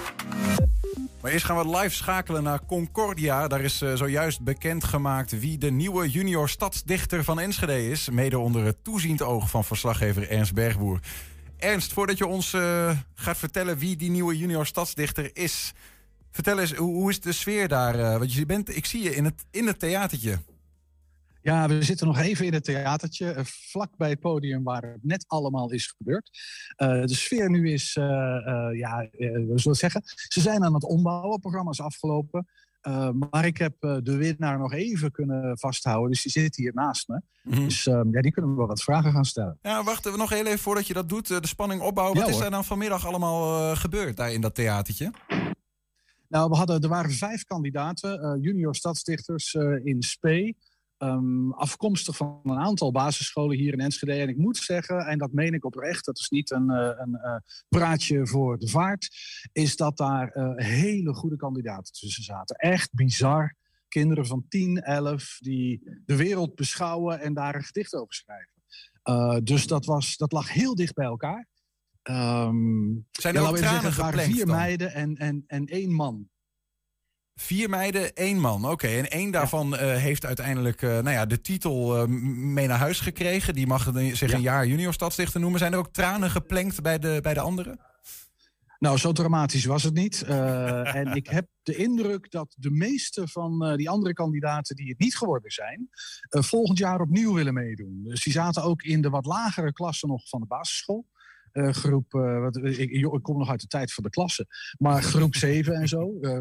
Maar 1.21 1.31
eerst 1.31 1.45
gaan 1.45 1.57
we 1.57 1.77
live 1.77 1.95
schakelen 1.95 2.43
naar 2.43 2.65
Concordia. 2.65 3.47
Daar 3.47 3.61
is 3.61 3.81
eh, 3.81 3.93
zojuist 3.93 4.41
bekendgemaakt 4.41 5.39
wie 5.39 5.57
de 5.57 5.71
nieuwe 5.71 6.09
junior 6.09 6.49
stadsdichter 6.49 7.23
van 7.23 7.39
Enschede 7.39 7.89
is. 7.89 8.09
Mede 8.09 8.39
onder 8.39 8.65
het 8.65 8.83
toeziend 8.83 9.21
oog 9.21 9.49
van 9.49 9.63
verslaggever 9.63 10.29
Ernst 10.29 10.53
Bergboer. 10.53 10.99
Ernst, 11.57 11.93
voordat 11.93 12.17
je 12.17 12.27
ons 12.27 12.53
eh, 12.53 12.97
gaat 13.13 13.37
vertellen 13.37 13.77
wie 13.77 13.95
die 13.95 14.09
nieuwe 14.09 14.37
junior 14.37 14.65
stadsdichter 14.65 15.29
is. 15.33 15.73
Vertel 16.31 16.59
eens, 16.59 16.73
hoe, 16.73 17.09
is 17.09 17.19
de 17.19 17.31
sfeer 17.31 17.67
daar? 17.67 17.99
eh, 17.99 18.17
want 18.17 18.33
je 18.33 18.45
bent, 18.45 18.75
ik 18.75 18.85
zie 18.85 19.03
je 19.03 19.15
in 19.15 19.25
het, 19.25 19.45
in 19.51 19.67
het 19.67 19.79
theatertje. 19.79 20.39
Ja, 21.45 21.67
we 21.67 21.83
zitten 21.83 22.07
nog 22.07 22.19
even 22.19 22.45
in 22.45 22.53
het 22.53 22.63
theatertje, 22.63 23.31
eh, 23.31 23.43
vlak 23.45 23.97
bij 23.97 24.09
het 24.09 24.19
podium 24.19 24.63
waar 24.63 24.81
het 24.81 25.03
net 25.03 25.25
allemaal 25.27 25.71
is 25.71 25.87
gebeurd. 25.97 26.29
Eh, 26.75 27.01
de 27.01 27.15
sfeer 27.15 27.49
nu 27.49 27.71
is, 27.71 27.95
eh, 27.95 28.05
ja, 28.73 29.07
we 29.17 29.51
zullen 29.55 29.77
zeggen, 29.77 30.01
ze 30.27 30.41
zijn 30.41 30.63
aan 30.63 30.73
het 30.73 30.83
ombouwen, 30.83 31.31
het 31.31 31.41
programma 31.41 31.71
is 31.71 31.81
afgelopen. 31.81 32.47
Maar 33.31 33.45
ik 33.45 33.57
heb 33.57 33.75
de 33.79 34.15
winnaar 34.17 34.57
nog 34.57 34.73
even 34.73 35.11
kunnen 35.11 35.57
vasthouden, 35.57 36.11
dus 36.11 36.21
die 36.21 36.31
zit 36.31 36.55
hier 36.55 36.71
naast 36.73 37.07
me. 37.07 37.21
Dus 37.43 37.87
eh, 37.87 38.01
ja, 38.11 38.21
die 38.21 38.31
kunnen 38.31 38.51
we 38.51 38.57
wel 38.57 38.67
wat 38.67 38.83
vragen 38.83 39.11
gaan 39.11 39.25
stellen. 39.25 39.57
Ja, 39.61 39.83
wachten 39.83 40.11
we 40.11 40.17
nog 40.17 40.29
heel 40.29 40.45
even 40.45 40.59
voordat 40.59 40.87
je 40.87 40.93
dat 40.93 41.09
doet. 41.09 41.27
de 41.27 41.47
spanning 41.47 41.81
opbouwen. 41.81 42.19
Wat 42.19 42.27
is 42.27 42.35
hoor. 42.35 42.43
er 42.43 42.51
dan 42.51 42.65
vanmiddag 42.65 43.07
allemaal 43.07 43.75
gebeurd 43.75 44.17
daar 44.17 44.33
in 44.33 44.41
dat 44.41 44.55
theatertje? 44.55 45.11
Nou, 46.27 46.49
we 46.49 46.55
hadden, 46.55 46.81
er 46.81 46.89
waren 46.89 47.11
vijf 47.11 47.43
kandidaten, 47.43 48.39
junior 48.41 48.75
stadsdichters 48.75 49.53
in 49.83 50.01
Spee. 50.01 50.55
Ehm, 50.97 51.51
afkomstig 51.51 52.15
van 52.15 52.39
een 52.43 52.57
aantal 52.57 52.91
basisscholen 52.91 53.57
hier 53.57 53.73
in 53.73 53.79
Enschede. 53.79 54.13
En 54.13 54.29
ik 54.29 54.37
moet 54.37 54.57
zeggen, 54.57 54.97
en 54.97 55.17
dat 55.17 55.31
meen 55.31 55.53
ik 55.53 55.65
oprecht, 55.65 56.05
dat 56.05 56.17
is 56.17 56.29
niet 56.29 56.51
een, 56.51 56.69
eh, 56.69 56.91
een 56.95 57.15
eh, 57.15 57.35
praatje 57.69 58.27
voor 58.27 58.57
de 58.57 58.67
vaart, 58.67 59.09
is 59.51 59.75
dat 59.75 59.97
daar 59.97 60.29
eh, 60.29 60.51
hele 60.55 61.13
goede 61.13 61.35
kandidaten 61.35 61.93
tussen 61.93 62.23
zaten. 62.23 62.55
Echt 62.55 62.93
bizar. 62.93 63.55
Kinderen 63.87 64.25
van 64.25 64.45
10, 64.49 64.81
11 64.81 65.37
die 65.39 65.99
de 66.05 66.15
wereld 66.15 66.55
beschouwen 66.55 67.19
en 67.19 67.33
daar 67.33 67.55
een 67.55 67.63
gedicht 67.63 67.93
over 67.93 68.13
schrijven. 68.13 68.53
Dus 69.43 69.67
dat, 69.67 69.85
was, 69.85 70.17
dat 70.17 70.31
lag 70.31 70.53
heel 70.53 70.75
dicht 70.75 70.93
bij 70.93 71.05
elkaar. 71.05 71.47
Ehm, 72.01 72.93
Zijn 73.11 73.33
ja, 73.33 73.39
er 73.39 73.47
ook 73.47 73.51
we 73.51 73.57
even 73.57 73.69
tranen 73.69 73.81
zeggen, 73.81 74.03
geplenkt 74.03 74.33
vier 74.33 74.45
dan? 74.45 74.55
meiden 74.55 74.93
en, 74.93 75.15
en, 75.15 75.43
en 75.47 75.65
één 75.65 75.91
man. 75.91 76.29
Vier 77.35 77.69
meiden, 77.69 78.13
één 78.13 78.39
man. 78.39 78.69
Oké, 78.69 78.87
en 78.87 79.09
één 79.09 79.31
daarvan 79.31 79.77
eh, 79.77 79.95
heeft 79.95 80.25
uiteindelijk 80.25 80.81
eh, 80.81 80.89
nou 80.89 81.09
ja, 81.09 81.25
de 81.25 81.41
titel 81.41 81.97
eh, 81.97 82.07
mee 82.07 82.67
naar 82.67 82.77
huis 82.77 82.99
gekregen. 82.99 83.53
Die 83.53 83.67
mag 83.67 83.91
zich 84.13 84.33
een 84.33 84.41
jaar 84.41 84.67
junior 84.67 84.93
stadsdichter 84.93 85.39
noemen. 85.39 85.59
Zijn 85.59 85.73
er 85.73 85.77
ook 85.77 85.93
tranen 85.93 86.29
geplenkt 86.29 86.81
bij 86.81 86.99
de, 86.99 87.19
bij 87.21 87.33
de 87.33 87.39
anderen? 87.39 87.79
Nou, 88.79 88.97
zo 88.97 89.11
dramatisch 89.11 89.65
was 89.65 89.83
het 89.83 89.93
niet. 89.93 90.21
En 90.21 91.15
ik 91.15 91.27
heb 91.27 91.47
de 91.63 91.75
indruk 91.75 92.31
dat 92.31 92.55
de 92.57 92.71
meeste 92.71 93.27
van 93.27 93.75
die 93.75 93.89
andere 93.89 94.13
kandidaten 94.13 94.75
die 94.75 94.89
het 94.89 94.99
niet 94.99 95.17
geworden 95.17 95.51
zijn, 95.51 95.89
volgend 96.29 96.77
jaar 96.77 97.01
opnieuw 97.01 97.33
willen 97.33 97.53
meedoen. 97.53 98.03
Dus 98.03 98.23
die 98.23 98.33
zaten 98.33 98.63
ook 98.63 98.81
in 98.81 99.01
de 99.01 99.09
wat 99.09 99.25
lagere 99.25 99.73
klassen 99.73 100.09
nog 100.09 100.29
van 100.29 100.39
de 100.39 100.47
basisschool. 100.47 101.05
Eh, 101.55 101.69
groep, 101.69 102.13
eh, 102.13 102.39
wat, 102.39 102.55
ik, 102.55 102.77
ik, 102.77 103.19
kom 103.21 103.37
nog 103.37 103.49
uit 103.49 103.61
de 103.61 103.67
tijd 103.67 103.93
van 103.93 104.03
de 104.03 104.09
klasse, 104.09 104.47
maar 104.77 105.03
groep 105.03 105.35
7 105.45 105.73
en 105.73 105.87
zo. 105.87 106.17
Eh, 106.21 106.39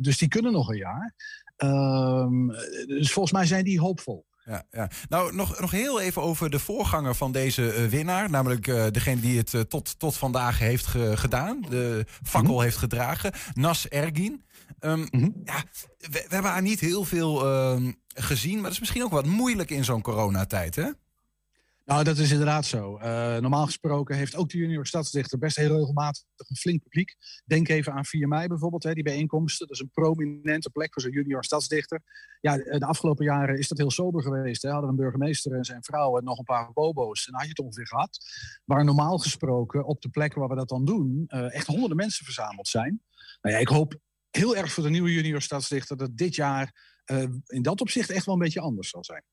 dus 0.00 0.18
die 0.18 0.28
kunnen 0.28 0.52
nog 0.52 0.68
een 0.68 0.76
jaar. 0.76 1.14
Ehm, 1.56 2.46
dus 2.86 3.12
volgens 3.12 3.34
mij 3.34 3.46
zijn 3.46 3.64
die 3.64 3.80
hoopvol. 3.80 4.26
Ja, 4.44 4.64
ja. 4.70 4.90
Nou, 5.08 5.34
nog, 5.34 5.60
nog 5.60 5.70
heel 5.70 6.00
even 6.00 6.22
over 6.22 6.50
de 6.50 6.58
voorganger 6.58 7.14
van 7.14 7.32
deze 7.32 7.86
winnaar. 7.90 8.30
Namelijk 8.30 8.64
degene 8.94 9.20
die 9.20 9.38
het 9.38 9.70
tot, 9.70 9.98
tot 9.98 10.16
vandaag 10.16 10.58
heeft 10.58 10.86
ge- 10.86 11.16
gedaan. 11.16 11.60
De 11.68 12.04
fakkel 12.22 12.60
heeft 12.60 12.76
gedragen. 12.76 13.32
Nas 13.54 13.88
Ergin. 13.88 14.42
Ehm, 14.78 15.06
ja, 15.44 15.62
we, 15.98 16.08
we 16.10 16.26
hebben 16.28 16.50
haar 16.50 16.62
niet 16.62 16.80
heel 16.80 17.04
veel 17.04 17.46
ehm, 17.46 17.92
gezien. 18.14 18.54
Maar 18.54 18.62
dat 18.62 18.72
is 18.72 18.80
misschien 18.80 19.04
ook 19.04 19.10
wat 19.10 19.26
moeilijk 19.26 19.70
in 19.70 19.84
zo'n 19.84 20.02
coronatijd, 20.02 20.74
hè? 20.74 20.90
Nou, 21.88 22.04
dat 22.04 22.18
is 22.18 22.30
inderdaad 22.30 22.66
zo. 22.66 22.96
Eh, 22.96 23.36
normaal 23.36 23.64
gesproken 23.64 24.16
heeft 24.16 24.36
ook 24.36 24.48
de 24.48 24.58
junior 24.58 24.86
stadsdichter 24.86 25.38
best 25.38 25.56
heel 25.56 25.76
regelmatig 25.76 26.22
een 26.36 26.56
flink 26.56 26.82
publiek. 26.82 27.16
Denk 27.44 27.68
even 27.68 27.92
aan 27.92 28.04
4 28.04 28.28
mei 28.28 28.46
bijvoorbeeld, 28.46 28.82
hè, 28.82 28.92
die 28.92 29.02
bijeenkomsten. 29.02 29.66
Dat 29.66 29.76
is 29.76 29.82
een 29.82 29.90
prominente 29.90 30.70
plek 30.70 30.92
voor 30.92 31.02
zo'n 31.02 31.10
junior 31.12 31.44
stadsdichter. 31.44 32.02
Ja, 32.40 32.56
de 32.56 32.86
afgelopen 32.86 33.24
jaren 33.24 33.58
is 33.58 33.68
dat 33.68 33.78
heel 33.78 33.90
sober 33.90 34.22
geweest. 34.22 34.62
Hè. 34.62 34.70
Hadden 34.70 34.90
een 34.90 34.96
burgemeester 34.96 35.52
en 35.52 35.64
zijn 35.64 35.82
vrouw 35.82 36.18
en 36.18 36.24
nog 36.24 36.38
een 36.38 36.44
paar 36.44 36.72
bobo's. 36.72 37.26
En 37.26 37.32
dan 37.32 37.40
had 37.40 37.42
je 37.42 37.48
het 37.56 37.64
ongeveer 37.66 37.86
gehad. 37.86 38.18
Waar 38.64 38.84
normaal 38.84 39.18
gesproken 39.18 39.84
op 39.84 40.00
de 40.00 40.08
plekken 40.08 40.40
waar 40.40 40.48
we 40.48 40.56
dat 40.56 40.68
dan 40.68 40.84
doen... 40.84 41.24
eh, 41.26 41.54
echt 41.54 41.66
honderden 41.66 41.96
mensen 41.96 42.24
verzameld 42.24 42.68
zijn. 42.68 43.02
Nou 43.40 43.54
ja, 43.54 43.60
ik 43.60 43.68
hoop 43.68 43.98
heel 44.30 44.56
erg 44.56 44.72
voor 44.72 44.82
de 44.82 44.90
nieuwe 44.90 45.12
junior 45.12 45.42
stadsdichter... 45.42 45.96
dat 45.96 46.16
dit 46.16 46.34
jaar 46.34 46.98
eh, 47.04 47.22
in 47.46 47.62
dat 47.62 47.80
opzicht 47.80 48.10
echt 48.10 48.24
wel 48.24 48.34
een 48.34 48.40
beetje 48.40 48.60
anders 48.60 48.88
zal 48.88 49.04
zijn. 49.04 49.24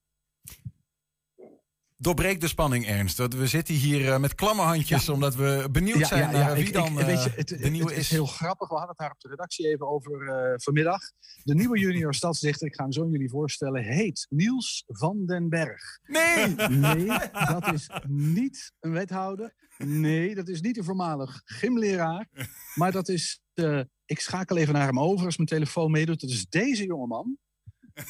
Doorbreek 2.06 2.42
de 2.42 2.48
spanning, 2.48 2.88
Ernst. 2.88 3.18
We 3.18 3.48
zitten 3.48 3.76
hier 3.76 4.12
eh, 4.12 4.20
met 4.20 4.36
klamme 4.36 4.62
handjes, 4.62 5.10
omdat 5.10 5.36
we 5.36 5.68
benieuwd 5.72 6.08
zijn 6.08 6.32
naar 6.32 6.54
wie 6.54 6.66
ik- 6.66 6.74
dan 6.74 6.96
weet 6.96 7.06
eh, 7.06 7.24
je, 7.24 7.32
het, 7.36 7.48
de 7.48 7.70
nieuwe 7.70 7.90
het 7.90 7.98
is 8.00 8.10
heel 8.10 8.26
grappig. 8.26 8.68
We 8.70 8.74
hadden 8.76 8.90
het 8.90 8.98
daar 8.98 9.12
op 9.12 9.20
de 9.20 9.30
redactie 9.30 9.68
even 9.68 9.88
over 9.88 10.28
eh, 10.28 10.54
vanmiddag. 10.58 11.00
De 11.44 11.56
nieuwe 11.56 11.80
junior 11.80 12.14
stadsdichter, 12.14 12.68
ik 12.68 12.76
ga 12.76 12.84
hem 12.84 12.92
zo 12.92 13.08
jullie 13.10 13.30
voorstellen, 13.30 13.84
heet 13.84 14.26
Niels 14.30 14.84
van 14.88 15.26
den 15.26 15.50
Berg. 15.50 16.00
Nee! 16.04 16.48
Nee, 16.70 17.08
dat 17.32 17.74
is 17.74 17.90
niet 18.08 18.72
een 18.80 18.92
wethouder. 18.92 19.54
Nee, 19.78 20.36
dat 20.36 20.48
is 20.48 20.62
niet 20.62 20.78
een 20.78 20.84
voormalig 20.84 21.42
gymleraar. 21.46 22.28
Maar 22.76 22.92
dat 22.92 23.10
is, 23.10 23.40
eh, 23.54 23.82
ik 24.06 24.20
schakel 24.20 24.58
even 24.58 24.74
naar 24.74 24.88
hem 24.88 25.00
over 25.00 25.26
als 25.26 25.38
mijn 25.38 25.50
telefoon 25.50 25.92
meedoet. 25.92 26.22
Dat 26.22 26.30
is 26.30 26.46
deze 26.50 26.86
jongeman. 26.86 27.38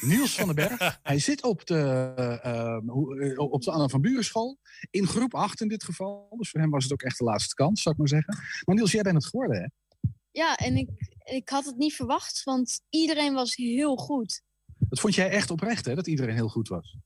Niels 0.00 0.34
van 0.34 0.46
den 0.46 0.54
Berg. 0.54 0.98
Hij 1.02 1.18
zit 1.18 1.42
op 1.42 1.66
de, 1.66 2.80
hoe- 2.86 3.20
eh, 3.20 3.38
op 3.38 3.62
de 3.62 3.70
Anna 3.70 3.88
van 3.88 4.00
Burenschool. 4.00 4.58
In 4.90 5.06
groep 5.06 5.34
8 5.34 5.60
in 5.60 5.68
dit 5.68 5.84
geval. 5.84 6.34
Dus 6.38 6.50
voor 6.50 6.60
hem 6.60 6.70
was 6.70 6.82
het 6.84 6.92
ook 6.92 7.02
echt 7.02 7.18
de 7.18 7.24
laatste 7.24 7.54
kans, 7.54 7.82
zou 7.82 7.94
ik 7.94 8.00
maar 8.00 8.10
zeggen. 8.10 8.34
Maar 8.64 8.74
Niels, 8.74 8.92
jij 8.92 9.02
bent 9.02 9.14
het 9.16 9.26
geworden, 9.26 9.56
hè? 9.60 9.66
Ja, 10.30 10.56
en 10.56 10.76
ik, 10.76 10.88
ik 11.24 11.48
had 11.48 11.64
het 11.64 11.76
niet 11.76 11.94
verwacht, 11.94 12.42
want 12.42 12.80
iedereen 12.88 13.34
was 13.34 13.54
heel 13.56 13.96
goed. 13.96 14.42
Dat 14.78 15.00
vond 15.00 15.14
jij 15.14 15.30
echt 15.30 15.50
oprecht, 15.50 15.84
hè? 15.84 15.94
Dat 15.94 16.06
iedereen 16.06 16.34
heel 16.34 16.48
goed 16.48 16.68
was. 16.68 16.96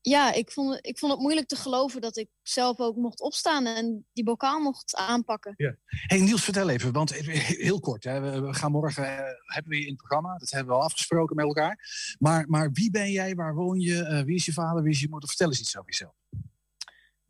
Ja, 0.00 0.32
ik 0.32 0.50
vond, 0.50 0.74
het- 0.74 0.86
ik 0.86 0.98
vond 0.98 1.12
het 1.12 1.20
moeilijk 1.20 1.46
te 1.46 1.56
geloven 1.56 2.00
dat 2.00 2.16
ik 2.16 2.28
zelf 2.42 2.80
ook 2.80 2.96
mocht 2.96 3.20
opstaan 3.20 3.66
en 3.66 4.06
die 4.12 4.24
bokaal 4.24 4.60
mocht 4.60 4.94
aanpakken. 4.94 5.54
Ja. 5.56 5.76
Hey 5.86 6.20
Niels, 6.20 6.44
vertel 6.44 6.68
even, 6.68 6.92
want 6.92 7.12
heel 7.14 7.80
kort, 7.80 8.04
hè, 8.04 8.40
we, 8.40 8.54
gaan 8.54 8.70
morgen 8.70 9.04
eh, 9.04 9.16
hebben 9.44 9.70
we 9.72 9.76
je 9.76 9.82
in 9.82 9.88
het 9.88 9.96
programma, 9.96 10.38
dat 10.38 10.50
hebben 10.50 10.72
we 10.72 10.78
al 10.78 10.84
afgesproken 10.84 11.36
met 11.36 11.44
elkaar. 11.44 11.78
Maar, 12.18 12.48
maar 12.48 12.72
wie 12.72 12.90
ben 12.90 13.10
jij, 13.10 13.34
waar 13.34 13.54
woon 13.54 13.80
je, 13.80 14.02
eh, 14.04 14.22
wie 14.24 14.34
is 14.34 14.44
je 14.44 14.52
vader, 14.52 14.82
wie 14.82 14.92
is 14.92 15.00
je 15.00 15.08
moeder? 15.08 15.28
Vertel 15.28 15.48
eens 15.48 15.60
iets 15.60 15.76
over 15.78 15.90
jezelf. 15.90 16.14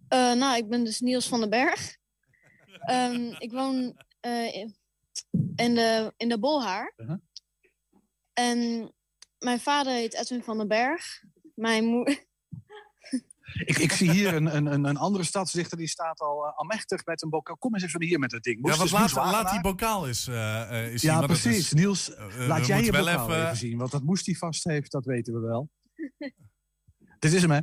Eh, 0.09 0.33
nou, 0.33 0.57
ik 0.57 0.69
ben 0.69 0.85
dus 0.85 1.01
Niels 1.01 1.29
van 1.29 1.41
den 1.41 1.51
Berg. 1.51 1.97
Ehm, 2.79 3.35
ik 3.39 3.53
woon 3.53 4.03
eh, 4.21 4.55
in- 4.55 5.75
de, 5.75 6.13
in 6.17 6.29
de 6.29 6.39
Bolhaar. 6.39 6.95
En 8.33 8.93
mijn 9.39 9.61
vader 9.61 9.93
heet 9.93 10.15
Edwin 10.15 10.43
van 10.43 10.59
den 10.59 10.69
Berg. 10.69 11.23
Mijn 11.55 11.85
moeder... 11.85 12.27
Ik, 13.55 13.79
ik 13.79 13.93
zie 13.93 14.11
hier 14.11 14.35
een, 14.35 14.57
een, 14.57 14.67
een, 14.67 14.85
een 14.85 14.97
andere 14.97 15.25
stadsdichter 15.25 15.79
die 15.79 15.89
staat 15.89 16.21
al 16.21 16.45
uh, 16.47 16.57
almechtig 16.57 17.05
met 17.05 17.23
een 17.23 17.29
bokaal. 17.29 17.57
Kom 17.57 17.75
eens 17.75 17.83
even 17.83 18.03
hier 18.03 18.19
met 18.19 18.33
het 18.33 18.43
ding. 18.43 18.57
Ja, 18.57 18.63
want 18.77 18.83
dus 18.83 18.91
laat, 18.91 19.13
laat 19.13 19.51
die 19.51 19.61
bokaal 19.61 20.07
eens, 20.07 20.27
eh 20.29 20.85
eh, 20.87 20.99
zien. 20.99 21.11
Ja, 21.11 21.27
precies. 21.27 21.59
is- 21.59 21.73
Niels, 21.73 22.13
laat 22.39 22.67
jij 22.67 22.83
je 22.85 22.93
bokaal 22.93 23.29
wel 23.29 23.45
even... 23.45 23.57
zien. 23.57 23.79
Want 23.79 23.91
dat 23.91 24.03
moest 24.03 24.27
hij 24.27 24.35
vast 24.35 24.65
heeft, 24.65 24.91
dat 24.93 25.05
weten 25.05 25.35
we 25.35 25.41
wel. 25.41 25.71
Dit 27.19 27.33
is 27.33 27.41
hem, 27.43 27.51
hè? 27.51 27.61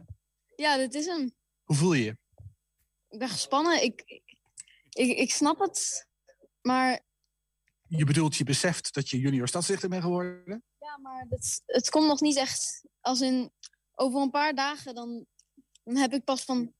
Ja, 0.56 0.78
dit 0.78 0.94
is 0.94 1.06
hem. 1.06 1.34
Hoe 1.64 1.76
voel 1.76 1.94
je 1.94 2.04
je? 2.04 2.18
Ik 3.10 3.20
ben 3.20 3.30
gespannen. 3.30 3.84
Ik, 3.84 4.22
ik, 4.90 5.18
ik 5.18 5.32
snap 5.32 5.60
het. 5.60 6.08
Maar 6.62 7.00
Je 7.88 8.06
bedoelt, 8.06 8.36
je 8.36 8.44
beseft 8.44 8.94
dat 8.94 9.10
je 9.10 9.20
junior 9.20 9.48
stadsdichter 9.48 9.90
bent 9.90 10.04
geworden? 10.04 10.64
Ja, 10.80 10.98
maar 11.02 11.26
het, 11.30 11.62
het 11.66 11.90
komt 11.90 12.08
nog 12.08 12.22
niet 12.22 12.38
echt. 12.38 12.86
Als 13.02 13.22
in 13.22 13.52
over 13.96 14.22
een 14.22 14.30
paar 14.30 14.56
dagen, 14.56 14.96
dan, 14.96 15.26
dan 15.86 15.96
heb 15.96 16.14
ik 16.14 16.24
pas 16.24 16.44
van. 16.44 16.74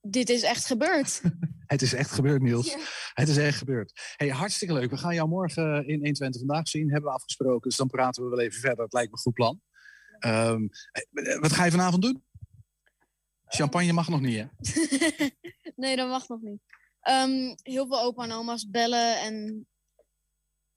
Dit 0.00 0.28
is 0.30 0.42
echt 0.42 0.66
gebeurd. 0.66 1.20
Het 1.66 1.82
is 1.82 1.92
echt 1.92 2.10
gebeurd, 2.10 2.42
Niels. 2.42 2.66
Ja. 2.66 2.78
Het 3.12 3.28
is 3.28 3.36
echt 3.36 3.58
gebeurd. 3.58 4.14
Hey, 4.16 4.28
hartstikke 4.28 4.74
leuk. 4.74 4.90
We 4.90 4.96
gaan 4.96 5.14
jou 5.14 5.28
morgen 5.28 5.86
in 5.86 5.94
120 5.94 6.40
vandaag 6.40 6.68
zien. 6.68 6.90
Hebben 6.90 7.10
we 7.10 7.16
afgesproken. 7.16 7.68
Dus 7.68 7.78
dan 7.78 7.88
praten 7.88 8.22
we 8.22 8.28
wel 8.28 8.40
even 8.40 8.60
verder. 8.60 8.84
Het 8.84 8.92
lijkt 8.92 9.10
me 9.10 9.16
een 9.16 9.22
goed 9.22 9.34
plan. 9.34 9.60
Ehm, 10.18 10.66
eh, 11.12 11.40
wat 11.40 11.52
ga 11.52 11.64
je 11.64 11.70
vanavond 11.70 12.02
doen? 12.02 12.24
Champagne 13.44 13.92
mag 13.92 14.08
nog 14.08 14.20
niet, 14.20 14.36
hè? 14.38 14.46
nee, 15.82 15.96
dat 15.96 16.08
mag 16.08 16.28
nog 16.28 16.40
niet. 16.40 16.60
Ehm, 17.00 17.54
heel 17.62 17.86
veel 17.86 18.00
opa 18.00 18.24
en 18.24 18.32
oma's 18.32 18.70
bellen 18.70 19.20
en 19.20 19.66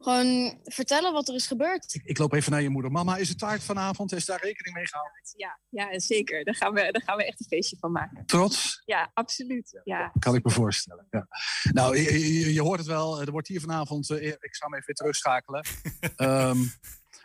gewoon 0.02 0.60
vertellen 0.64 1.14
wat 1.14 1.28
er 1.28 1.36
is 1.36 1.48
gebeurd. 1.48 2.00
Ik 2.04 2.18
loop 2.18 2.34
even 2.34 2.52
naar 2.52 2.62
je 2.62 2.70
moeder. 2.70 2.92
Mama, 2.92 3.18
is 3.18 3.30
het 3.30 3.38
taart 3.40 3.64
vanavond? 3.64 4.12
Is 4.14 4.26
daar 4.26 4.42
rekening 4.42 4.76
mee 4.76 4.88
gehouden? 4.88 5.22
Ja, 5.38 5.60
ja, 5.70 6.00
zeker. 6.00 6.44
Daar 6.44 6.56
gaan, 6.56 6.74
we, 6.74 6.92
daar 6.92 7.02
gaan 7.06 7.18
we 7.18 7.26
echt 7.26 7.40
een 7.40 7.46
feestje 7.46 7.78
van 7.80 7.92
maken. 7.92 8.26
Trots? 8.26 8.82
Ja, 8.86 9.12
absoluut. 9.14 9.80
Ja. 9.84 10.12
Kan 10.20 10.36
ik 10.36 10.44
me 10.44 10.52
voorstellen. 10.52 11.08
Ja. 11.10 11.28
Nou, 11.74 11.98
je, 11.98 12.34
je- 12.40 12.54
je 12.54 12.62
hoort 12.62 12.80
het 12.80 12.88
wel. 12.88 13.22
Er 13.22 13.32
wordt 13.32 13.48
hier 13.48 13.60
vanavond. 13.62 14.10
eh, 14.10 14.28
ik 14.28 14.56
ga 14.56 14.66
hem 14.66 14.74
even 14.74 14.86
weer 14.86 14.96
terugschakelen. 14.96 15.66
Ehm, 16.16 16.58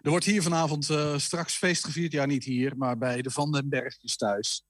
er 0.01 0.11
wordt 0.11 0.25
hier 0.25 0.43
vanavond 0.43 0.91
eh, 0.91 1.19
straks 1.19 1.57
feest 1.57 1.85
gevierd. 1.85 2.13
Ja, 2.13 2.25
niet 2.27 2.45
hier, 2.45 2.77
maar 2.77 2.99
bij 2.99 3.23
de 3.23 3.31
Van 3.31 3.53
den 3.53 3.69
Bergjes 3.69 4.17
thuis. 4.17 4.65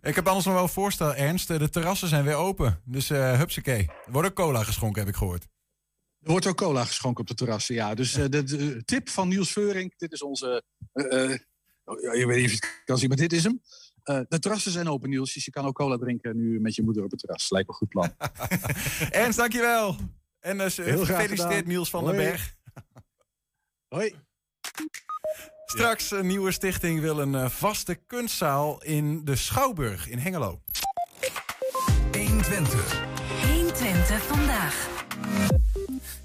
Ik 0.00 0.14
heb 0.14 0.26
anders 0.26 0.44
nog 0.44 0.54
wel 0.54 0.62
een 0.62 0.68
voorstel, 0.68 1.14
Ernst. 1.14 1.50
Eh, 1.50 1.58
De 1.58 1.70
terrassen 1.70 2.08
zijn 2.08 2.24
weer 2.24 2.34
open. 2.34 2.80
Dus 2.84 3.10
eh 3.10 3.38
hupsakee. 3.38 3.90
Er 4.06 4.12
wordt 4.12 4.28
ook 4.28 4.34
cola 4.34 4.62
geschonken, 4.64 5.00
heb 5.00 5.10
ik 5.10 5.16
gehoord. 5.16 5.46
Er 6.22 6.30
wordt 6.30 6.46
ook 6.46 6.56
cola 6.56 6.84
geschonken 6.84 7.20
op 7.20 7.26
de 7.28 7.34
terrassen, 7.34 7.74
ja. 7.74 7.94
Dus 7.94 8.14
eh, 8.14 8.24
de, 8.28 8.42
de 8.42 8.84
tip 8.84 9.08
van 9.08 9.28
Niels 9.28 9.52
Veurink. 9.52 9.98
Dit 9.98 10.12
is 10.12 10.22
onze... 10.22 10.62
eh, 10.92 11.32
eh, 11.32 11.38
oh, 11.84 12.00
ja, 12.00 12.12
je 12.12 12.26
weet 12.26 12.36
niet 12.36 12.44
of 12.46 12.50
je 12.50 12.56
het 12.66 12.82
kan 12.84 12.98
zien, 12.98 13.08
maar 13.08 13.16
dit 13.16 13.32
is 13.32 13.44
hem. 13.44 13.60
Eh, 14.02 14.20
de 14.28 14.38
terrassen 14.38 14.72
zijn 14.72 14.88
open, 14.88 15.08
Niels. 15.10 15.32
Dus 15.32 15.44
je 15.44 15.50
kan 15.50 15.64
ook 15.66 15.74
cola 15.74 15.96
drinken 15.96 16.36
nu 16.36 16.60
met 16.60 16.74
je 16.74 16.82
moeder 16.82 17.04
op 17.04 17.10
het 17.10 17.20
terras. 17.20 17.50
Lijkt 17.50 17.68
me 17.68 17.72
een 17.72 17.78
goed 17.78 17.88
plan. 17.88 18.14
Ernst, 19.22 19.38
dankjewel. 19.38 19.96
En 20.40 20.58
dus, 20.58 20.78
eh, 20.78 20.84
gefeliciteerd 20.84 21.40
gedaan. 21.40 21.62
Niels 21.66 21.90
van 21.90 22.04
Hoi. 22.04 22.16
den 22.16 22.24
Berg. 22.26 22.54
Hoi. 23.88 24.14
Straks 25.64 26.10
een 26.10 26.26
nieuwe 26.26 26.50
stichting 26.52 27.00
wil 27.00 27.18
een 27.18 27.34
eh, 27.34 27.48
vaste 27.48 27.94
kunstzaal 27.94 28.82
in 28.82 29.24
de 29.24 29.36
Schouwburg 29.36 30.08
in 30.08 30.18
Hengelo. 30.18 30.62
120. 32.12 33.00
120 33.46 34.22
vandaag. 34.22 34.88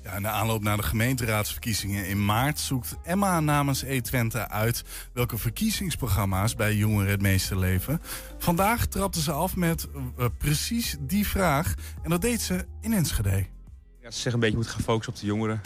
Ja, 0.04 0.16
in 0.16 0.22
de 0.22 0.28
aanloop 0.28 0.62
naar 0.62 0.78
de 0.78 0.84
gemeenteraadsverkiezingen 0.84 2.08
in 2.08 2.26
maart 2.26 2.60
zoekt 2.60 2.96
Emma 3.04 3.40
namens 3.40 3.82
E-Twente 3.84 4.50
uit 4.50 4.84
welke 5.14 5.38
verkiezingsprogramma's 5.38 6.56
bij 6.56 6.76
jongeren 6.76 7.12
het 7.12 7.22
meeste 7.22 7.58
leven. 7.58 8.02
Vandaag 8.38 8.86
trapte 8.86 9.22
ze 9.22 9.32
af 9.32 9.56
met 9.56 9.88
eh, 10.18 10.26
precies 10.38 10.96
die 11.00 11.28
vraag 11.28 11.74
en 12.02 12.10
dat 12.10 12.22
deed 12.22 12.42
ze 12.42 12.66
in 12.82 12.94
Enschede. 12.94 13.46
Ja, 14.02 14.12
ze 14.12 14.16
zeggen 14.20 14.34
een 14.34 14.40
beetje 14.40 14.58
moet 14.58 14.68
gaan 14.68 14.82
focussen 14.82 15.14
op 15.14 15.20
de 15.20 15.26
jongeren. 15.26 15.62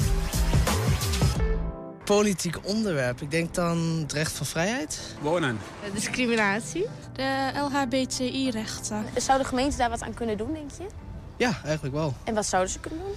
Politiek 2.03 2.65
onderwerp. 2.65 3.21
Ik 3.21 3.31
denk 3.31 3.53
dan 3.53 3.77
het 3.77 4.13
recht 4.13 4.31
van 4.31 4.45
vrijheid. 4.45 5.15
Wonen. 5.21 5.57
Discriminatie. 5.93 6.85
De 7.13 7.51
LHBTI-rechten. 7.55 9.05
Zou 9.15 9.37
de 9.37 9.45
gemeente 9.45 9.77
daar 9.77 9.89
wat 9.89 10.01
aan 10.01 10.13
kunnen 10.13 10.37
doen, 10.37 10.53
denk 10.53 10.71
je? 10.71 11.06
Ja, 11.37 11.57
eigenlijk 11.65 11.95
wel. 11.95 12.13
En 12.23 12.33
wat 12.33 12.45
zouden 12.45 12.71
ze 12.71 12.79
kunnen 12.79 12.99
doen? 12.99 13.15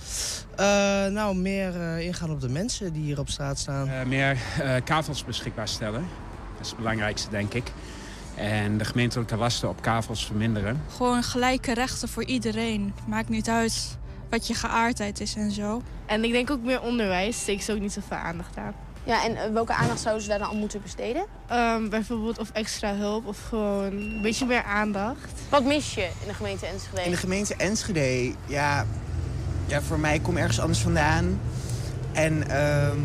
Eh, 0.56 0.66
nou, 1.12 1.36
meer 1.36 1.80
eh, 1.80 2.06
ingaan 2.06 2.30
op 2.30 2.40
de 2.40 2.48
mensen 2.48 2.92
die 2.92 3.02
hier 3.02 3.18
op 3.18 3.28
straat 3.28 3.58
staan. 3.58 3.88
Eh, 3.88 4.04
meer 4.06 4.38
eh, 4.60 4.74
kavels 4.84 5.24
beschikbaar 5.24 5.68
stellen. 5.68 6.06
Dat 6.56 6.60
is 6.64 6.68
het 6.68 6.76
belangrijkste, 6.76 7.30
denk 7.30 7.54
ik. 7.54 7.72
En 8.34 8.78
de 8.78 8.84
gemeentelijke 8.84 9.36
lasten 9.36 9.68
op 9.68 9.82
kavels 9.82 10.26
verminderen. 10.26 10.82
Gewoon 10.96 11.22
gelijke 11.22 11.74
rechten 11.74 12.08
voor 12.08 12.24
iedereen. 12.24 12.94
Maakt 13.06 13.28
niet 13.28 13.48
uit 13.48 13.98
wat 14.30 14.46
je 14.46 14.54
geaardheid 14.54 15.20
is 15.20 15.34
en 15.34 15.50
zo. 15.50 15.82
En 16.06 16.24
ik 16.24 16.32
denk 16.32 16.50
ook 16.50 16.62
meer 16.62 16.80
onderwijs. 16.80 17.40
Steek 17.40 17.62
ze 17.62 17.72
ook 17.72 17.80
niet 17.80 17.92
zoveel 17.92 18.16
aandacht 18.16 18.56
aan. 18.56 18.74
Ja, 19.04 19.24
en 19.24 19.36
eh, 19.36 19.52
welke 19.52 19.74
aandacht 19.74 20.00
zouden 20.00 20.22
ze 20.22 20.28
daar 20.28 20.38
dan 20.38 20.48
aan 20.48 20.56
moeten 20.56 20.82
besteden? 20.82 21.24
Ehm, 21.46 21.88
bijvoorbeeld 21.88 22.38
of 22.38 22.50
extra 22.52 22.94
hulp 22.94 23.26
of 23.26 23.38
gewoon 23.48 23.84
een 23.84 24.22
beetje 24.22 24.46
meer 24.46 24.62
aandacht. 24.62 25.32
Wat 25.48 25.64
mis 25.64 25.94
je 25.94 26.02
in 26.02 26.28
de 26.28 26.34
gemeente 26.34 26.66
Enschede? 26.66 27.02
In 27.02 27.10
de 27.10 27.16
gemeente 27.16 27.54
Enschede, 27.56 28.34
ja, 28.46 28.86
ja 29.66 29.82
voor 29.82 29.98
mij 29.98 30.14
ik 30.14 30.22
kom 30.22 30.36
ergens 30.36 30.60
anders 30.60 30.78
vandaan. 30.80 31.40
En 32.12 32.50
ehm, 32.50 32.98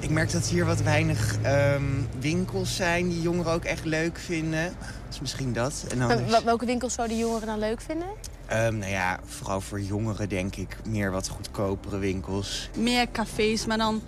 ik 0.00 0.10
merk 0.10 0.32
dat 0.32 0.46
hier 0.46 0.64
wat 0.64 0.82
weinig 0.82 1.36
ehm, 1.42 1.82
winkels 2.18 2.76
zijn 2.76 3.08
die 3.08 3.20
jongeren 3.20 3.52
ook 3.52 3.64
echt 3.64 3.84
leuk 3.84 4.18
vinden. 4.18 4.76
Dus 5.08 5.20
misschien 5.20 5.52
dat. 5.52 5.84
En 5.88 6.44
welke 6.44 6.66
winkels 6.66 6.94
zouden 6.94 7.16
jongeren 7.16 7.46
dan 7.46 7.58
leuk 7.58 7.80
vinden? 7.80 8.08
Ehm, 8.46 8.78
nou 8.78 8.90
ja, 8.92 9.18
vooral 9.24 9.60
voor 9.60 9.80
jongeren 9.80 10.28
denk 10.28 10.56
ik 10.56 10.76
meer 10.84 11.10
wat 11.10 11.28
goedkopere 11.28 11.98
winkels. 11.98 12.70
meer 12.76 13.10
cafés, 13.12 13.66
maar 13.66 13.78
dan 13.78 14.02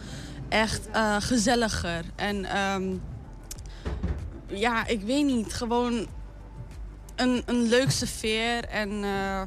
echt 0.49 0.88
eh, 0.92 1.16
gezelliger. 1.18 2.05
En 2.16 2.44
ehm, 2.44 2.94
ja, 4.46 4.86
ik 4.86 5.01
weet 5.03 5.24
niet, 5.24 5.53
gewoon 5.55 6.07
een, 7.16 7.42
een 7.46 7.62
leukste 7.68 8.07
sfeer 8.07 8.64
en 8.64 8.90
eh, 9.05 9.42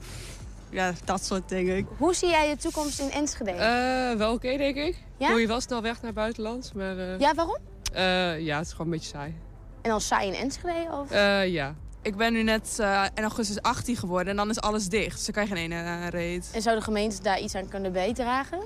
ja, 0.70 0.94
dat 1.04 1.26
soort 1.26 1.50
dingen. 1.50 1.88
Hoe 1.98 2.14
zie 2.14 2.30
jij 2.30 2.50
de 2.50 2.58
toekomst 2.58 3.00
in 3.00 3.12
Enschede? 3.12 3.52
Eh, 3.52 4.18
wel 4.18 4.34
oké, 4.34 4.58
denk 4.58 4.76
ik. 4.76 4.98
Ja? 5.18 5.28
Wil 5.28 5.38
je 5.38 5.48
wel 5.48 5.62
snel 5.62 5.82
weg 5.82 5.94
naar 5.96 6.06
het 6.06 6.14
buitenland, 6.16 6.72
maar... 6.76 6.98
eh, 6.98 7.20
Ja, 7.20 7.34
waarom? 7.34 7.58
eh, 7.94 8.40
ja, 8.40 8.58
het 8.58 8.66
is 8.66 8.72
gewoon 8.72 8.88
een 8.88 8.94
beetje 8.94 9.10
saai. 9.18 9.36
En 9.82 9.90
dan 9.90 10.02
saai 10.02 10.28
in 10.28 10.34
Enschede? 10.34 10.88
Of? 10.92 11.12
Eh, 11.12 11.48
ja. 11.48 11.76
Ik 12.02 12.16
ben 12.16 12.34
nu 12.34 12.44
net 12.44 12.78
eh, 12.80 13.06
in 13.16 13.24
augustus 13.24 13.62
18 13.62 13.96
geworden 13.96 14.28
en 14.32 14.36
dan 14.36 14.50
is 14.50 14.62
alles 14.62 14.88
dicht. 14.88 15.16
Dus 15.16 15.26
dan 15.26 15.34
kan 15.34 15.44
je 15.44 15.50
geen 15.56 15.72
ene 15.72 16.10
reet. 16.10 16.50
En 16.54 16.62
zou 16.62 16.76
de 16.78 16.82
gemeente 16.84 17.22
daar 17.22 17.40
iets 17.40 17.56
aan 17.56 17.68
kunnen 17.68 17.92
bijdragen? 17.92 18.60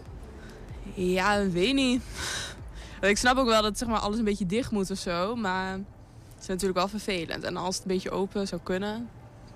Ja, 0.94 1.50
weet 1.50 1.74
niet. 1.74 2.04
Ik 3.02 3.18
snap 3.18 3.38
ook 3.38 3.48
wel 3.48 3.62
dat 3.62 3.78
zeg 3.78 3.88
maar, 3.88 4.00
alles 4.00 4.18
een 4.18 4.24
beetje 4.24 4.46
dicht 4.46 4.72
moet 4.72 4.92
of 4.92 4.98
zo, 4.98 5.36
maar 5.36 5.72
het 5.72 6.42
is 6.42 6.48
natuurlijk 6.48 6.78
wel 6.78 6.88
vervelend. 6.88 7.44
En 7.44 7.58
als 7.58 7.76
het 7.76 7.86
een 7.86 7.92
beetje 7.92 8.12
open 8.12 8.48
zou 8.48 8.62
kunnen, 8.64 9.10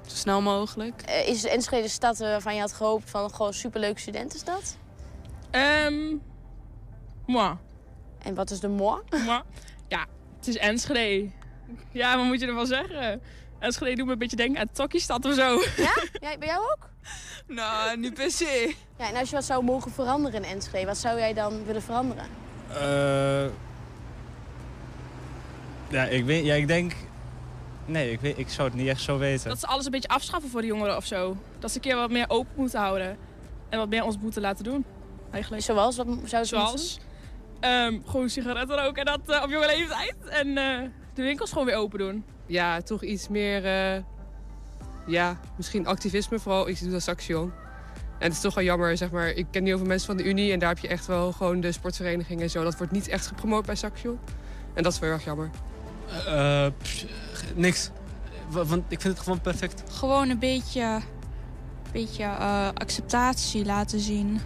Zo 0.08 0.16
snel 0.16 0.42
mogelijk. 0.42 1.02
Eh, 1.02 1.28
is 1.28 1.44
Enschede 1.44 1.82
de 1.82 1.90
stad 1.90 2.18
waarvan 2.18 2.56
je 2.56 2.60
had 2.60 2.74
gehoopt 2.74 3.10
van 3.10 3.34
gewoon 3.34 3.54
superleuke 3.54 4.00
studentenstad? 4.00 4.78
Ehm 5.52 6.16
moi. 7.26 7.56
En 8.24 8.36
wat 8.36 8.52
is 8.52 8.60
de 8.60 8.68
moi? 8.68 9.02
moi. 9.26 9.42
Ja, 9.88 10.06
het 10.38 10.48
is 10.48 10.58
Enschede. 10.58 11.30
Ja, 11.92 12.18
wat 12.18 12.26
moet 12.26 12.40
je 12.40 12.48
ervan 12.48 12.68
zeggen? 12.68 13.22
Enschede 13.60 13.96
doet 13.96 14.06
me 14.06 14.12
een 14.12 14.18
beetje 14.18 14.36
denken 14.36 14.62
aan 14.62 14.72
Tokkiestad 14.74 15.26
of 15.26 15.34
zo. 15.34 15.62
Ja? 15.78 16.04
ja? 16.22 16.38
Bij 16.38 16.48
jou 16.48 16.62
ook? 16.62 16.90
nou, 17.58 17.98
niet 17.98 18.14
per 18.14 18.32
se. 18.32 18.76
Ja, 18.98 19.10
en 19.10 19.16
als 19.16 19.30
je 19.30 19.36
wat 19.36 19.46
zou 19.46 19.64
mogen 19.64 19.92
veranderen 19.92 20.44
in 20.44 20.50
Enschede, 20.50 20.86
wat 20.86 20.98
zou 20.98 21.20
jij 21.20 21.34
dan 21.34 21.66
willen 21.66 21.82
veranderen? 21.82 22.26
Eh 22.70 23.46
ja, 25.90 26.04
ik 26.04 26.26
weet, 26.26 26.46
ja, 26.46 26.54
ik 26.54 26.68
denk... 26.68 26.94
Nee, 27.86 28.12
ik, 28.12 28.20
weet, 28.20 28.38
ik 28.38 28.50
zou 28.50 28.68
het 28.68 28.78
niet 28.78 28.88
echt 28.88 29.02
zo 29.02 29.18
weten. 29.18 29.50
Dat 29.50 29.60
ze 29.60 29.68
alles 29.68 29.86
een 29.86 29.92
beetje 29.92 30.08
afschaffen 30.08 30.50
voor 30.50 30.62
de 30.62 30.68
jongeren 30.68 30.96
of 30.98 31.06
zo. 31.06 31.38
Dat 31.60 31.70
ze 31.70 31.76
een 31.76 31.82
keer 31.82 31.96
wat 31.96 32.10
meer 32.10 32.26
open 32.28 32.54
moeten 32.56 32.80
houden. 32.80 33.18
En 33.70 33.78
wat 33.78 33.90
meer 33.90 34.04
ons 34.04 34.18
moeten 34.18 34.42
laten 34.42 34.64
doen. 34.64 34.86
Eigenlijk. 35.32 35.64
Zoals? 35.64 35.98
Wat 35.98 36.08
zou 36.24 36.42
je 36.42 36.48
Zoals? 36.48 37.00
Um, 37.62 38.04
gewoon 38.06 38.30
sigaretten 38.30 38.84
roken 38.84 39.06
en 39.06 39.06
dat 39.06 39.36
uh, 39.36 39.44
op 39.44 39.50
jonge 39.50 39.66
leeftijd. 39.66 40.16
En 40.30 40.48
uh, 40.48 40.80
de 41.14 41.24
winkels 41.24 41.52
gewoon 41.52 41.66
weer 41.66 41.76
open 41.76 42.00
doen. 42.00 42.26
Ja, 42.50 42.82
toch 42.82 43.04
iets 43.04 43.28
meer... 43.28 43.66
Uh, 43.96 44.04
ja, 45.06 45.40
misschien 45.56 45.88
activisme 45.88 46.40
vooral. 46.40 46.68
Ik 46.68 46.80
doe 46.80 46.92
dat 46.92 47.02
Saxion. 47.02 47.52
En 48.18 48.26
het 48.26 48.34
is 48.34 48.40
toch 48.40 48.54
wel 48.54 48.64
jammer, 48.64 48.98
zeg 48.98 49.12
maar. 49.12 49.28
Ik 49.28 49.46
ken 49.52 49.66
heel 49.66 49.78
veel 49.78 49.88
mensen 49.88 50.08
van 50.08 50.18
de 50.18 50.24
Unie 50.24 50.52
en 50.52 50.60
daar 50.60 50.70
heb 50.70 50.78
je 50.78 50.88
echt 50.88 51.06
wel 51.06 51.32
gewoon 51.32 51.62
de 51.62 51.72
sportvereniging 51.72 52.42
en 52.42 52.50
zo. 52.50 52.64
Dat 52.64 52.78
wordt 52.78 52.92
niet 52.92 53.08
echt 53.08 53.28
gepromoot 53.28 53.66
bij 53.66 53.76
Saxion. 53.76 54.20
En 54.74 54.84
dat 54.84 54.94
is 54.94 55.00
wel 55.00 55.10
erg 55.10 55.24
jammer. 55.24 55.50
Uh, 56.28 56.68
pff, 56.82 57.06
niks. 57.56 57.90
Want 58.50 58.84
ik 58.88 59.02
vind 59.02 59.14
het 59.14 59.24
gewoon 59.24 59.42
perfect. 59.42 59.84
Gewoon 59.92 60.30
een 60.30 60.40
beetje, 60.40 61.00
beetje 61.92 62.24
uh, 62.24 62.68
acceptatie 62.74 63.66
laten 63.66 64.00
zien. 64.00 64.42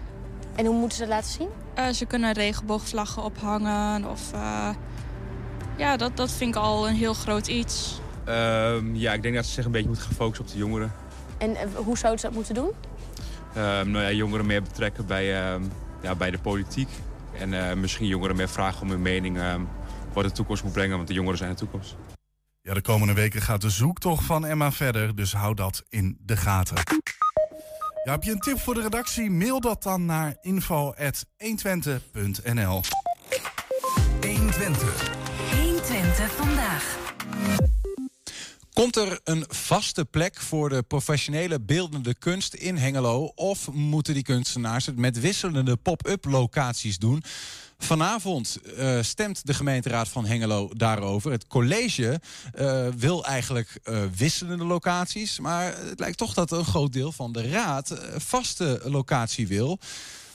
En 0.56 0.66
hoe 0.66 0.76
moeten 0.76 0.98
ze 0.98 1.04
dat 1.04 1.14
laten 1.14 1.32
zien? 1.32 1.50
Uh, 1.78 1.88
ze 1.88 2.06
kunnen 2.06 2.34
regenboogvlaggen 2.34 3.24
ophangen 3.24 4.10
of... 4.10 4.32
ja, 5.78 5.98
dat, 5.98 6.18
dat 6.18 6.32
vind 6.32 6.56
ik 6.56 6.62
al 6.62 6.88
een 6.88 6.96
heel 6.96 7.14
groot 7.14 7.48
iets. 7.48 8.02
Ehm, 8.26 8.96
ja, 8.96 9.14
ik 9.14 9.22
denk 9.22 9.36
dat 9.36 9.46
ze 9.46 9.52
zich 9.52 9.66
een 9.66 9.72
beetje 9.72 9.88
moeten 9.88 10.06
gaan 10.06 10.16
focussen 10.16 10.46
op 10.46 10.52
de 10.52 10.58
jongeren. 10.58 10.94
En 11.38 11.58
hoe 11.76 11.98
zouden 11.98 12.20
ze 12.20 12.26
dat 12.26 12.36
moeten 12.36 12.54
doen? 12.54 12.72
Um, 13.58 13.92
nou 13.92 14.04
ja, 14.04 14.12
jongeren 14.12 14.46
meer 14.46 14.62
betrekken 14.62 15.06
bij, 15.06 15.54
um, 15.54 15.72
ja, 16.02 16.16
bij 16.16 16.32
de 16.32 16.40
politiek. 16.40 16.90
En 17.40 17.54
uh, 17.54 17.74
misschien 17.74 18.08
jongeren 18.08 18.36
meer 18.36 18.50
vragen 18.50 18.82
om 18.82 18.90
hun 18.90 19.02
mening 19.02 19.40
wat 20.14 20.24
de 20.24 20.32
toekomst 20.32 20.64
moet 20.64 20.74
brengen, 20.74 20.96
want 20.96 21.08
de 21.08 21.14
jongeren 21.14 21.38
zijn 21.38 21.50
de 21.50 21.56
toekomst. 21.56 21.96
Ja, 22.62 22.74
de 22.74 22.82
komende 22.82 23.14
weken 23.14 23.42
gaat 23.42 23.62
de 23.62 23.70
zoektocht 23.70 24.26
van 24.26 24.46
Emma 24.46 24.72
verder, 24.72 25.16
dus 25.16 25.34
hou 25.34 25.56
dat 25.56 25.84
in 25.90 26.18
de 26.22 26.38
gaten. 26.38 26.78
Ja, 28.04 28.12
heb 28.12 28.24
je 28.24 28.32
een 28.32 28.40
tip 28.40 28.60
voor 28.60 28.74
de 28.74 28.82
redactie? 28.82 29.32
Mail 29.32 29.60
dat 29.60 29.84
dan 29.84 30.06
naar 30.06 30.36
info.120.nl 30.42 32.82
120. 34.22 35.23
120 35.94 36.32
vandaag. 36.36 36.98
Komt 38.74 38.96
er 38.96 39.20
een 39.24 39.46
vaste 39.48 40.06
plek 40.06 40.40
voor 40.40 40.70
de 40.70 40.84
professionele 40.84 41.62
beeldende 41.62 42.16
kunst 42.16 42.54
in 42.54 42.78
Hengelo? 42.78 43.32
Of 43.36 43.72
moeten 43.72 44.14
die 44.14 44.24
kunstenaars 44.24 44.86
het 44.86 44.98
met 44.98 45.20
wisselende 45.20 45.76
pop-up 45.76 46.26
locaties 46.26 46.98
doen? 46.98 47.24
Vanavond 47.78 48.58
uh, 48.78 49.02
stemt 49.02 49.46
de 49.46 49.54
gemeenteraad 49.54 50.10
van 50.10 50.26
Hengelo 50.26 50.70
daarover. 50.74 51.32
Het 51.32 51.48
college 51.48 52.22
uh, 52.60 52.88
wil 52.98 53.26
eigenlijk 53.26 53.80
uh, 53.84 54.02
wisselende 54.16 54.66
locaties. 54.66 55.40
Maar 55.40 55.78
het 55.78 56.00
lijkt 56.00 56.18
toch 56.18 56.34
dat 56.34 56.52
een 56.52 56.66
groot 56.66 56.94
deel 56.94 57.12
van 57.12 57.32
de 57.32 57.50
raad 57.50 57.94
vaste 58.18 58.82
locatie 58.84 59.48
wil. 59.48 59.80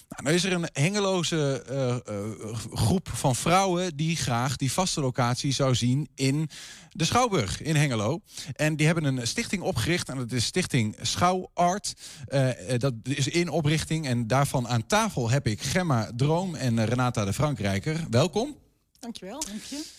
Nou, 0.09 0.23
nou 0.23 0.35
is 0.35 0.45
er 0.45 0.53
een 0.53 0.69
hengeloze 0.73 1.65
uh, 1.71 2.15
uh, 2.15 2.57
groep 2.73 3.09
van 3.09 3.37
vrouwen 3.37 3.97
die 3.97 4.17
graag 4.17 4.57
die 4.57 4.73
vaste 4.73 5.01
locatie 5.01 5.53
zou 5.53 5.75
zien 5.75 6.09
in 6.15 6.51
de 6.91 7.05
Schouwburg 7.05 7.63
in 7.63 7.77
Hengelo. 7.77 8.21
En 8.53 8.77
die 8.77 8.87
hebben 8.87 9.05
een 9.05 9.27
stichting 9.27 9.63
opgericht 9.63 10.09
en 10.09 10.17
dat 10.17 10.33
is 10.33 10.45
Stichting 10.45 10.97
Schouwart. 11.01 11.93
Uh, 12.29 12.51
dat 12.77 12.95
is 13.03 13.29
in 13.29 13.49
oprichting 13.49 14.07
en 14.07 14.27
daarvan 14.27 14.69
aan 14.69 14.87
tafel 14.87 15.31
heb 15.31 15.47
ik 15.47 15.61
Gemma 15.63 16.11
Droom 16.17 16.55
en 16.55 16.85
Renata 16.85 17.25
de 17.25 17.33
Frankrijker. 17.33 18.07
Welkom. 18.11 18.57
Dankjewel. 18.99 19.41
Dank 19.47 19.63
je. 19.63 19.98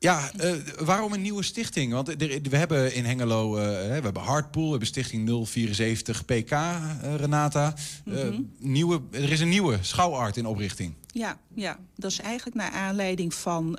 Ja, 0.00 0.30
uh, 0.40 0.52
waarom 0.78 1.12
een 1.12 1.22
nieuwe 1.22 1.42
stichting? 1.42 1.92
Want 1.92 2.08
er, 2.08 2.40
we 2.42 2.56
hebben 2.56 2.94
in 2.94 3.04
Hengelo, 3.04 3.56
uh, 3.56 3.62
we 3.62 3.70
hebben 3.70 4.22
Hardpool, 4.22 4.64
we 4.64 4.70
hebben 4.70 4.88
stichting 4.88 5.46
074 5.46 6.24
PK, 6.24 6.50
uh, 6.50 7.14
Renata. 7.16 7.74
Mm 8.04 8.14
-hmm. 8.14 8.52
nieuwe, 8.58 9.00
er 9.10 9.32
is 9.32 9.40
een 9.40 9.48
nieuwe 9.48 9.78
schouwart 9.80 10.36
in 10.36 10.46
oprichting. 10.46 10.94
Ja, 11.06 11.38
ja, 11.54 11.78
dat 11.96 12.10
is 12.10 12.20
eigenlijk 12.20 12.56
naar 12.56 12.70
aanleiding 12.70 13.34
van 13.34 13.72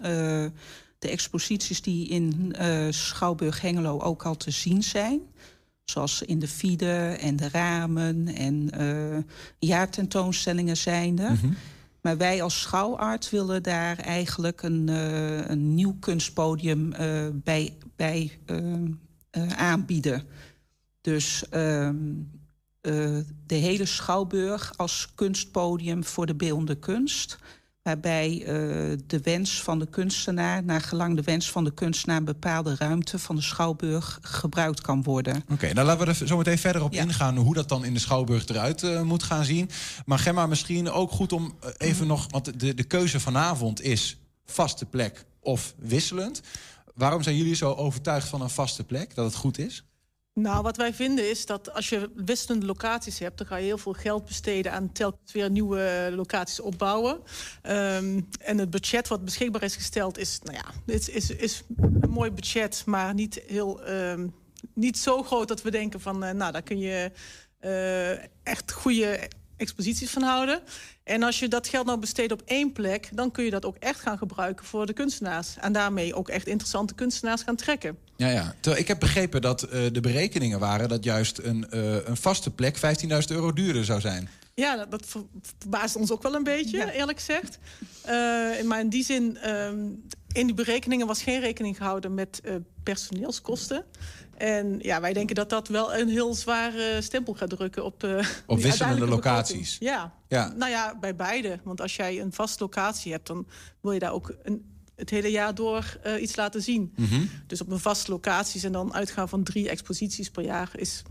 de 0.99 1.09
exposities 1.09 1.81
die 1.81 2.07
in 2.07 2.55
Schouwburg 2.89 3.61
Hengelo 3.61 3.99
ook 3.99 4.23
al 4.23 4.37
te 4.37 4.51
zien 4.51 4.83
zijn. 4.83 5.19
Zoals 5.85 6.21
in 6.21 6.39
de 6.39 6.47
Fide 6.47 7.17
en 7.19 7.35
de 7.35 7.49
ramen 7.49 8.27
en 8.27 8.69
jaartentoonstellingen 9.59 10.77
zijnde. 10.77 11.29
Mm 11.29 11.37
-hmm. 11.41 11.55
Maar 12.01 12.17
wij 12.17 12.41
als 12.41 12.61
schouwarts 12.61 13.29
willen 13.29 13.63
daar 13.63 13.97
eigenlijk 13.97 14.61
een, 14.61 14.87
uh, 14.89 15.47
een 15.47 15.73
nieuw 15.73 15.95
kunstpodium 15.99 16.93
uh, 16.93 17.27
bij, 17.33 17.77
bij 17.95 18.39
uh, 18.45 19.51
aanbieden. 19.55 20.23
Dus 21.01 21.43
de 23.45 23.55
hele 23.55 23.85
Schouwburg 23.85 24.73
als 24.77 25.11
kunstpodium 25.15 26.03
voor 26.03 26.25
de 26.25 26.35
beeldende 26.35 26.75
kunst 26.75 27.37
waarbij 27.83 28.39
uh, 28.39 28.45
de 29.07 29.19
wens 29.23 29.61
van 29.61 29.79
de 29.79 29.85
kunstenaar, 29.85 30.63
naar 30.63 30.81
gelang 30.81 31.15
de 31.15 31.21
wens 31.21 31.51
van 31.51 31.63
de 31.63 31.73
kunstenaar, 31.73 32.17
een 32.17 32.25
bepaalde 32.25 32.75
ruimte 32.75 33.19
van 33.19 33.35
de 33.35 33.41
schouwburg 33.41 34.19
gebruikt 34.21 34.81
kan 34.81 35.03
worden. 35.03 35.35
Oké, 35.35 35.53
okay, 35.53 35.71
nou 35.71 35.87
laten 35.87 36.05
we 36.05 36.11
er 36.11 36.27
zo 36.27 36.37
meteen 36.37 36.57
verder 36.57 36.83
op 36.83 36.93
ja. 36.93 37.01
ingaan 37.01 37.37
hoe 37.37 37.53
dat 37.53 37.69
dan 37.69 37.85
in 37.85 37.93
de 37.93 37.99
schouwburg 37.99 38.47
eruit 38.47 38.83
uh, 38.83 39.01
moet 39.01 39.23
gaan 39.23 39.45
zien. 39.45 39.69
Maar 40.05 40.19
Gemma, 40.19 40.45
misschien 40.45 40.89
ook 40.89 41.11
goed 41.11 41.33
om 41.33 41.57
uh, 41.63 41.69
even 41.77 42.01
mm. 42.01 42.07
nog, 42.07 42.25
want 42.29 42.59
de, 42.59 42.73
de 42.73 42.83
keuze 42.83 43.19
vanavond 43.19 43.81
is 43.81 44.17
vaste 44.45 44.85
plek 44.85 45.25
of 45.39 45.73
wisselend. 45.77 46.41
Waarom 46.95 47.23
zijn 47.23 47.37
jullie 47.37 47.55
zo 47.55 47.73
overtuigd 47.73 48.27
van 48.27 48.41
een 48.41 48.49
vaste 48.49 48.83
plek, 48.83 49.15
dat 49.15 49.25
het 49.25 49.35
goed 49.35 49.57
is? 49.57 49.83
Nou, 50.33 50.63
wat 50.63 50.77
wij 50.77 50.93
vinden 50.93 51.29
is 51.29 51.45
dat 51.45 51.73
als 51.73 51.89
je 51.89 52.11
wisselende 52.15 52.65
locaties 52.65 53.19
hebt... 53.19 53.37
dan 53.37 53.47
ga 53.47 53.55
je 53.55 53.65
heel 53.65 53.77
veel 53.77 53.93
geld 53.93 54.25
besteden 54.25 54.71
aan 54.71 54.91
telkens 54.91 55.31
weer 55.31 55.49
nieuwe 55.49 56.11
locaties 56.15 56.59
opbouwen. 56.59 57.21
Um, 57.63 58.27
en 58.39 58.57
het 58.57 58.69
budget 58.69 59.07
wat 59.07 59.25
beschikbaar 59.25 59.63
is 59.63 59.75
gesteld 59.75 60.17
is, 60.17 60.39
nou 60.43 60.57
ja, 60.57 60.93
is, 60.93 61.09
is, 61.09 61.29
is 61.29 61.63
een 61.77 62.09
mooi 62.09 62.31
budget... 62.31 62.83
maar 62.85 63.13
niet, 63.13 63.41
heel, 63.47 63.89
um, 63.89 64.33
niet 64.73 64.97
zo 64.97 65.23
groot 65.23 65.47
dat 65.47 65.61
we 65.61 65.71
denken 65.71 66.01
van, 66.01 66.23
uh, 66.23 66.31
nou, 66.31 66.51
daar 66.51 66.63
kun 66.63 66.79
je 66.79 67.11
uh, 67.61 68.11
echt 68.43 68.71
goede 68.71 69.29
exposities 69.57 70.11
van 70.11 70.21
houden. 70.21 70.61
En 71.09 71.23
als 71.23 71.39
je 71.39 71.47
dat 71.47 71.67
geld 71.67 71.85
nou 71.85 71.99
besteedt 71.99 72.31
op 72.31 72.41
één 72.45 72.71
plek... 72.71 73.09
dan 73.13 73.31
kun 73.31 73.43
je 73.43 73.49
dat 73.49 73.65
ook 73.65 73.75
echt 73.79 73.99
gaan 73.99 74.17
gebruiken 74.17 74.65
voor 74.65 74.85
de 74.85 74.93
kunstenaars. 74.93 75.55
En 75.59 75.73
daarmee 75.73 76.13
ook 76.13 76.29
echt 76.29 76.47
interessante 76.47 76.93
kunstenaars 76.93 77.41
gaan 77.41 77.55
trekken. 77.55 77.97
Ja, 78.15 78.29
ja. 78.29 78.55
Terwijl 78.59 78.81
ik 78.81 78.87
heb 78.87 78.99
begrepen 78.99 79.41
dat 79.41 79.63
uh, 79.63 79.69
de 79.91 79.99
berekeningen 80.01 80.59
waren... 80.59 80.89
dat 80.89 81.03
juist 81.03 81.37
een, 81.37 81.65
uh, 81.73 82.05
een 82.05 82.17
vaste 82.17 82.51
plek 82.51 82.77
15.000 82.77 82.79
euro 83.27 83.53
duurder 83.53 83.85
zou 83.85 83.99
zijn. 83.99 84.29
Ja, 84.53 84.75
dat, 84.75 84.91
dat 84.91 85.05
verbaast 85.59 85.95
ons 85.95 86.11
ook 86.11 86.23
wel 86.23 86.35
een 86.35 86.43
beetje, 86.43 86.77
ja. 86.77 86.91
eerlijk 86.91 87.17
gezegd. 87.17 87.59
Uh, 88.05 88.11
maar 88.67 88.79
in 88.79 88.89
die 88.89 89.03
zin, 89.03 89.49
um, 89.49 90.03
in 90.31 90.45
die 90.45 90.55
berekeningen 90.55 91.07
was 91.07 91.21
geen 91.21 91.39
rekening 91.39 91.77
gehouden 91.77 92.13
met 92.13 92.41
personeelskosten... 92.83 93.85
En 94.39 94.79
ja, 94.81 95.01
wij 95.01 95.13
denken 95.13 95.35
dat 95.35 95.49
dat 95.49 95.67
wel 95.67 95.95
een 95.95 96.09
heel 96.09 96.33
zware 96.33 97.01
stempel 97.01 97.33
gaat 97.33 97.49
drukken 97.49 97.85
op... 97.85 98.03
Op 98.45 98.59
wisselende 98.61 99.07
locaties. 99.07 99.77
Ja. 99.79 100.13
ja, 100.27 100.53
nou 100.57 100.71
ja, 100.71 100.97
bij 100.99 101.15
beide. 101.15 101.59
Want 101.63 101.81
als 101.81 101.95
jij 101.95 102.21
een 102.21 102.33
vaste 102.33 102.63
locatie 102.63 103.11
hebt, 103.11 103.27
dan 103.27 103.47
wil 103.81 103.91
je 103.91 103.99
daar 103.99 104.13
ook 104.13 104.33
een, 104.43 104.65
het 104.95 105.09
hele 105.09 105.31
jaar 105.31 105.55
door 105.55 105.97
uh, 106.05 106.21
iets 106.21 106.35
laten 106.35 106.61
zien. 106.61 106.93
Mm 106.95 107.05
-hmm. 107.05 107.29
Dus 107.47 107.61
op 107.61 107.69
een 107.69 107.79
vaste 107.79 108.11
locaties 108.11 108.63
en 108.63 108.71
dan 108.71 108.93
uitgaan 108.93 109.29
van 109.29 109.43
drie 109.43 109.69
exposities 109.69 110.29
per 110.29 110.43
jaar 110.43 110.71
is... 110.75 111.03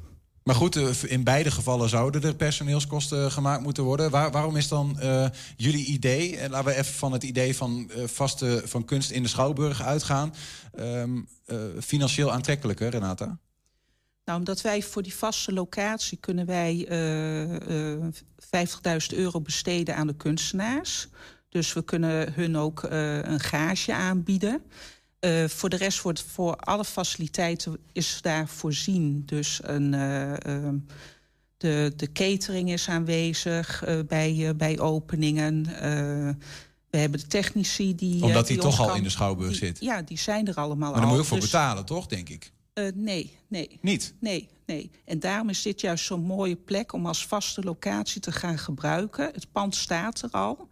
Maar 0.49 0.57
goed, 0.57 1.03
in 1.03 1.25
beide 1.25 1.51
gevallen 1.51 1.89
zouden 1.89 2.23
er 2.23 2.35
personeelskosten 2.35 3.33
gemaakt 3.33 3.63
moeten 3.63 3.85
worden. 3.85 4.11
Waar, 4.11 4.31
waarom 4.31 4.57
is 4.57 4.69
dan 4.69 4.97
uh, 5.03 5.27
jullie 5.57 5.87
idee, 5.87 6.37
en 6.37 6.51
laten 6.51 6.67
we 6.67 6.79
even 6.79 6.95
van 6.95 7.13
het 7.13 7.23
idee 7.23 7.57
van 7.57 7.91
vaste 8.05 8.63
van 8.65 8.85
kunst 8.85 9.11
in 9.11 9.23
de 9.23 9.29
Schouwburg 9.29 9.83
uitgaan, 9.83 10.35
uh, 10.79 11.05
financieel 11.81 12.33
aantrekkelijker, 12.33 12.91
Renata? 12.91 13.39
Nou, 14.25 14.39
omdat 14.39 14.61
wij 14.61 14.83
voor 14.83 15.03
die 15.03 15.15
vaste 15.15 15.53
locatie 15.53 16.19
kunnen 16.19 16.47
wij 16.47 16.87
50.000 19.11 19.17
euro 19.17 19.41
besteden 19.41 19.97
aan 19.97 20.07
de 20.07 20.17
kunstenaars. 20.17 21.09
Dus 21.49 21.73
we 21.73 21.85
kunnen 21.85 22.33
hun 22.33 22.57
ook 22.57 22.83
een 22.83 23.41
gage 23.41 23.95
aanbieden. 23.95 24.63
Uh, 25.21 25.49
voor 25.49 25.69
de 25.69 25.77
rest 25.77 26.03
wordt 26.03 26.23
voor 26.23 26.57
alle 26.57 26.85
faciliteiten 26.85 27.79
is 27.93 28.19
daar 28.23 28.49
voorzien. 28.49 29.23
Dus 29.27 29.61
een, 29.63 29.93
uh, 29.93 30.31
uh, 30.31 30.69
de, 31.57 31.93
de 31.97 32.13
catering 32.13 32.71
is 32.71 32.89
aanwezig 32.89 33.85
bij, 34.07 34.53
bij 34.57 34.79
openingen. 34.79 35.63
we 36.91 36.99
hebben 36.99 37.21
de 37.21 37.27
technici 37.27 37.95
die. 37.95 38.23
Omdat 38.23 38.47
die, 38.47 38.57
die 38.57 38.65
toch 38.65 38.81
al 38.81 38.95
in 38.95 39.03
de 39.03 39.11
schouwburg 39.11 39.51
die, 39.51 39.59
zit. 39.59 39.81
Ja, 39.81 40.03
die 40.03 40.19
zijn 40.19 40.47
er 40.49 40.55
allemaal 40.55 40.91
maar 40.91 41.01
daar 41.01 41.01
al. 41.01 41.07
moet 41.07 41.17
je 41.17 41.23
ook 41.23 41.29
voor 41.29 41.41
dus, 41.41 41.51
betalen, 41.51 41.85
toch, 41.85 42.07
denk 42.07 42.29
ik? 42.29 42.53
nee, 42.95 43.39
nee. 43.49 43.79
Niet? 43.83 44.15
Nee, 44.21 44.49
nee. 44.67 44.91
En 45.05 45.21
daarom 45.21 45.49
is 45.49 45.63
dit 45.63 45.81
juist 45.81 46.05
zo'n 46.05 46.25
mooie 46.25 46.57
plek 46.57 46.93
om 46.93 47.07
als 47.07 47.27
vaste 47.27 47.63
locatie 47.63 48.21
te 48.21 48.33
gaan 48.33 48.59
gebruiken. 48.59 49.31
Het 49.33 49.53
pand 49.53 49.75
staat 49.75 50.23
er 50.23 50.31
al. 50.31 50.69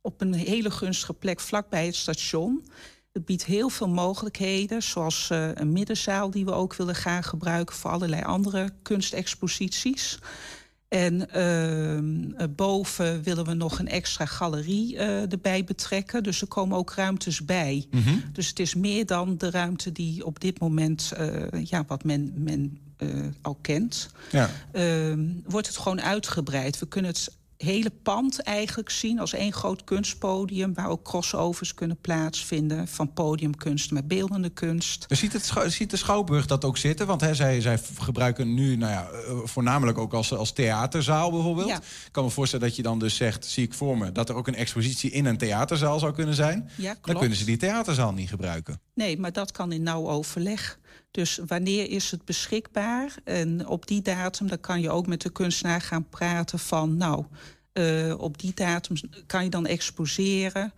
Op 0.00 0.20
een 0.20 0.34
hele 0.34 0.70
gunstige 0.70 1.14
plek 1.14 1.40
vlakbij 1.40 1.86
het 1.86 1.94
station. 1.94 2.64
Het 3.14 3.24
biedt 3.24 3.44
heel 3.44 3.68
veel 3.68 3.88
mogelijkheden, 3.88 4.82
zoals 4.82 5.28
uh, 5.32 5.48
een 5.54 5.72
middenzaal 5.72 6.30
die 6.30 6.44
we 6.44 6.52
ook 6.52 6.74
willen 6.74 6.94
gaan 6.94 7.24
gebruiken 7.24 7.76
voor 7.76 7.90
allerlei 7.90 8.22
andere 8.22 8.70
kunstexposities. 8.82 10.18
En 10.88 11.28
uh, 11.36 12.46
boven 12.50 13.22
willen 13.22 13.44
we 13.44 13.54
nog 13.54 13.78
een 13.78 13.88
extra 13.88 14.26
galerie 14.26 14.94
uh, 14.94 15.32
erbij 15.32 15.64
betrekken. 15.64 16.22
Dus 16.22 16.40
er 16.40 16.46
komen 16.46 16.78
ook 16.78 16.92
ruimtes 16.92 17.44
bij. 17.44 17.86
Mhm. 17.90 17.98
Mm 17.98 18.04
-hmm. 18.04 18.22
Dus 18.32 18.48
het 18.48 18.58
is 18.58 18.74
meer 18.74 19.06
dan 19.06 19.36
de 19.38 19.50
ruimte 19.50 19.92
die 19.92 20.26
op 20.26 20.40
dit 20.40 20.58
moment, 20.58 21.12
ja, 21.64 21.84
wat 21.86 22.04
men, 22.04 22.32
men 22.36 22.78
al 23.42 23.58
kent. 23.60 24.08
Ja. 24.30 24.50
Ehm, 24.72 25.26
wordt 25.44 25.66
het 25.66 25.76
gewoon 25.76 26.00
uitgebreid. 26.00 26.78
We 26.78 26.86
kunnen 26.86 27.10
het 27.10 27.32
hele 27.64 27.90
pand 28.02 28.40
eigenlijk 28.40 28.90
zien 28.90 29.20
als 29.20 29.32
één 29.32 29.52
groot 29.52 29.84
kunstpodium... 29.84 30.74
waar 30.74 30.88
ook 30.88 31.04
crossovers 31.04 31.74
kunnen 31.74 31.96
plaatsvinden 32.00 32.88
van 32.88 33.12
podiumkunst 33.12 33.90
met 33.90 34.08
beeldende 34.08 34.50
kunst. 34.50 35.04
Ziet, 35.08 35.32
het, 35.32 35.52
ziet 35.66 35.90
de 35.90 35.96
Schouwburg 35.96 36.46
dat 36.46 36.64
ook 36.64 36.76
zitten? 36.76 37.06
Want 37.06 37.20
hè, 37.20 37.34
zij, 37.34 37.60
zij 37.60 37.78
gebruiken 37.98 38.54
nu 38.54 38.76
nou 38.76 38.92
ja, 38.92 39.08
voornamelijk 39.44 39.98
ook 39.98 40.12
als, 40.12 40.32
als 40.32 40.52
theaterzaal 40.52 41.30
bijvoorbeeld. 41.30 41.68
Ja. 41.68 41.76
Ik 41.76 42.12
kan 42.12 42.24
me 42.24 42.30
voorstellen 42.30 42.66
dat 42.66 42.76
je 42.76 42.82
dan 42.82 42.98
dus 42.98 43.16
zegt, 43.16 43.44
zie 43.44 43.64
ik 43.64 43.74
voor 43.74 43.98
me... 43.98 44.12
dat 44.12 44.28
er 44.28 44.34
ook 44.34 44.46
een 44.46 44.54
expositie 44.54 45.10
in 45.10 45.24
een 45.24 45.38
theaterzaal 45.38 45.98
zou 45.98 46.12
kunnen 46.12 46.34
zijn. 46.34 46.70
Ja, 46.76 46.92
klopt. 46.92 47.06
Dan 47.06 47.18
kunnen 47.18 47.38
ze 47.38 47.44
die 47.44 47.56
theaterzaal 47.56 48.12
niet 48.12 48.28
gebruiken. 48.28 48.80
Nee, 48.94 49.18
maar 49.18 49.32
dat 49.32 49.52
kan 49.52 49.72
in 49.72 49.82
nauw 49.82 50.08
overleg. 50.08 50.78
Dus 51.10 51.40
wanneer 51.46 51.90
is 51.90 52.10
het 52.10 52.24
beschikbaar? 52.24 53.14
En 53.24 53.66
op 53.66 53.86
die 53.86 54.02
datum 54.02 54.46
dan 54.46 54.60
kan 54.60 54.80
je 54.80 54.90
ook 54.90 55.06
met 55.06 55.20
de 55.20 55.30
kunstenaar 55.30 55.80
gaan 55.80 56.08
praten 56.08 56.58
van... 56.58 56.96
nou, 56.96 57.24
uh, 57.74 58.14
op 58.18 58.38
die 58.38 58.52
datum 58.54 58.96
kan 59.26 59.44
je 59.44 59.50
dan 59.50 59.66
exposeren... 59.66 60.72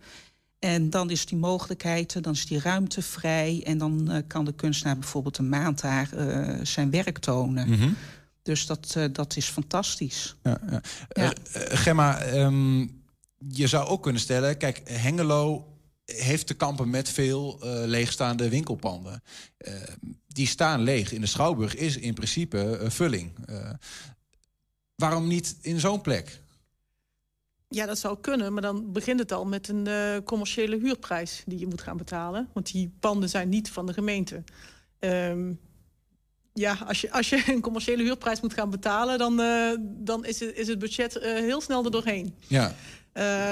En 0.59 0.89
dan 0.89 1.09
is 1.09 1.25
die 1.25 1.37
mogelijkheid, 1.37 2.23
dan 2.23 2.33
is 2.33 2.45
die 2.45 2.59
ruimte 2.59 3.01
vrij... 3.01 3.63
en 3.65 3.77
dan 3.77 4.11
uh, 4.11 4.17
kan 4.27 4.45
de 4.45 4.53
kunstenaar 4.53 4.97
bijvoorbeeld 4.97 5.37
een 5.37 5.49
maand 5.49 5.81
daar 5.81 6.09
uh, 6.13 6.59
zijn 6.63 6.89
werk 6.89 7.17
tonen. 7.17 7.67
Mm 7.67 7.73
-hmm. 7.73 7.95
Dus 8.41 8.65
dat, 8.65 8.97
dat 9.11 9.35
is 9.35 9.45
fantastisch. 9.45 10.35
Ja, 10.43 10.59
ja. 10.69 10.81
ja. 11.09 11.33
Gemma, 11.53 12.25
um, 12.33 13.01
je 13.47 13.67
zou 13.67 13.87
ook 13.87 14.03
kunnen 14.03 14.21
stellen... 14.21 14.57
kijk, 14.57 14.81
Hengelo 14.83 15.67
heeft 16.05 16.47
te 16.47 16.53
kampen 16.53 16.89
met 16.89 17.09
veel 17.09 17.59
uh, 17.63 17.71
leegstaande 17.85 18.49
winkelpanden. 18.49 19.23
Uh, 19.67 19.73
die 20.27 20.47
staan 20.47 20.81
leeg. 20.81 21.11
In 21.11 21.21
de 21.21 21.27
Schouwburg 21.27 21.75
is 21.75 21.97
in 21.97 22.13
principe 22.13 22.79
uh, 22.81 22.89
vulling. 22.89 23.31
waarom 24.95 25.27
niet 25.27 25.55
in 25.61 25.79
zo'n 25.79 26.01
plek? 26.01 26.41
Ja, 27.69 27.85
dat 27.85 27.97
zou 27.97 28.17
kunnen, 28.21 28.53
maar 28.53 28.61
dan 28.61 28.91
begint 28.91 29.19
het 29.19 29.31
al 29.31 29.45
met 29.45 29.67
een 29.67 29.87
uh, 29.87 30.17
commerciële 30.23 30.77
huurprijs 30.77 31.43
die 31.45 31.59
je 31.59 31.67
moet 31.67 31.81
gaan 31.81 31.97
betalen. 31.97 32.49
Want 32.53 32.71
die 32.71 32.91
panden 32.99 33.29
zijn 33.29 33.49
niet 33.49 33.69
van 33.69 33.85
de 33.85 33.93
gemeente. 33.93 34.43
Um, 34.99 35.59
ja, 36.53 36.77
als 36.87 37.01
je, 37.01 37.11
als 37.11 37.29
je 37.29 37.43
een 37.47 37.61
commerciële 37.61 38.03
huurprijs 38.03 38.41
moet 38.41 38.53
gaan 38.53 38.69
betalen, 38.69 39.17
dan, 39.17 39.39
uh, 39.39 39.71
dan 39.79 40.25
is, 40.25 40.39
het, 40.39 40.55
is 40.55 40.67
het 40.67 40.79
budget 40.79 41.15
uh, 41.15 41.21
heel 41.23 41.61
snel 41.61 41.85
er 41.85 41.91
doorheen. 41.91 42.35
Ja. 42.47 42.73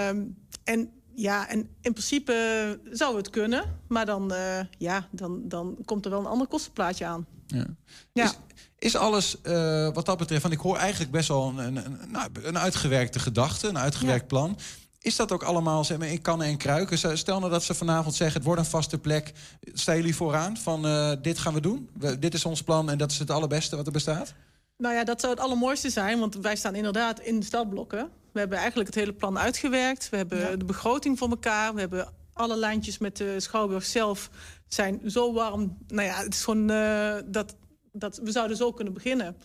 Um, 0.10 0.38
en 0.64 0.92
ja, 1.16 1.48
en 1.48 1.60
in 1.60 1.92
principe 1.92 2.80
zou 2.92 3.18
het 3.18 3.30
kunnen, 3.30 3.80
maar 3.88 4.06
dan, 4.06 4.34
ja, 4.78 5.08
dan, 5.12 5.48
dan 5.48 5.78
komt 5.86 6.06
er 6.06 6.12
wel 6.12 6.20
een 6.20 6.26
ander 6.26 6.48
kostenplaatje 6.48 7.06
aan. 7.06 7.28
Ja. 7.48 7.66
Ja. 8.14 8.24
Is, 8.24 8.38
is 8.86 8.96
alles 8.96 9.36
uh, 9.44 9.90
wat 9.94 10.06
dat 10.06 10.18
betreft, 10.18 10.42
want 10.42 10.54
ik 10.54 10.60
hoor 10.60 10.78
eigenlijk 10.78 11.12
best 11.12 11.28
wel 11.28 11.48
een, 11.48 11.58
een, 11.58 11.76
een, 11.76 12.00
nou, 12.12 12.30
een 12.44 12.58
uitgewerkte 12.58 13.20
gedachte, 13.20 13.68
een 13.68 13.78
uitgewerkt 13.78 14.22
ja. 14.22 14.28
plan. 14.28 14.58
Is 15.00 15.16
dat 15.16 15.32
ook 15.32 15.44
allemaal 15.44 15.84
zeg 15.84 15.98
maar, 15.98 16.08
in 16.08 16.22
kannen 16.22 16.48
en 16.48 16.58
kruiken? 16.58 17.18
Stel 17.18 17.40
nou 17.40 17.52
dat 17.52 17.64
ze 17.64 17.74
vanavond 17.74 18.16
zeggen, 18.16 18.38
het 18.38 18.46
wordt 18.46 18.62
een 18.62 18.68
vaste 18.68 18.98
plek. 18.98 19.34
Staan 19.74 19.96
jullie 19.96 20.16
vooraan 20.16 20.58
van 20.58 20.86
uh, 20.86 21.12
dit 21.22 21.38
gaan 21.38 21.54
we 21.54 21.62
doen? 21.62 21.90
We, 21.94 22.20
dit 22.20 22.34
is 22.34 22.46
ons 22.46 22.64
plan 22.64 22.90
en 22.90 22.98
dat 22.98 23.12
is 23.12 23.20
het 23.20 23.32
allerbeste 23.32 23.76
wat 23.76 23.86
er 23.86 23.92
bestaat? 23.92 24.34
Nou 24.78 24.96
ja, 24.96 25.04
dat 25.04 25.20
zou 25.20 25.34
het 25.34 25.42
allermooiste 25.42 25.90
zijn, 25.90 26.20
want 26.20 26.36
wij 26.36 26.56
staan 26.56 26.76
inderdaad 26.76 27.20
in 27.20 27.40
de 27.40 27.46
stadblokken. 27.46 28.10
We 28.32 28.40
hebben 28.40 28.58
eigenlijk 28.58 28.90
het 28.90 28.98
hele 28.98 29.14
plan 29.14 29.38
uitgewerkt. 29.38 30.10
We 30.10 30.18
hebben 30.18 30.40
ja. 30.40 30.56
de 30.56 30.66
begroting 30.66 31.18
voor 31.18 31.30
elkaar. 31.30 31.74
We 31.74 31.80
hebben 31.80 32.08
alle 32.34 32.58
lijntjes 32.58 32.98
met 32.98 33.18
de 33.18 33.40
Schouwburg 33.40 33.86
zelf 33.86 34.30
zijn 34.68 35.02
zo 35.06 35.34
warm. 35.34 35.78
Nou 35.88 36.08
ja, 36.08 36.24
het 36.24 36.34
is 36.34 36.44
gewoon 36.44 36.72
uh, 36.72 37.16
dat, 37.26 37.56
dat 37.96 38.18
we 38.18 38.32
zouden 38.32 38.58
zo 38.58 38.72
kunnen 38.72 38.94
beginnen. 38.94 39.38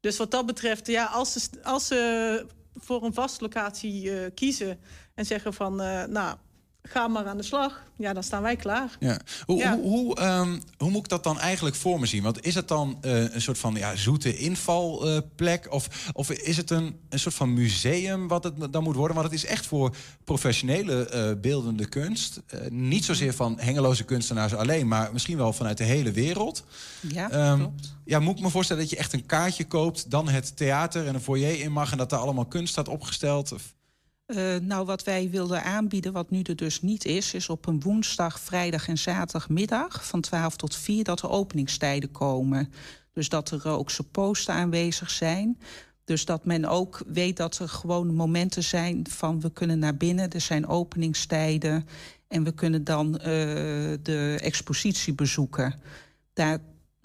Dus 0.00 0.16
wat 0.16 0.30
dat 0.30 0.46
betreft, 0.46 0.86
ja, 0.86 1.04
als 1.04 1.32
ze, 1.32 1.48
als 1.62 1.86
ze 1.86 2.46
voor 2.74 3.04
een 3.04 3.14
vaste 3.14 3.42
locatie 3.42 4.02
uh, 4.04 4.26
kiezen 4.34 4.80
en 5.14 5.26
zeggen 5.26 5.54
van, 5.54 5.80
uh, 5.80 6.04
nou, 6.04 6.36
ga 6.90 7.08
maar 7.08 7.26
aan 7.26 7.36
de 7.36 7.42
slag. 7.42 7.82
Ja, 7.96 8.12
dan 8.12 8.22
staan 8.22 8.42
wij 8.42 8.56
klaar. 8.56 8.96
Ja. 9.00 9.18
Hoe, 9.46 9.58
Ja. 9.58 9.76
Hoe, 9.76 9.88
hoe, 9.88 10.22
um, 10.22 10.60
hoe 10.78 10.90
moet 10.90 11.02
ik 11.02 11.08
dat 11.08 11.24
dan 11.24 11.38
eigenlijk 11.38 11.76
voor 11.76 12.00
me 12.00 12.06
zien? 12.06 12.22
Want 12.22 12.44
is 12.44 12.54
het 12.54 12.68
dan 12.68 12.98
uh, 13.02 13.34
een 13.34 13.40
soort 13.40 13.58
van 13.58 13.74
ja, 13.74 13.96
zoete 13.96 14.36
invalplek? 14.36 15.66
Uh, 15.66 15.72
of, 15.72 16.10
of 16.12 16.30
is 16.30 16.56
het 16.56 16.70
een, 16.70 17.00
een 17.08 17.18
soort 17.18 17.34
van 17.34 17.54
museum 17.54 18.28
wat 18.28 18.44
het 18.44 18.72
dan 18.72 18.82
moet 18.82 18.96
worden? 18.96 19.16
Want 19.16 19.30
het 19.30 19.38
is 19.38 19.46
echt 19.46 19.66
voor 19.66 19.94
professionele 20.24 21.10
uh, 21.14 21.40
beeldende 21.40 21.88
kunst. 21.88 22.40
niet 22.68 23.04
zozeer 23.04 23.34
van 23.34 23.58
hengeloze 23.60 24.04
kunstenaars 24.04 24.54
alleen... 24.54 24.88
maar 24.88 25.12
misschien 25.12 25.36
wel 25.36 25.52
vanuit 25.52 25.78
de 25.78 25.84
hele 25.84 26.12
wereld. 26.12 26.64
Ja, 27.00 27.50
um, 27.50 27.58
klopt. 27.58 27.96
Ja, 28.04 28.18
moet 28.18 28.36
ik 28.36 28.44
me 28.44 28.50
voorstellen 28.50 28.82
dat 28.82 28.90
je 28.90 28.98
echt 28.98 29.12
een 29.12 29.26
kaartje 29.26 29.64
koopt... 29.64 30.10
dan 30.10 30.28
het 30.28 30.56
theater 30.56 31.06
en 31.06 31.14
een 31.14 31.20
foyer 31.20 31.60
in 31.60 31.72
mag... 31.72 31.92
en 31.92 31.98
dat 31.98 32.10
daar 32.10 32.20
allemaal 32.20 32.46
kunst 32.46 32.72
staat 32.72 32.88
opgesteld? 32.88 33.52
Of? 33.52 33.74
Uh, 34.36 34.56
nou, 34.56 34.86
wat 34.86 35.04
wij 35.04 35.30
wilden 35.30 35.62
aanbieden, 35.64 36.12
wat 36.12 36.30
nu 36.30 36.42
er 36.42 36.56
dus 36.56 36.82
niet 36.82 37.04
is... 37.04 37.34
is 37.34 37.48
op 37.48 37.66
een 37.66 37.80
woensdag, 37.80 38.40
vrijdag 38.40 38.88
en 38.88 38.98
zaterdagmiddag 38.98 40.06
van 40.06 40.20
12 40.20 40.56
tot 40.56 40.76
4... 40.76 41.04
dat 41.04 41.22
er 41.22 41.30
openingstijden 41.30 42.10
komen. 42.10 42.72
Dus 43.12 43.28
dat 43.28 43.50
er 43.50 43.68
ook 43.68 43.90
supposten 43.90 44.54
aanwezig 44.54 45.10
zijn. 45.10 45.58
Dus 46.04 46.24
dat 46.24 46.44
men 46.44 46.64
ook 46.64 47.02
weet 47.06 47.36
dat 47.36 47.58
er 47.58 47.68
gewoon 47.68 48.14
momenten 48.14 48.62
zijn 48.62 49.06
van... 49.10 49.40
we 49.40 49.52
kunnen 49.52 49.78
naar 49.78 49.96
binnen, 49.96 50.30
er 50.30 50.40
zijn 50.40 50.66
openingstijden... 50.66 51.86
en 52.28 52.44
we 52.44 52.52
kunnen 52.52 52.84
dan 52.84 53.14
uh, 53.14 53.22
de 54.02 54.38
expositie 54.40 55.14
bezoeken. 55.14 55.80
Daar 56.32 56.58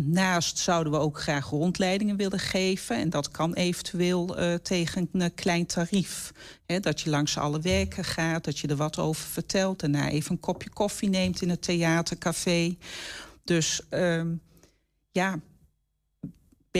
Naast 0.03 0.57
zouden 0.57 0.93
we 0.93 0.99
ook 0.99 1.19
graag 1.19 1.49
rondleidingen 1.49 2.15
willen 2.15 2.39
geven. 2.39 2.97
En 2.97 3.09
dat 3.09 3.31
kan 3.31 3.53
eventueel 3.53 4.39
uh, 4.39 4.53
tegen 4.53 5.09
een 5.11 5.33
klein 5.33 5.65
tarief. 5.65 6.31
Dat 6.65 7.01
je 7.01 7.09
langs 7.09 7.37
alle 7.37 7.59
werken 7.59 8.03
gaat, 8.03 8.43
dat 8.43 8.59
je 8.59 8.67
er 8.67 8.75
wat 8.75 8.97
over 8.99 9.25
vertelt... 9.27 9.79
daarna 9.79 10.09
even 10.09 10.31
een 10.31 10.39
kopje 10.39 10.69
koffie 10.69 11.09
neemt 11.09 11.41
in 11.41 11.49
het 11.49 11.61
theatercafé. 11.61 12.77
Dus 13.43 13.81
uh, 13.91 14.23
ja, 15.11 15.39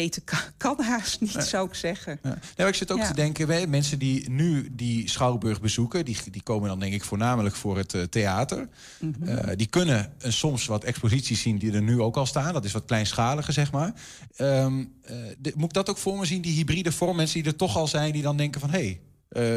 beter 0.01 0.21
kan, 0.21 0.39
kan 0.57 0.81
haast 0.81 1.21
niet, 1.21 1.43
zou 1.43 1.67
ik 1.67 1.73
zeggen. 1.73 2.19
Ja. 2.23 2.37
Nou, 2.55 2.69
ik 2.69 2.75
zit 2.75 2.91
ook 2.91 2.97
Ja. 2.97 3.07
te 3.07 3.13
denken, 3.13 3.47
wij, 3.47 3.67
mensen 3.67 3.99
die 3.99 4.29
nu 4.29 4.69
die 4.71 5.09
Schouwburg 5.09 5.61
bezoeken... 5.61 6.05
die, 6.05 6.17
die 6.31 6.41
komen 6.43 6.69
dan 6.69 6.79
denk 6.79 6.93
ik 6.93 7.03
voornamelijk 7.03 7.55
voor 7.55 7.77
het 7.77 7.93
uh, 7.93 8.01
theater. 8.03 8.69
Mhm. 8.99 9.29
Uh, 9.29 9.39
die 9.55 9.67
kunnen 9.67 10.13
uh, 10.25 10.31
soms 10.31 10.65
wat 10.65 10.83
exposities 10.83 11.41
zien 11.41 11.57
die 11.57 11.71
er 11.71 11.81
nu 11.81 12.01
ook 12.01 12.17
al 12.17 12.25
staan. 12.25 12.53
Dat 12.53 12.65
is 12.65 12.71
wat 12.71 12.85
kleinschaliger, 12.85 13.53
zeg 13.53 13.71
maar. 13.71 13.93
Um, 14.37 14.93
de, 15.37 15.51
moet 15.55 15.65
ik 15.65 15.73
dat 15.73 15.89
ook 15.89 15.97
voor 15.97 16.17
me 16.17 16.25
zien, 16.25 16.41
die 16.41 16.55
hybride 16.55 16.91
vorm? 16.91 17.15
Mensen 17.15 17.41
die 17.41 17.51
er 17.51 17.57
toch 17.57 17.77
al 17.77 17.87
zijn, 17.87 18.11
die 18.11 18.21
dan 18.21 18.37
denken 18.37 18.61
van... 18.61 18.69
Hey, 18.69 18.99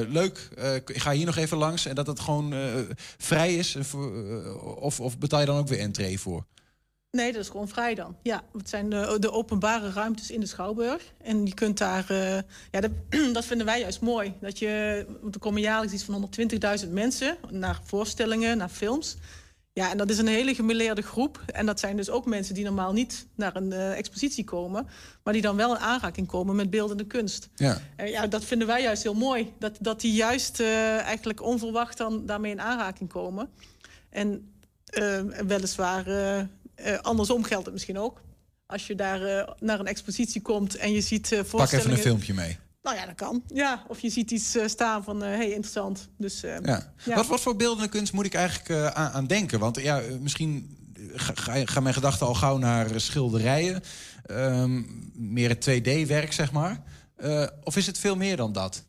leuk, 0.08 0.48
ik 0.86 1.02
ga 1.02 1.12
hier 1.12 1.26
nog 1.26 1.36
even 1.36 1.58
langs 1.58 1.86
en 1.86 1.94
dat 1.94 2.06
het 2.06 2.20
gewoon 2.20 2.54
vrij 3.18 3.54
is? 3.54 3.76
of, 4.76 5.00
of 5.00 5.18
betaal 5.18 5.40
je 5.40 5.46
dan 5.46 5.58
ook 5.58 5.68
weer 5.68 5.78
entree 5.78 6.20
voor? 6.20 6.44
Nee, 7.10 7.32
dat 7.32 7.42
is 7.42 7.48
gewoon 7.48 7.68
vrij 7.68 7.94
dan. 7.94 8.16
Ja, 8.22 8.42
het 8.52 8.68
zijn 8.68 8.90
de, 8.90 9.16
de 9.20 9.32
openbare 9.32 9.90
ruimtes 9.90 10.30
in 10.30 10.40
de 10.40 10.46
Schouwburg. 10.46 11.12
En 11.22 11.46
je 11.46 11.54
kunt 11.54 11.78
daar... 11.78 12.06
Uh, 12.10 12.34
ja, 12.70 12.80
dat, 12.80 12.90
dat, 13.32 13.44
vinden 13.44 13.66
wij 13.66 13.80
juist 13.80 14.00
mooi. 14.00 14.34
Dat 14.40 14.58
je, 14.58 15.04
want 15.20 15.34
er 15.34 15.40
komen 15.40 15.60
jaarlijks 15.60 15.94
iets 15.94 16.04
van 16.04 16.30
120.000 16.84 16.90
mensen... 16.90 17.36
naar 17.50 17.80
voorstellingen, 17.84 18.58
naar 18.58 18.68
films. 18.68 19.16
Ja, 19.72 19.90
en 19.90 19.98
dat 19.98 20.10
is 20.10 20.18
een 20.18 20.26
hele 20.26 20.54
gemêleerde 20.54 21.02
groep. 21.02 21.42
En 21.46 21.66
dat 21.66 21.80
zijn 21.80 21.96
dus 21.96 22.10
ook 22.10 22.26
mensen 22.26 22.54
die 22.54 22.64
normaal 22.64 22.92
niet 22.92 23.26
naar 23.34 23.56
een 23.56 23.70
uh, 23.70 23.96
expositie 23.98 24.44
komen... 24.44 24.88
maar 25.22 25.32
die 25.32 25.42
dan 25.42 25.56
wel 25.56 25.74
in 25.74 25.80
aanraking 25.80 26.26
komen 26.26 26.56
met 26.56 26.70
beeldende 26.70 27.06
kunst. 27.06 27.48
Ja. 27.54 27.78
En 27.96 28.10
ja, 28.10 28.26
dat 28.26 28.44
vinden 28.44 28.66
wij 28.66 28.82
juist 28.82 29.02
heel 29.02 29.14
mooi. 29.14 29.52
Dat, 29.58 29.76
dat 29.80 30.00
die 30.00 30.12
juist 30.12 30.60
uh, 30.60 30.98
eigenlijk 30.98 31.42
onverwacht 31.42 31.98
dan 31.98 32.26
daarmee 32.26 32.50
in 32.50 32.60
aanraking 32.60 33.08
komen. 33.08 33.48
En 34.10 34.52
eh, 34.88 35.20
weliswaar 35.46 36.04
eh, 36.78 36.94
eh, 36.94 37.00
andersom 37.00 37.44
geldt 37.44 37.64
het 37.64 37.74
misschien 37.74 37.98
ook. 37.98 38.20
Als 38.66 38.86
je 38.86 38.94
daar 38.94 39.22
eh, 39.22 39.48
naar 39.60 39.80
een 39.80 39.86
expositie 39.86 40.42
komt 40.42 40.76
en 40.76 40.92
je 40.92 41.00
ziet 41.00 41.32
eh 41.32 41.38
Pak 41.38 41.46
voorstellingen... 41.48 41.90
even 41.90 41.98
een 41.98 42.06
filmpje 42.10 42.34
mee. 42.34 42.58
Nou 42.82 42.96
ja, 42.96 43.06
dat 43.06 43.14
kan. 43.14 43.42
Ja, 43.54 43.84
of 43.88 44.00
je 44.00 44.10
ziet 44.10 44.30
iets 44.30 44.54
eh, 44.54 44.66
staan 44.68 45.04
van, 45.04 45.20
hey, 45.22 45.46
interessant. 45.50 46.08
Dus, 46.18 46.42
eh, 46.42 46.56
Ja. 46.62 46.92
ja. 47.04 47.14
Wat, 47.14 47.26
wat 47.26 47.40
voor 47.40 47.56
beeldende 47.56 47.88
kunst 47.88 48.12
moet 48.12 48.26
ik 48.26 48.34
eigenlijk 48.34 48.68
eh, 48.68 48.86
aan, 48.86 49.10
aan 49.10 49.26
denken? 49.26 49.58
Want 49.58 49.80
ja, 49.80 50.00
eh, 50.00 50.16
misschien 50.20 50.76
ga, 51.14 51.32
ga- 51.34 51.66
gaan 51.66 51.82
mijn 51.82 51.94
gedachten 51.94 52.26
al 52.26 52.34
gauw 52.34 52.56
naar 52.58 52.90
eh, 52.90 52.98
schilderijen. 52.98 53.82
Ehm, 54.26 54.82
meer 55.14 55.48
het 55.48 55.68
2D-werk, 55.70 56.32
zeg 56.32 56.52
maar. 56.52 56.82
Eh, 57.16 57.46
of 57.64 57.76
is 57.76 57.86
het 57.86 57.98
veel 57.98 58.16
meer 58.16 58.36
dan 58.36 58.52
dat? 58.52 58.84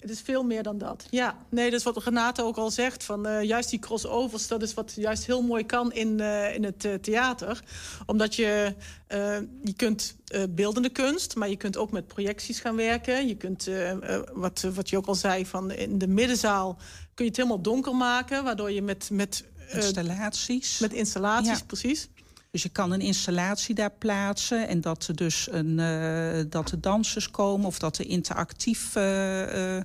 Het 0.00 0.10
is 0.10 0.20
veel 0.20 0.42
meer 0.42 0.62
dan 0.62 0.78
dat. 0.78 1.06
Ja, 1.10 1.36
nee, 1.50 1.70
dat 1.70 1.78
is 1.78 1.84
wat 1.84 2.04
Renate 2.04 2.42
ook 2.42 2.56
al 2.56 2.70
zegt. 2.70 3.04
Van, 3.04 3.26
eh, 3.26 3.42
juist 3.42 3.70
die 3.70 3.78
crossovers, 3.78 4.48
dat 4.48 4.62
is 4.62 4.74
wat 4.74 4.92
juist 4.96 5.26
heel 5.26 5.42
mooi 5.42 5.66
kan 5.66 5.92
in, 5.92 6.20
eh, 6.20 6.54
in 6.54 6.64
het 6.64 6.84
eh, 6.84 6.94
theater. 6.94 7.62
Omdat 8.06 8.34
je, 8.34 8.74
eh, 9.06 9.36
je 9.62 9.72
kunt 9.76 10.16
eh, 10.26 10.42
beeldende 10.50 10.88
kunst, 10.88 11.34
maar 11.36 11.48
je 11.48 11.56
kunt 11.56 11.76
ook 11.76 11.90
met 11.90 12.06
projecties 12.06 12.60
gaan 12.60 12.76
werken. 12.76 13.26
Je 13.28 13.36
kunt, 13.36 13.66
eh, 13.66 13.90
eh, 14.14 14.22
wat, 14.32 14.60
wat 14.74 14.88
je 14.90 14.96
ook 14.96 15.06
al 15.06 15.14
zei, 15.14 15.46
van 15.46 15.70
in 15.70 15.98
de 15.98 16.08
middenzaal 16.08 16.74
kun 17.14 17.24
je 17.24 17.30
het 17.30 17.36
helemaal 17.36 17.62
donker 17.62 17.94
maken. 17.96 18.44
Waardoor 18.44 18.70
je 18.70 18.82
met... 18.82 19.08
met 19.12 19.44
eh, 19.68 19.76
Installaties. 19.76 20.78
Met 20.78 20.92
installaties, 20.92 21.58
Ja. 21.58 21.64
precies. 21.66 22.08
Dus 22.50 22.62
je 22.62 22.68
kan 22.68 22.92
een 22.92 23.00
installatie 23.00 23.74
daar 23.74 23.92
plaatsen 23.98 24.68
en 24.68 24.80
dat 24.80 25.06
er 25.06 25.16
dus 25.16 25.48
een, 25.50 25.78
eh, 25.78 26.44
dat 26.48 26.70
er 26.70 26.80
dansers 26.80 27.30
komen 27.30 27.66
of 27.66 27.78
dat 27.78 27.98
er 27.98 28.06
interactief 28.06 28.96
eh, 28.96 29.76
eh, 29.76 29.84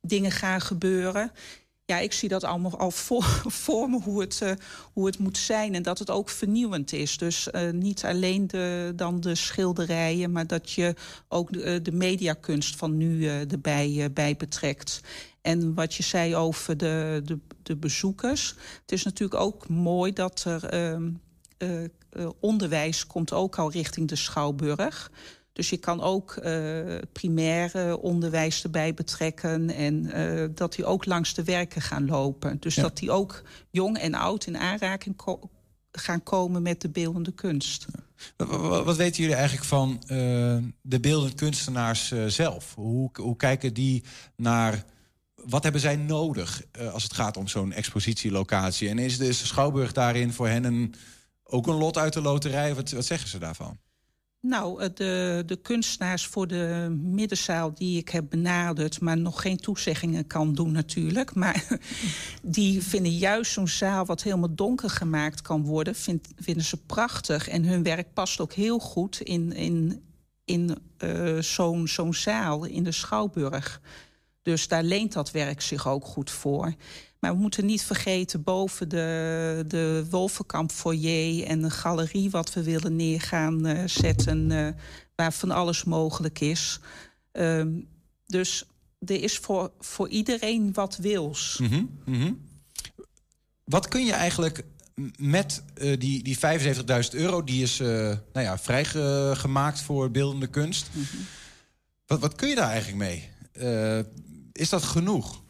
dingen 0.00 0.30
gaan 0.30 0.60
gebeuren. 0.60 1.32
Ja, 1.84 1.98
ik 1.98 2.12
zie 2.12 2.28
dat 2.28 2.44
allemaal 2.44 2.78
al 2.78 2.90
voor, 2.90 3.22
voor 3.64 3.90
me 3.90 4.00
hoe 4.00 4.20
het, 4.20 4.56
hoe 4.92 5.06
het 5.06 5.18
moet 5.18 5.38
zijn 5.38 5.74
en 5.74 5.82
dat 5.82 5.98
het 5.98 6.10
ook 6.10 6.28
vernieuwend 6.28 6.92
is. 6.92 7.18
Dus 7.18 7.48
niet 7.72 8.04
alleen 8.04 8.46
de, 8.46 8.92
dan 8.96 9.20
de 9.20 9.34
schilderijen, 9.34 10.32
maar 10.32 10.46
dat 10.46 10.70
je 10.70 10.94
ook 11.28 11.52
de, 11.52 11.82
de 11.82 11.92
mediakunst 11.92 12.76
van 12.76 12.96
nu 12.96 13.26
erbij 13.28 14.10
bij 14.12 14.36
betrekt. 14.36 15.00
En 15.42 15.74
wat 15.74 15.94
je 15.94 16.02
zei 16.02 16.36
over 16.36 16.76
de, 16.76 17.22
de, 17.24 17.38
de 17.62 17.76
bezoekers. 17.76 18.54
Het 18.80 18.92
is 18.92 19.02
natuurlijk 19.02 19.40
ook 19.40 19.68
mooi 19.68 20.12
dat 20.12 20.44
er 20.44 20.64
ehm, 20.64 21.08
eh, 21.56 21.84
eh, 21.84 21.90
onderwijs 22.40 23.06
komt 23.06 23.32
ook 23.32 23.58
al 23.58 23.70
richting 23.70 24.08
de 24.08 24.16
Schouwburg. 24.16 25.10
Dus 25.52 25.70
je 25.70 25.76
kan 25.76 26.00
ook 26.00 26.32
eh 26.36 26.98
primaire 27.12 27.98
onderwijs 27.98 28.62
erbij 28.62 28.94
betrekken... 28.94 29.70
en 29.70 30.12
eh, 30.12 30.48
dat 30.54 30.74
die 30.74 30.84
ook 30.84 31.04
langs 31.04 31.34
de 31.34 31.44
werken 31.44 31.82
gaan 31.82 32.06
lopen. 32.06 32.56
Dus 32.60 32.74
Ja. 32.74 32.82
dat 32.82 32.96
die 32.96 33.10
ook 33.10 33.42
jong 33.70 33.98
en 33.98 34.14
oud 34.14 34.46
in 34.46 34.56
aanraking 34.58 35.16
ko- 35.16 35.50
gaan 35.92 36.22
komen 36.22 36.62
met 36.62 36.80
de 36.80 36.88
beeldende 36.88 37.32
kunst. 37.32 37.86
Wat, 38.36 38.48
wat- 38.48 38.84
wat 38.84 38.96
weten 38.96 39.20
jullie 39.22 39.36
eigenlijk 39.36 39.66
van 39.66 40.00
eh, 40.02 40.56
de 40.82 41.00
beeldend 41.00 41.34
kunstenaars 41.34 42.10
eh, 42.10 42.26
zelf? 42.26 42.74
Hoe, 42.74 43.10
hoe 43.20 43.36
kijken 43.36 43.74
die 43.74 44.04
naar... 44.36 44.84
Wat 45.34 45.62
hebben 45.62 45.80
zij 45.80 45.96
nodig 45.96 46.62
eh, 46.72 46.92
als 46.92 47.02
het 47.02 47.12
gaat 47.14 47.36
om 47.36 47.48
zo'n 47.48 47.72
expositielocatie? 47.72 48.88
En 48.88 48.98
is 48.98 49.18
de 49.18 49.32
Schouwburg 49.32 49.92
daarin 49.92 50.32
voor 50.32 50.48
hen 50.48 50.64
een, 50.64 50.94
ook 51.46 51.66
een 51.66 51.74
lot 51.74 51.98
uit 51.98 52.12
de 52.12 52.20
loterij? 52.20 52.74
Wat, 52.74 52.90
wat 52.90 53.04
zeggen 53.04 53.28
ze 53.28 53.38
daarvan? 53.38 53.78
Nou, 54.40 54.82
eh, 54.82 54.88
de, 54.94 55.42
de 55.46 55.56
kunstenaars 55.56 56.26
voor 56.26 56.46
de 56.46 56.96
middenzaal 57.02 57.74
die 57.74 57.98
ik 57.98 58.08
heb 58.08 58.24
benaderd... 58.28 59.00
maar 59.00 59.18
nog 59.18 59.40
geen 59.40 59.56
toezeggingen 59.56 60.26
kan 60.26 60.54
doen 60.54 60.72
natuurlijk... 60.72 61.34
maar 61.34 61.78
die 62.42 62.82
vinden 62.82 63.12
juist 63.12 63.52
zo'n 63.52 63.68
zaal 63.68 64.04
wat 64.04 64.22
helemaal 64.22 64.54
donker 64.54 64.90
gemaakt 64.90 65.42
kan 65.42 65.64
worden... 65.64 65.94
Vind, 65.94 66.28
vinden 66.36 66.64
ze 66.64 66.76
prachtig. 66.76 67.48
En 67.48 67.64
hun 67.64 67.82
werk 67.82 68.12
past 68.12 68.40
ook 68.40 68.52
heel 68.52 68.78
goed 68.78 69.20
in, 69.20 69.52
in, 69.52 70.02
in 70.44 70.78
eh, 70.98 71.38
zo'n 71.38 71.88
zo'n 71.88 72.14
zaal 72.14 72.64
in 72.64 72.84
de 72.84 72.92
Schouwburg. 72.92 73.80
Dus 74.42 74.68
daar 74.68 74.82
leent 74.82 75.12
dat 75.12 75.30
werk 75.30 75.60
zich 75.60 75.88
ook 75.88 76.04
goed 76.04 76.30
voor. 76.30 76.74
Maar 77.18 77.34
we 77.34 77.40
moeten 77.40 77.66
niet 77.66 77.82
vergeten 77.82 78.42
boven 78.42 78.88
de, 78.88 79.64
de 79.66 80.06
Wolvenkamp 80.10 80.72
foyer 80.72 81.46
en 81.46 81.62
een 81.62 81.70
galerie 81.70 82.30
wat 82.30 82.52
we 82.52 82.62
willen 82.62 82.96
neergaan 82.96 83.66
eh, 83.66 83.82
zetten, 83.86 84.50
eh, 84.50 84.68
waar 85.14 85.32
van 85.32 85.50
alles 85.50 85.84
mogelijk 85.84 86.40
is. 86.40 86.80
Ehm, 87.32 87.80
dus 88.26 88.64
er 88.98 89.22
is 89.22 89.38
voor, 89.38 89.72
voor 89.78 90.08
iedereen 90.08 90.72
wat 90.72 90.96
wils. 90.96 91.58
Mhm, 91.62 91.84
mhm. 92.04 92.32
Wat 93.64 93.88
kun 93.88 94.04
je 94.04 94.12
eigenlijk 94.12 94.64
met 95.18 95.62
eh, 95.74 95.98
die, 95.98 96.22
die 96.22 96.38
75.000 96.38 97.10
euro... 97.10 97.44
die 97.44 97.62
is 97.62 97.78
nou 97.78 98.18
ja, 98.32 98.58
vrijgemaakt 98.58 99.80
voor 99.80 100.10
beeldende 100.10 100.46
kunst... 100.46 100.90
wat, 102.06 102.20
wat 102.20 102.34
kun 102.34 102.48
je 102.48 102.54
daar 102.54 102.70
eigenlijk 102.70 102.98
mee? 102.98 103.30
Is 104.52 104.68
dat 104.68 104.82
genoeg? 104.82 105.44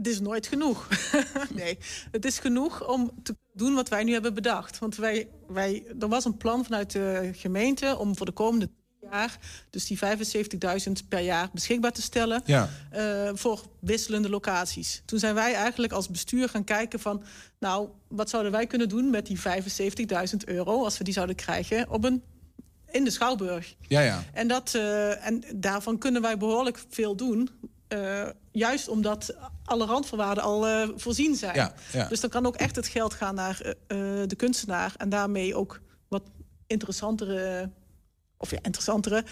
Het 0.00 0.08
is 0.08 0.20
nooit 0.20 0.46
genoeg. 0.46 0.88
nee, 1.54 1.78
het 2.10 2.24
is 2.24 2.38
genoeg 2.38 2.88
om 2.88 3.10
te 3.22 3.36
doen 3.52 3.74
wat 3.74 3.88
wij 3.88 4.04
nu 4.04 4.12
hebben 4.12 4.34
bedacht. 4.34 4.78
Want 4.78 4.96
wij, 4.96 5.28
wij, 5.46 5.84
er 6.00 6.08
was 6.08 6.24
een 6.24 6.36
plan 6.36 6.64
vanuit 6.64 6.90
de 6.90 7.30
gemeente 7.32 7.96
om 7.98 8.16
voor 8.16 8.26
de 8.26 8.32
komende 8.32 8.70
jaar... 9.10 9.38
dus 9.70 9.86
die 9.86 9.98
75.000 9.98 11.08
per 11.08 11.20
jaar 11.20 11.48
beschikbaar 11.52 11.92
te 11.92 12.02
stellen... 12.02 12.42
Ja. 12.44 12.68
eh, 12.90 13.30
voor 13.34 13.62
wisselende 13.80 14.28
locaties. 14.28 15.02
Toen 15.04 15.18
zijn 15.18 15.34
wij 15.34 15.54
eigenlijk 15.54 15.92
als 15.92 16.08
bestuur 16.08 16.48
gaan 16.48 16.64
kijken 16.64 17.00
van... 17.00 17.22
nou, 17.58 17.88
wat 18.08 18.30
zouden 18.30 18.52
wij 18.52 18.66
kunnen 18.66 18.88
doen 18.88 19.10
met 19.10 19.26
die 19.26 19.38
75.000 19.38 19.44
euro... 20.44 20.84
als 20.84 20.98
we 20.98 21.04
die 21.04 21.14
zouden 21.14 21.36
krijgen 21.36 21.90
op 21.90 22.04
een, 22.04 22.22
in 22.90 23.04
de 23.04 23.10
Schouwburg. 23.10 23.74
Ja, 23.88 24.00
ja. 24.00 24.24
En, 24.32 24.48
dat, 24.48 24.74
eh, 24.74 25.26
en 25.26 25.44
daarvan 25.54 25.98
kunnen 25.98 26.22
wij 26.22 26.36
behoorlijk 26.36 26.84
veel 26.88 27.16
doen. 27.16 27.48
Eh, 27.90 28.28
juist 28.52 28.88
omdat 28.88 29.34
alle 29.64 29.86
randvoorwaarden 29.86 30.44
al 30.44 30.66
eh, 30.66 30.88
voorzien 30.96 31.36
zijn. 31.36 31.54
Ja, 31.54 31.74
ja. 31.92 32.08
Dus 32.08 32.20
dan 32.20 32.30
kan 32.30 32.46
ook 32.46 32.56
echt 32.56 32.76
het 32.76 32.88
geld 32.88 33.14
gaan 33.14 33.34
naar 33.34 33.60
eh, 33.60 33.76
de 34.26 34.34
kunstenaar. 34.36 34.94
En 34.96 35.08
daarmee 35.08 35.54
ook 35.54 35.80
wat 36.08 36.22
interessantere... 36.66 37.70
Of 38.36 38.50
ja, 38.50 38.58
interessantere... 38.62 39.24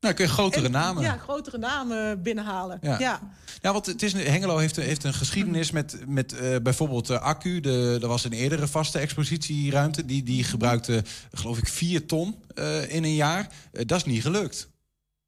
Nou, 0.00 0.14
kun 0.14 0.24
je 0.24 0.30
grotere 0.30 0.64
en- 0.64 0.70
namen. 0.70 1.02
Ja, 1.02 1.16
grotere 1.16 1.58
namen 1.58 2.22
binnenhalen. 2.22 2.78
Ja. 2.82 2.98
ja. 2.98 3.20
Ja, 3.60 3.72
want 3.72 3.86
het 3.86 4.02
is, 4.02 4.12
Hengelo 4.12 4.56
heeft, 4.56 4.76
heeft 4.76 5.04
een 5.04 5.14
geschiedenis 5.14 5.70
met, 5.70 5.98
met 6.06 6.34
bijvoorbeeld 6.62 7.06
de 7.06 7.18
accu. 7.18 7.60
De, 7.60 7.98
er 8.02 8.08
was 8.08 8.24
een 8.24 8.32
eerdere 8.32 8.68
vaste 8.68 8.98
expositieruimte. 8.98 10.04
Die, 10.04 10.22
die 10.22 10.44
gebruikte, 10.44 11.04
geloof 11.32 11.58
ik, 11.58 11.68
vier 11.68 12.06
ton 12.06 12.42
in 12.88 13.04
een 13.04 13.14
jaar. 13.14 13.48
Dat 13.72 13.98
is 13.98 14.04
niet 14.04 14.22
gelukt. 14.22 14.68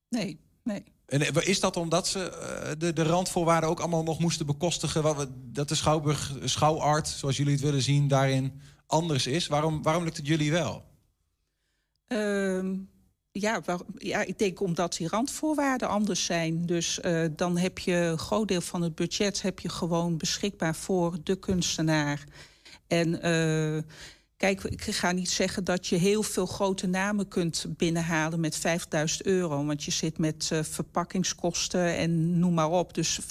Nee, 0.09 0.41
nee. 0.63 0.85
En 1.15 1.21
eh, 1.21 1.49
is 1.49 1.61
dat 1.61 1.77
omdat 1.77 2.09
ze 2.09 2.31
eh, 2.31 2.73
de, 2.79 2.93
de 2.93 3.03
randvoorwaarden 3.03 3.71
ook 3.71 3.81
allemaal 3.81 4.03
nog 4.03 4.19
moesten 4.19 4.47
bekostigen? 4.47 5.03
Wat, 5.03 5.29
dat 5.33 5.69
de 5.69 5.75
Schouwburg, 5.75 6.33
schouwart, 6.45 7.09
zoals 7.09 7.37
jullie 7.37 7.53
het 7.53 7.63
willen 7.63 7.83
zien, 7.83 8.09
daarin 8.09 8.61
anders 8.87 9.27
is? 9.27 9.47
Waarom, 9.47 9.83
waarom 9.83 10.05
lukt 10.05 10.17
het 10.17 10.27
jullie 10.27 10.53
wel? 10.53 10.85
Ehm, 12.07 12.75
ja, 13.33 13.63
ja, 13.99 14.21
ik 14.21 14.39
denk 14.39 14.61
omdat 14.61 14.97
die 14.97 15.09
randvoorwaarden 15.09 15.89
anders 15.89 16.25
zijn. 16.25 16.67
Dus 16.67 17.01
eh, 17.01 17.25
dan 17.37 17.59
heb 17.59 17.79
je 17.79 17.95
een 17.95 18.19
groot 18.19 18.49
deel 18.49 18.61
van 18.61 18.83
het 18.83 18.95
budget 18.95 19.43
heb 19.43 19.59
je 19.61 19.69
gewoon 19.69 20.17
beschikbaar 20.17 20.75
voor 20.75 21.17
de 21.23 21.37
kunstenaar. 21.37 22.25
En 22.87 23.21
kijk, 24.37 24.65
ik 24.65 24.83
ga 24.83 25.13
niet 25.13 25.31
zeggen 25.31 25.65
dat 25.65 25.87
je 25.87 25.97
heel 25.97 26.23
veel 26.23 26.47
grote 26.47 26.87
namen 26.87 27.29
kunt 27.29 27.67
binnenhalen 27.69 28.41
met 28.41 28.57
5000 28.57 29.23
euro. 29.23 29.65
Want 29.65 29.85
je 29.85 29.91
zit 29.91 30.19
met 30.19 30.49
eh, 30.53 30.63
verpakkingskosten 30.63 31.97
en 31.97 32.39
noem 32.39 32.55
maar 32.55 32.71
op. 32.71 32.95
Dus 32.95 33.21
50.000 33.21 33.27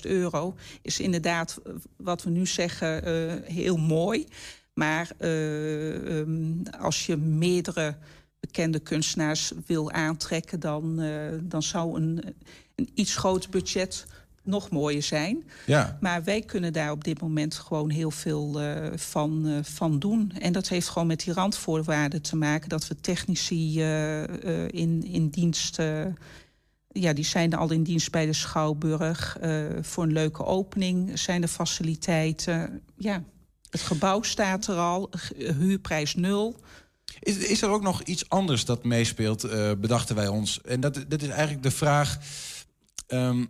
euro 0.00 0.54
is 0.82 1.00
inderdaad, 1.00 1.60
eh, 1.64 1.72
wat 1.96 2.22
we 2.22 2.30
nu 2.30 2.46
zeggen, 2.46 3.04
eh, 3.04 3.52
heel 3.54 3.76
mooi. 3.76 4.26
Maar 4.74 5.10
eh, 5.18 6.18
ehm, 6.18 6.62
als 6.80 7.06
je 7.06 7.16
meerdere 7.16 7.96
bekende 8.40 8.78
kunstenaars 8.78 9.52
wil 9.66 9.90
aantrekken... 9.90 10.60
dan, 10.60 11.02
dan 11.42 11.62
zou 11.62 11.96
een, 12.00 12.34
een 12.74 12.90
iets 12.94 13.16
groter 13.16 13.50
budget 13.50 14.06
nog 14.48 14.70
mooier 14.70 15.02
zijn. 15.02 15.44
Ja. 15.66 15.98
Maar 16.00 16.24
wij 16.24 16.40
kunnen 16.40 16.72
daar 16.72 16.90
op 16.90 17.04
dit 17.04 17.20
moment 17.20 17.54
gewoon 17.54 17.90
heel 17.90 18.10
veel 18.10 18.60
eh, 18.60 18.96
van, 18.96 19.46
eh, 19.46 19.58
van 19.62 19.98
doen. 19.98 20.32
En 20.40 20.52
dat 20.52 20.68
heeft 20.68 20.88
gewoon 20.88 21.08
met 21.08 21.24
die 21.24 21.32
randvoorwaarden 21.32 22.22
te 22.22 22.36
maken... 22.36 22.68
dat 22.68 22.88
we 22.88 23.00
technici 23.00 23.82
eh, 23.82 24.22
in, 24.68 25.04
in 25.04 25.28
dienst... 25.28 25.78
ja, 26.88 27.12
die 27.12 27.24
zijn 27.24 27.54
al 27.54 27.70
in 27.70 27.82
dienst 27.82 28.10
bij 28.10 28.26
de 28.26 28.32
Schouwburg. 28.32 29.36
Voor 29.80 30.04
een 30.04 30.12
leuke 30.12 30.44
opening 30.44 31.18
zijn 31.18 31.42
er 31.42 31.48
faciliteiten. 31.48 32.82
Ja, 32.96 33.22
het 33.70 33.80
gebouw 33.80 34.22
staat 34.22 34.66
er 34.66 34.76
al, 34.76 35.10
huurprijs 35.36 36.14
nul. 36.14 36.56
Is, 37.20 37.36
is 37.36 37.62
er 37.62 37.68
ook 37.68 37.82
nog 37.82 38.02
iets 38.02 38.28
anders 38.28 38.64
dat 38.64 38.84
meespeelt, 38.84 39.46
bedachten 39.80 40.16
wij 40.16 40.28
ons? 40.28 40.60
En 40.60 40.80
dat, 40.80 41.04
dat 41.08 41.22
is 41.22 41.28
eigenlijk 41.28 41.62
de 41.62 41.70
vraag... 41.70 42.18
ehm, 43.06 43.44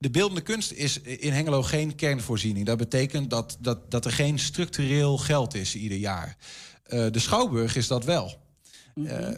de 0.00 0.10
beeldende 0.10 0.40
kunst 0.40 0.72
is 0.72 1.00
in 1.00 1.32
Hengelo 1.32 1.62
geen 1.62 1.94
kernvoorziening. 1.94 2.66
Dat 2.66 2.78
betekent 2.78 3.30
dat, 3.30 3.56
dat, 3.60 3.90
dat 3.90 4.04
er 4.04 4.12
geen 4.12 4.38
structureel 4.38 5.18
geld 5.18 5.54
is 5.54 5.74
ieder 5.74 5.98
jaar. 5.98 6.36
Uh, 6.88 7.06
de 7.10 7.18
Schouwburg 7.18 7.76
is 7.76 7.86
dat 7.86 8.04
wel. 8.04 8.38
Uh, 8.94 9.28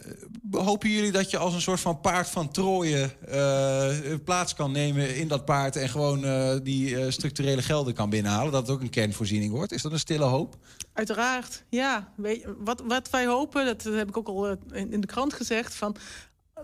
hopen 0.50 0.90
jullie 0.90 1.12
dat 1.12 1.30
je 1.30 1.38
als 1.38 1.54
een 1.54 1.60
soort 1.60 1.80
van 1.80 2.00
paard 2.00 2.28
van 2.28 2.50
Troje 2.50 3.10
uh, 3.28 4.14
plaats 4.24 4.54
kan 4.54 4.72
nemen 4.72 5.16
in 5.16 5.28
dat 5.28 5.44
paard 5.44 5.76
en 5.76 5.88
gewoon 5.88 6.24
uh, 6.24 6.54
die 6.62 7.10
structurele 7.10 7.62
gelden 7.62 7.94
kan 7.94 8.10
binnenhalen? 8.10 8.52
Dat 8.52 8.66
het 8.66 8.76
ook 8.76 8.82
een 8.82 8.90
kernvoorziening 8.90 9.52
wordt? 9.52 9.72
Is 9.72 9.82
dat 9.82 9.92
een 9.92 9.98
stille 9.98 10.24
hoop? 10.24 10.56
Uiteraard, 10.92 11.64
ja. 11.68 12.12
Wat, 12.58 12.82
wat 12.86 13.10
wij 13.10 13.26
hopen, 13.26 13.64
dat 13.64 13.82
heb 13.82 14.08
ik 14.08 14.16
ook 14.16 14.28
al 14.28 14.56
in 14.72 15.00
de 15.00 15.06
krant 15.06 15.32
gezegd, 15.32 15.74
van 15.74 15.96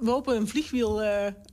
we 0.01 0.11
hopen 0.11 0.37
een 0.37 0.49
vliegwiel 0.49 1.03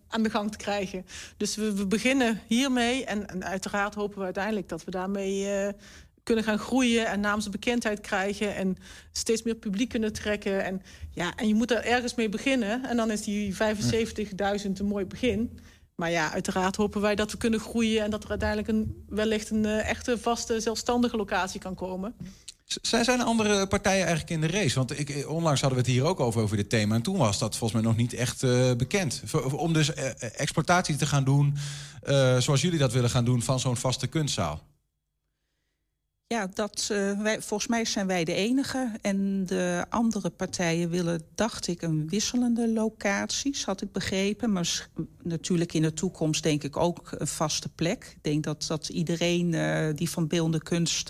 aan 0.07 0.23
de 0.23 0.29
gang 0.29 0.51
te 0.51 0.57
krijgen. 0.57 1.05
Dus 1.37 1.55
we, 1.55 1.85
beginnen 1.87 2.41
hiermee 2.47 3.05
en, 3.05 3.43
uiteraard 3.43 3.95
hopen 3.95 4.17
we 4.17 4.23
uiteindelijk 4.23 4.69
dat 4.69 4.83
we 4.83 4.91
daarmee 4.91 5.73
kunnen 6.25 6.43
gaan 6.43 6.59
groeien 6.59 7.07
en 7.07 7.19
naamsbekendheid 7.19 8.01
krijgen 8.01 8.55
en 8.55 8.77
steeds 9.11 9.43
meer 9.43 9.55
publiek 9.55 9.89
kunnen 9.89 10.13
trekken. 10.13 10.63
En, 10.63 10.81
ja, 11.11 11.35
en 11.35 11.47
je 11.47 11.55
moet 11.55 11.71
er 11.71 11.85
ergens 11.85 12.15
mee 12.15 12.29
beginnen. 12.29 12.85
En 12.85 12.97
dan 12.97 13.11
is 13.11 13.21
die 13.21 13.53
75.000 13.53 13.59
een 14.73 14.85
mooi 14.85 15.05
begin. 15.05 15.59
Maar 15.95 16.11
ja, 16.11 16.31
uiteraard 16.31 16.75
hopen 16.75 17.01
wij 17.01 17.15
dat 17.15 17.31
we 17.31 17.37
kunnen 17.37 17.59
groeien 17.59 18.03
en 18.03 18.09
dat 18.09 18.23
er 18.23 18.29
uiteindelijk 18.29 18.67
een, 18.67 19.03
wellicht 19.09 19.49
een 19.49 19.63
uh, 19.63 19.89
echte, 19.89 20.17
vaste, 20.17 20.59
zelfstandige 20.59 21.17
locatie 21.17 21.59
kan 21.59 21.75
komen. 21.75 22.15
Zijn, 22.66 23.03
zijn 23.03 23.22
andere 23.22 23.68
partijen 23.68 24.05
eigenlijk 24.05 24.30
in 24.30 24.41
de 24.41 24.57
race? 24.57 24.76
Want 24.76 24.99
ik, 24.99 25.26
onlangs 25.28 25.61
hadden 25.61 25.80
we 25.80 25.86
het 25.86 25.95
hier 25.95 26.05
ook 26.05 26.20
over, 26.20 26.41
over 26.41 26.57
dit 26.57 26.70
thema. 26.70 26.95
En 26.95 27.01
toen 27.01 27.18
was 27.18 27.39
dat 27.39 27.57
volgens 27.57 27.82
mij 27.82 27.91
nog 27.91 27.99
niet 27.99 28.13
echt 28.13 28.43
uh, 28.43 28.74
bekend. 28.74 29.24
Om 29.55 29.74
dus 29.74 29.89
uh, 29.89 30.09
exploitatie 30.39 30.95
te 30.95 31.05
gaan 31.05 31.24
doen, 31.24 31.57
zoals 32.39 32.61
jullie 32.61 32.80
dat 32.80 32.93
willen 32.93 33.09
gaan 33.09 33.26
doen, 33.26 33.41
van 33.41 33.59
zo'n 33.59 33.78
vaste 33.78 34.07
kunstzaal. 34.07 34.63
Ja, 36.28 36.47
dat, 36.53 36.93
volgens 37.39 37.68
mij 37.68 37.86
zijn 37.86 38.07
wij 38.07 38.24
de 38.24 38.34
enige. 38.34 38.91
En 39.01 39.45
de 39.45 39.86
andere 39.89 40.30
partijen 40.30 40.89
willen, 40.89 41.22
dacht 41.36 41.68
ik, 41.68 41.82
een 41.82 42.09
wisselende 42.09 42.70
locaties, 42.70 43.66
had 43.66 43.82
ik 43.82 43.91
begrepen. 43.91 44.51
Maar 44.51 44.88
natuurlijk 45.24 45.74
in 45.74 45.82
de 45.82 45.93
toekomst 45.93 46.43
denk 46.43 46.63
ik 46.63 46.78
ook 46.78 47.11
een 47.18 47.28
vaste 47.28 47.70
plek. 47.70 48.13
Ik 48.16 48.24
denk 48.24 48.43
dat, 48.43 48.66
dat 48.68 48.89
iedereen 48.89 49.51
die 49.95 50.09
van 50.09 50.28
beeldende 50.28 50.63
kunst 50.63 51.09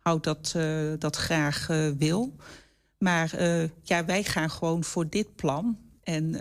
houdt 0.00 0.24
dat, 0.24 0.54
dat 0.98 1.16
graag 1.16 1.66
wil. 1.98 2.36
Maar 2.98 3.44
ja, 3.82 4.04
wij 4.04 4.24
gaan 4.24 4.50
gewoon 4.50 4.84
voor 4.84 5.08
dit 5.08 5.36
plan. 5.36 5.78
En, 6.02 6.40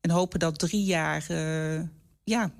en 0.00 0.10
hopen 0.10 0.38
dat 0.38 0.58
drie 0.58 0.84
jaar 0.84 1.32
ja, 2.24 2.50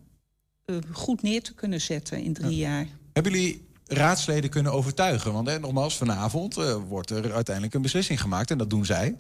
goed 0.93 1.23
neer 1.23 1.43
te 1.43 1.55
kunnen 1.55 1.81
zetten 1.81 2.23
in 2.23 2.33
drie 2.33 2.57
ja. 2.57 2.69
jaar. 2.69 2.87
Hebben 3.13 3.33
jullie 3.33 3.69
raadsleden 3.87 4.51
kunnen 4.51 4.73
overtuigen. 4.73 5.33
Want 5.33 5.49
hè, 5.49 5.59
nogmaals, 5.59 5.97
vanavond 5.97 6.55
wordt 6.89 7.11
er 7.11 7.33
uiteindelijk 7.33 7.75
een 7.75 7.83
beslissing 7.83 8.21
gemaakt. 8.21 8.51
En 8.51 8.59
dat 8.59 8.71
doen 8.71 8.85
zij. 8.85 9.17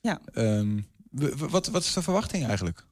Ja. 0.00 0.20
Um, 0.34 0.86
wat, 1.36 1.66
wat 1.66 1.82
is 1.82 1.92
de 1.92 2.02
verwachting 2.02 2.46
eigenlijk? 2.46 2.86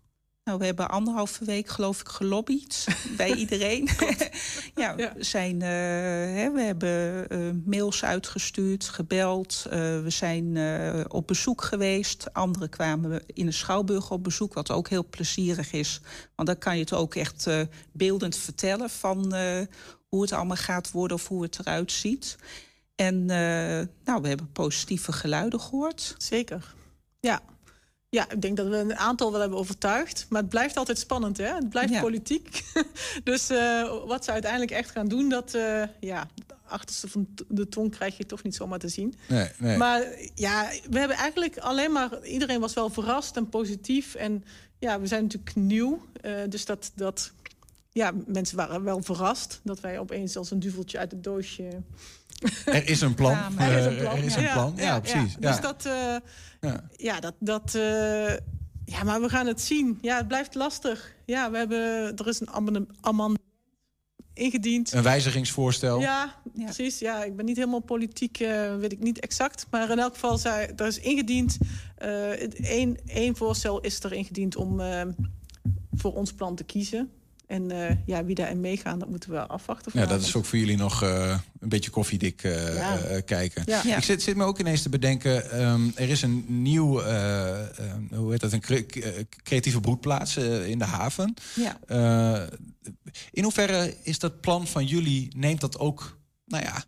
Nou, 0.49 0.61
we 0.61 0.67
hebben 0.67 0.89
anderhalve 0.89 1.45
week, 1.45 1.69
geloof 1.69 2.01
ik, 2.01 2.09
gelobbyd 2.09 2.87
bij 3.17 3.35
iedereen. 3.35 3.89
ja, 4.75 4.95
ja, 4.97 5.13
We, 5.15 5.25
zijn, 5.25 5.55
uh, 5.55 5.69
hè, 6.41 6.51
we 6.53 6.61
hebben 6.61 7.27
uh, 7.33 7.51
mails 7.65 8.05
uitgestuurd, 8.05 8.85
gebeld. 8.85 9.63
Uh, 9.67 9.73
we 9.73 10.11
zijn 10.11 10.57
op 11.09 11.27
bezoek 11.27 11.63
geweest. 11.63 12.35
Anderen 12.35 12.69
kwamen 12.69 13.23
in 13.27 13.47
de 13.47 13.53
Schouwburg 13.53 14.11
op 14.11 14.25
bezoek, 14.25 14.55
wat 14.55 14.71
ook 14.71 14.89
heel 14.89 15.07
plezierig 15.11 15.73
is. 15.73 16.01
Want 16.35 16.49
dan 16.49 16.59
kan 16.59 16.75
je 16.75 16.81
het 16.81 16.93
ook 16.93 17.15
echt 17.15 17.49
beeldend 17.93 18.37
vertellen 18.37 18.91
van 18.91 19.35
hoe 20.09 20.23
het 20.23 20.33
allemaal 20.33 20.57
gaat 20.57 20.91
worden 20.91 21.17
of 21.17 21.29
hoe 21.29 21.43
het 21.43 21.59
eruit 21.59 21.93
ziet. 21.93 22.37
En 22.95 23.25
nou, 24.05 24.23
we 24.23 24.29
hebben 24.29 24.53
positieve 24.53 25.13
geluiden 25.13 25.61
gehoord. 25.61 26.15
Zeker, 26.19 26.75
ja. 27.21 27.41
Ja, 28.11 28.31
ik 28.31 28.43
denk 28.43 28.57
dat 28.57 28.67
we 28.67 28.77
een 28.77 28.97
aantal 28.97 29.31
wel 29.31 29.41
hebben 29.41 29.59
overtuigd. 29.59 30.27
Maar 30.29 30.41
het 30.41 30.51
blijft 30.51 30.77
altijd 30.77 30.99
spannend, 30.99 31.37
hè? 31.37 31.55
Het 31.55 31.69
blijft 31.69 31.93
ja. 31.93 32.01
politiek. 32.01 32.65
dus 33.25 33.51
uh, 33.51 34.07
wat 34.07 34.25
ze 34.25 34.31
uiteindelijk 34.31 34.71
echt 34.71 34.91
gaan 34.91 35.09
doen, 35.09 35.29
dat... 35.29 35.55
Uh, 35.55 35.83
ja, 36.01 36.29
achterste 36.67 37.09
van 37.09 37.29
de 37.49 37.69
tong 37.69 37.91
krijg 37.91 38.17
je 38.17 38.27
toch 38.27 38.43
niet 38.43 38.55
zomaar 38.55 38.79
te 38.79 38.89
zien. 38.89 39.15
Nee, 39.29 39.49
nee. 39.59 39.77
Maar 39.77 40.07
ja, 40.35 40.71
we 40.91 40.99
hebben 40.99 41.17
eigenlijk 41.17 41.59
alleen 41.59 41.93
maar... 41.93 42.25
Iedereen 42.25 42.61
was 42.61 42.75
wel 42.75 42.91
verrast 42.91 43.37
en 43.37 43.49
positief. 43.49 44.15
En 44.15 44.45
ja, 44.79 45.01
we 45.01 45.07
zijn 45.07 45.23
natuurlijk 45.23 45.57
nieuw. 45.57 46.07
Uh, 46.23 46.41
dus 46.49 46.65
dat, 46.65 46.93
dat 46.95 47.33
ja, 47.99 48.13
mensen 48.27 48.57
waren 48.57 48.83
wel 48.83 49.03
verrast 49.03 49.61
dat 49.65 49.81
wij 49.81 49.99
opeens 49.99 50.37
als 50.37 50.51
een 50.51 50.61
duveltje 50.61 50.99
uit 50.99 51.11
het 51.11 51.25
doosje. 51.25 51.83
Er 52.65 52.89
is 52.89 53.01
een 53.01 53.15
plan. 53.15 53.33
Ja, 53.33 53.51
er 53.59 53.79
is 53.79 53.85
een 53.85 53.97
plan. 53.97 54.17
Er 54.17 54.25
is 54.25 54.35
een 54.35 54.43
ja, 54.43 54.53
plan. 54.53 54.73
Ja, 54.77 54.83
ja 54.83 55.01
precies. 55.01 55.37
Ja. 55.41 55.51
Dus 55.51 55.61
dat. 55.61 55.87
Uh, 55.87 56.75
ja. 56.97 57.21
dat. 57.21 57.35
dat 57.39 57.75
uh, 57.75 58.37
ja, 58.85 59.03
maar 59.05 59.21
we 59.21 59.29
gaan 59.29 59.47
het 59.47 59.61
zien. 59.61 59.99
Ja, 60.01 60.17
het 60.17 60.29
blijft 60.29 60.55
lastig. 60.55 61.15
Ja, 61.25 61.51
we 61.51 61.57
hebben. 61.57 62.17
Er 62.17 62.29
is 62.29 62.41
een 62.41 62.51
amendement 62.51 63.39
ingediend. 64.33 64.93
Een 64.93 65.03
wijzigingsvoorstel. 65.03 66.01
Ja, 66.01 66.35
precies. 66.55 66.99
Ja, 66.99 67.25
ik 67.25 67.37
ben 67.37 67.45
niet 67.45 67.57
helemaal 67.57 67.81
politiek, 67.81 68.41
uh, 68.41 68.77
weet 68.77 68.93
ik 68.93 69.01
niet 69.01 69.21
exact. 69.21 69.67
Maar 69.71 69.91
in 69.91 69.99
elk 69.99 70.13
geval, 70.13 70.39
zei, 70.39 70.73
er 70.77 70.87
is 70.87 70.99
ingediend. 70.99 71.59
Eén 71.97 72.99
één 73.07 73.37
voorstel 73.37 73.81
is 73.81 74.03
er 74.03 74.13
ingediend 74.13 74.57
om 74.57 74.81
voor 75.93 76.15
ons 76.15 76.33
plan 76.33 76.55
te 76.55 76.65
kiezen. 76.65 77.11
En 77.49 77.73
uh, 77.73 77.91
ja, 78.07 78.25
wie 78.25 78.35
daarin 78.35 78.61
meegaan, 78.61 78.99
dat 78.99 79.09
moeten 79.09 79.31
we 79.31 79.47
afwachten. 79.47 79.93
Ja, 79.95 80.07
dat 80.07 80.23
is 80.23 80.35
ook 80.35 80.45
voor 80.45 80.59
jullie 80.59 80.77
nog 80.77 81.03
uh, 81.03 81.39
een 81.61 81.69
beetje 81.69 81.91
koffiedik 81.91 82.43
uh, 82.43 82.75
ja. 82.75 83.21
kijken. 83.21 83.63
Ja. 83.67 83.97
Ik 83.97 84.03
zit, 84.03 84.23
zit, 84.23 84.37
me 84.37 84.45
ook 84.45 84.59
ineens 84.59 84.83
te 84.83 84.89
bedenken, 84.89 85.63
um, 85.63 85.93
er 85.95 86.09
is 86.09 86.23
een 86.23 86.45
nieuw, 86.49 87.01
hoe 88.11 88.31
heet 88.31 88.41
dat, 88.41 88.53
een 88.53 88.61
cre 88.61 88.87
creatieve 89.43 89.81
broedplaats 89.81 90.37
in 90.37 90.79
de 90.79 90.85
haven. 90.85 91.35
Ja. 91.55 92.49
in 93.31 93.43
hoeverre 93.43 93.95
is 94.03 94.19
dat 94.19 94.41
plan 94.41 94.67
van 94.67 94.87
jullie, 94.87 95.29
neemt 95.37 95.61
dat 95.61 95.79
ook, 95.79 96.19
nou 96.45 96.65
ja, 96.65 96.85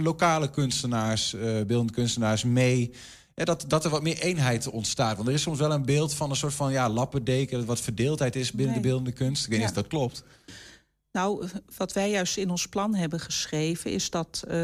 lokale 0.00 0.50
kunstenaars, 0.50 1.36
beeldende 1.66 1.92
kunstenaars 1.92 2.44
mee 2.44 2.92
ja, 3.36 3.44
dat, 3.44 3.64
dat 3.68 3.84
er 3.84 3.90
wat 3.90 4.02
meer 4.02 4.18
eenheid 4.18 4.68
ontstaat. 4.68 5.16
Want 5.16 5.28
er 5.28 5.34
is 5.34 5.42
soms 5.42 5.58
wel 5.58 5.72
een 5.72 5.84
beeld 5.84 6.14
van 6.14 6.30
een 6.30 6.36
soort 6.36 6.54
van 6.54 6.72
ja, 6.72 6.88
lappendeken... 6.88 7.66
wat 7.66 7.80
verdeeldheid 7.80 8.36
is 8.36 8.52
binnen 8.52 8.74
nee. 8.74 8.82
de 8.82 8.88
beeldende 8.88 9.12
kunst. 9.12 9.44
Ik 9.44 9.50
weet 9.50 9.58
niet 9.58 9.68
Ja. 9.68 9.74
of 9.74 9.82
dat 9.82 9.90
klopt. 9.90 10.24
Nou, 11.12 11.48
wat 11.76 11.92
wij 11.92 12.10
juist 12.10 12.36
in 12.36 12.50
ons 12.50 12.68
plan 12.68 12.94
hebben 12.94 13.20
geschreven... 13.20 13.90
is 13.90 14.10
dat 14.10 14.44
uh, 14.48 14.54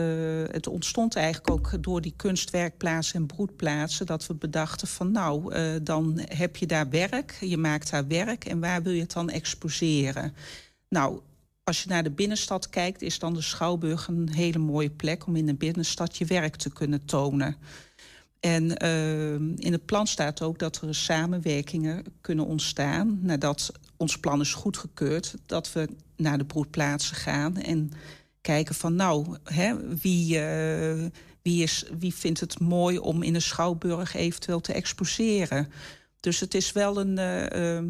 het 0.50 0.66
ontstond 0.66 1.16
eigenlijk 1.16 1.50
ook 1.50 1.82
door 1.82 2.00
die 2.00 2.14
kunstwerkplaatsen 2.16 3.20
en 3.20 3.26
broedplaatsen... 3.26 4.06
dat 4.06 4.26
we 4.26 4.34
bedachten 4.34 4.88
van 4.88 5.10
nou, 5.10 5.54
uh, 5.54 5.70
dan 5.82 6.20
heb 6.24 6.56
je 6.56 6.66
daar 6.66 6.88
werk, 6.88 7.36
je 7.40 7.56
maakt 7.56 7.90
daar 7.90 8.06
werk... 8.06 8.44
en 8.44 8.60
waar 8.60 8.82
wil 8.82 8.92
je 8.92 9.00
het 9.00 9.12
dan 9.12 9.30
exposeren? 9.30 10.34
Nou, 10.88 11.20
als 11.64 11.82
je 11.82 11.88
naar 11.88 12.02
de 12.02 12.10
binnenstad 12.10 12.68
kijkt... 12.68 13.02
is 13.02 13.18
dan 13.18 13.34
de 13.34 13.42
Schouwburg 13.42 14.08
een 14.08 14.28
hele 14.32 14.58
mooie 14.58 14.90
plek... 14.90 15.26
om 15.26 15.36
in 15.36 15.46
de 15.46 15.54
binnenstad 15.54 16.16
je 16.16 16.24
werk 16.24 16.56
te 16.56 16.72
kunnen 16.72 17.04
tonen... 17.04 17.56
En 18.42 18.84
uh, 18.84 19.32
in 19.56 19.72
het 19.72 19.84
plan 19.84 20.06
staat 20.06 20.42
ook 20.42 20.58
dat 20.58 20.80
er 20.80 20.94
samenwerkingen 20.94 22.04
kunnen 22.20 22.46
ontstaan... 22.46 23.18
nadat 23.20 23.72
ons 23.96 24.18
plan 24.18 24.40
is 24.40 24.54
goedgekeurd, 24.54 25.34
dat 25.46 25.72
we 25.72 25.88
naar 26.16 26.38
de 26.38 26.44
broedplaatsen 26.44 27.16
gaan... 27.16 27.56
en 27.56 27.92
kijken 28.40 28.74
van 28.74 28.94
nou, 28.94 29.36
hè, 29.44 29.96
wie, 29.96 30.38
uh, 30.38 31.06
wie, 31.42 31.62
is, 31.62 31.84
wie 31.98 32.14
vindt 32.14 32.40
het 32.40 32.60
mooi 32.60 32.98
om 32.98 33.22
in 33.22 33.34
een 33.34 33.42
schouwburg 33.42 34.14
eventueel 34.14 34.60
te 34.60 34.72
exposeren. 34.72 35.68
Dus 36.20 36.40
het 36.40 36.54
is 36.54 36.72
wel 36.72 37.00
een... 37.00 37.18
Uh, 37.18 37.76
uh, 37.76 37.88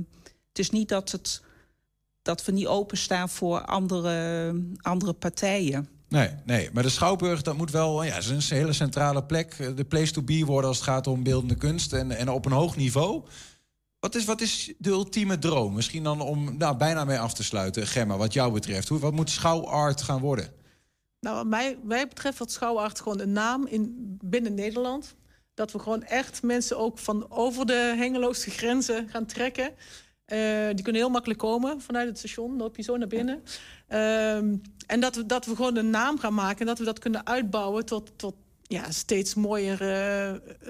het 0.48 0.59
is 0.59 0.70
niet 0.70 0.88
dat, 0.88 1.11
het, 1.11 1.42
dat 2.22 2.44
we 2.44 2.53
niet 2.53 2.66
openstaan 2.66 3.28
voor 3.28 3.64
andere, 3.64 4.55
andere 4.80 5.12
partijen... 5.12 5.88
Nee, 6.13 6.31
nee, 6.45 6.71
maar 6.73 6.83
de 6.83 6.89
Schouwburg, 6.89 7.43
dat 7.43 7.57
moet 7.57 7.71
wel... 7.71 8.03
Ja, 8.03 8.17
is 8.17 8.29
een 8.29 8.57
hele 8.57 8.73
centrale 8.73 9.25
plek. 9.25 9.77
De 9.77 9.85
place 9.85 10.13
to 10.13 10.23
be 10.23 10.45
worden 10.45 10.69
als 10.69 10.79
het 10.79 10.87
gaat 10.87 11.07
om 11.07 11.23
beeldende 11.23 11.55
kunst. 11.55 11.93
En, 11.93 12.11
en 12.11 12.31
op 12.31 12.45
een 12.45 12.53
hoog 12.53 12.77
niveau. 12.77 13.23
Wat 14.01 14.15
is, 14.15 14.25
wat 14.25 14.41
is 14.41 14.73
de 14.79 14.91
ultieme 14.91 15.39
droom? 15.39 15.75
Misschien 15.75 16.03
dan 16.03 16.21
om 16.21 16.57
nou, 16.57 16.77
bijna 16.77 17.05
mee 17.05 17.19
af 17.19 17.35
te 17.35 17.45
sluiten, 17.45 17.87
Gemma, 17.87 18.17
wat 18.17 18.33
jou 18.33 18.53
betreft. 18.53 18.89
Hoe, 18.89 18.99
wat 18.99 19.13
moet 19.13 19.31
schouwart 19.31 20.03
gaan 20.03 20.21
worden? 20.21 20.53
Nou, 21.21 21.37
wat 21.37 21.47
mij, 21.47 21.79
wij 21.85 22.09
betreft 22.09 22.39
wat 22.39 22.53
schouwart 22.53 23.01
gewoon 23.01 23.21
een 23.21 23.33
naam 23.33 23.67
in, 23.67 24.17
binnen 24.25 24.55
Nederland. 24.55 25.15
Dat 25.55 25.73
we 25.73 25.79
gewoon 25.79 26.03
echt 26.03 26.43
mensen 26.43 26.79
ook 26.79 26.99
van 26.99 27.31
over 27.31 27.67
de 27.67 27.95
hengeloze 27.97 28.51
grenzen 28.51 29.09
gaan 29.09 29.27
trekken. 29.27 29.71
Uh, 30.33 30.66
die 30.66 30.83
kunnen 30.83 31.03
heel 31.03 31.11
makkelijk 31.11 31.41
komen 31.41 31.80
vanuit 31.80 32.09
het 32.09 32.18
station. 32.18 32.49
Dan 32.49 32.59
loop 32.59 32.76
je 32.76 32.83
zo 32.83 32.97
naar 32.97 33.09
binnen. 33.09 33.43
Ja. 33.89 34.37
Um, 34.37 34.62
en 34.87 35.01
dat 35.01 35.16
we, 35.16 35.26
dat 35.26 35.47
we 35.47 35.57
gewoon 35.57 35.76
een 35.76 35.91
naam 35.91 36.18
gaan 36.18 36.35
maken. 36.35 36.61
En 36.61 36.66
dat 36.66 36.78
we 36.78 36.85
dat 36.85 36.99
kunnen 36.99 37.26
uitbouwen 37.26 37.85
tot, 37.85 38.12
tot 38.16 38.35
ja, 38.62 38.91
steeds 38.91 39.35
mooiere 39.35 40.43
uh, 40.62 40.68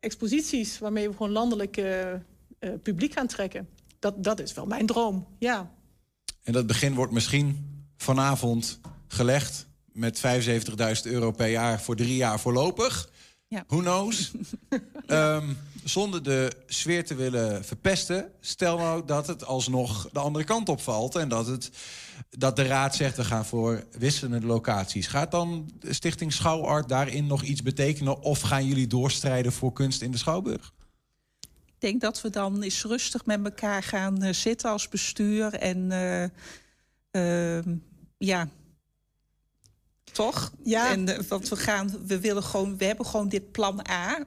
exposities. 0.00 0.78
Waarmee 0.78 1.08
we 1.08 1.16
gewoon 1.16 1.32
landelijk 1.32 1.76
uh, 1.76 2.14
publiek 2.82 3.12
gaan 3.12 3.26
trekken. 3.26 3.68
Dat, 3.98 4.24
dat 4.24 4.40
is 4.40 4.54
wel 4.54 4.66
mijn 4.66 4.86
droom, 4.86 5.26
ja. 5.38 5.70
En 6.42 6.52
dat 6.52 6.66
begin 6.66 6.94
wordt 6.94 7.12
misschien 7.12 7.72
vanavond 7.96 8.80
gelegd 9.08 9.66
met 9.92 10.22
75.000 11.06 11.10
euro 11.10 11.30
per 11.30 11.48
jaar 11.48 11.82
voor 11.82 11.96
drie 11.96 12.16
jaar 12.16 12.40
voorlopig. 12.40 13.10
Ja. 13.48 13.64
Who 13.66 13.78
knows? 13.78 14.30
Ehm, 15.06 15.44
zonder 15.84 16.22
de 16.22 16.52
sfeer 16.66 17.04
te 17.04 17.14
willen 17.14 17.64
verpesten. 17.64 18.32
Stel 18.40 18.78
nou 18.78 19.02
dat 19.06 19.26
het 19.26 19.44
alsnog 19.44 20.08
de 20.12 20.18
andere 20.18 20.44
kant 20.44 20.68
opvalt. 20.68 21.14
En 21.14 21.28
dat, 21.28 21.46
het, 21.46 21.70
dat 22.30 22.56
de 22.56 22.66
raad 22.66 22.94
zegt 22.94 23.16
we 23.16 23.24
gaan 23.24 23.44
voor 23.44 23.84
wisselende 23.98 24.46
locaties. 24.46 25.06
Gaat 25.06 25.30
dan 25.30 25.70
Stichting 25.80 26.32
Schouwart 26.32 26.88
daarin 26.88 27.26
nog 27.26 27.42
iets 27.42 27.62
betekenen? 27.62 28.20
Of 28.20 28.40
gaan 28.40 28.66
jullie 28.66 28.86
doorstrijden 28.86 29.52
voor 29.52 29.72
kunst 29.72 30.02
in 30.02 30.10
de 30.10 30.18
Schouwburg? 30.18 30.72
Ik 31.66 31.88
denk 31.88 32.00
dat 32.00 32.20
we 32.20 32.30
dan 32.30 32.62
eens 32.62 32.84
rustig 32.84 33.26
met 33.26 33.44
elkaar 33.44 33.82
gaan 33.82 34.22
eh, 34.22 34.32
zitten 34.32 34.70
als 34.70 34.88
bestuur. 34.88 35.54
En 35.54 35.90
eh, 35.90 37.56
ehm, 37.56 37.76
ja, 38.18 38.48
toch? 40.12 40.52
Ja. 40.64 40.90
En, 40.90 41.08
eh, 41.08 41.24
want 41.28 41.48
we 41.48 41.56
gaan, 41.56 41.94
we 42.06 42.20
willen 42.20 42.42
gewoon, 42.42 42.76
we 42.76 42.84
hebben 42.84 43.06
gewoon 43.06 43.28
dit 43.28 43.52
plan 43.52 43.86
A. 43.90 44.18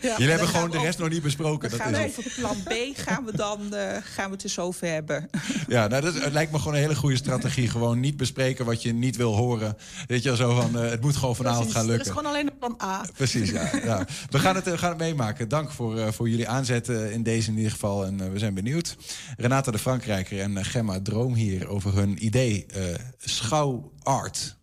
Jullie 0.00 0.28
hebben 0.28 0.48
gewoon 0.48 0.70
de 0.70 0.78
rest 0.78 0.98
nog 0.98 1.08
niet 1.08 1.22
besproken. 1.22 1.70
We 1.70 1.76
Dat 1.76 1.86
gaan 1.86 1.94
is 1.94 2.18
over 2.18 2.32
plan 2.40 2.56
B 2.62 2.72
gaan 2.96 3.24
we 3.24 3.36
dan 3.36 3.74
eh, 3.74 3.96
gaan 4.02 4.26
we 4.26 4.32
het 4.32 4.42
eens 4.44 4.58
over 4.58 4.88
hebben. 4.88 5.28
Ja, 5.68 5.86
nou, 5.86 6.02
dat 6.02 6.14
het 6.14 6.32
lijkt 6.32 6.52
me 6.52 6.58
gewoon 6.58 6.74
een 6.74 6.80
hele 6.80 6.94
goede 6.94 7.16
strategie. 7.16 7.68
Gewoon 7.68 8.00
niet 8.00 8.16
bespreken 8.16 8.64
wat 8.64 8.82
je 8.82 8.92
niet 8.92 9.16
wil 9.16 9.34
horen. 9.34 9.76
Weet 10.06 10.22
je 10.22 10.28
wel, 10.28 10.36
zo 10.36 10.54
van, 10.60 10.78
eh, 10.78 10.90
het 10.90 11.00
moet 11.00 11.16
gewoon 11.16 11.36
vanavond 11.36 11.58
Precies. 11.68 11.76
gaan 11.76 11.86
Dat 11.86 11.96
lukken. 11.96 12.12
is 12.12 12.18
gewoon 12.18 12.32
alleen 12.32 12.46
een 12.46 12.58
plan 12.58 12.78
A. 12.82 13.04
Precies, 13.16 13.50
ja. 13.50 13.70
ja. 13.84 14.06
We, 14.30 14.38
gaan 14.38 14.54
het, 14.54 14.64
we 14.64 14.78
gaan 14.78 14.88
het 14.88 14.98
meemaken. 14.98 15.48
Dank 15.48 15.70
voor, 15.70 15.98
eh, 15.98 16.12
voor 16.12 16.28
jullie 16.28 16.48
aanzet 16.48 16.88
eh, 16.88 17.12
in 17.12 17.22
deze 17.22 17.50
in 17.50 17.56
ieder 17.56 17.72
geval. 17.72 18.04
En 18.06 18.32
we 18.32 18.38
zijn 18.38 18.54
benieuwd. 18.54 18.96
Renata 19.36 19.70
de 19.70 19.78
Frankrijker 19.78 20.40
en 20.40 20.64
Gemma 20.64 21.00
Droom 21.02 21.34
hier 21.34 21.68
over 21.68 21.94
hun 21.94 22.24
idee 22.24 22.66
eh 22.66 22.82
Schouwart. 23.18 24.56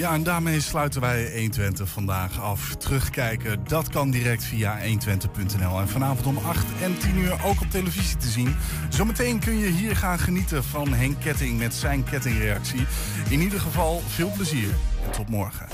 Ja, 0.00 0.12
en 0.12 0.22
daarmee 0.22 0.60
sluiten 0.60 1.00
wij 1.00 1.30
120 1.32 1.88
vandaag 1.88 2.40
af. 2.40 2.76
Terugkijken, 2.76 3.64
dat 3.64 3.88
kan 3.88 4.10
direct 4.10 4.44
via 4.44 4.78
120.nl. 4.80 5.80
En 5.80 5.88
vanavond 5.88 6.26
om 6.26 6.38
8 6.38 6.66
en 6.82 6.98
10 6.98 7.18
uur 7.18 7.32
ook 7.44 7.60
op 7.60 7.70
televisie 7.70 8.16
te 8.16 8.28
zien. 8.28 8.56
Zometeen 8.88 9.38
kun 9.38 9.58
je 9.58 9.66
hier 9.66 9.96
gaan 9.96 10.18
genieten 10.18 10.64
van 10.64 10.92
Henk 10.92 11.20
Ketting 11.20 11.58
met 11.58 11.74
zijn 11.74 12.04
kettingreactie. 12.04 12.86
In 13.28 13.40
ieder 13.40 13.60
geval 13.60 14.02
veel 14.06 14.32
plezier 14.36 14.68
en 15.04 15.10
tot 15.10 15.28
morgen. 15.28 15.66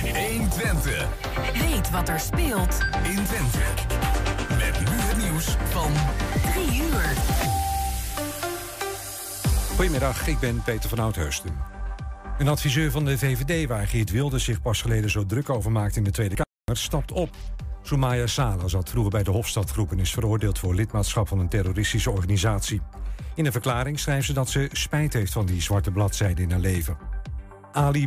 120. 0.00 1.08
Weet 1.52 1.90
wat 1.90 2.08
er 2.08 2.20
speelt 2.20 2.78
in 3.02 3.24
Twente. 3.24 3.58
Met 4.48 4.90
nu 4.90 4.96
het 4.96 5.16
nieuws 5.16 5.56
van 5.70 5.92
3 6.52 6.82
uur. 6.82 7.12
Goedemiddag, 9.74 10.26
ik 10.26 10.38
ben 10.38 10.62
Peter 10.62 10.88
van 10.88 10.98
Oudheusden. 10.98 11.73
Een 12.38 12.48
adviseur 12.48 12.90
van 12.90 13.04
de 13.04 13.18
VVD, 13.18 13.68
waar 13.68 13.86
Geert 13.86 14.10
Wilders 14.10 14.44
zich 14.44 14.62
pas 14.62 14.82
geleden 14.82 15.10
zo 15.10 15.26
druk 15.26 15.50
over 15.50 15.72
maakt 15.72 15.96
in 15.96 16.04
de 16.04 16.10
Tweede 16.10 16.34
Kamer, 16.34 16.82
stapt 16.82 17.12
op. 17.12 17.30
Soumaya 17.82 18.26
Sala 18.26 18.68
zat 18.68 18.90
vroeger 18.90 19.10
bij 19.10 19.22
de 19.22 19.30
Hofstadgroep 19.30 19.92
en 19.92 19.98
is 19.98 20.12
veroordeeld 20.12 20.58
voor 20.58 20.74
lidmaatschap 20.74 21.28
van 21.28 21.38
een 21.38 21.48
terroristische 21.48 22.10
organisatie. 22.10 22.80
In 23.34 23.46
een 23.46 23.52
verklaring 23.52 23.98
schrijft 23.98 24.26
ze 24.26 24.32
dat 24.32 24.48
ze 24.48 24.68
spijt 24.72 25.12
heeft 25.12 25.32
van 25.32 25.46
die 25.46 25.62
zwarte 25.62 25.90
bladzijde 25.90 26.42
in 26.42 26.50
haar 26.50 26.60
leven. 26.60 26.96
Ali 27.72 28.02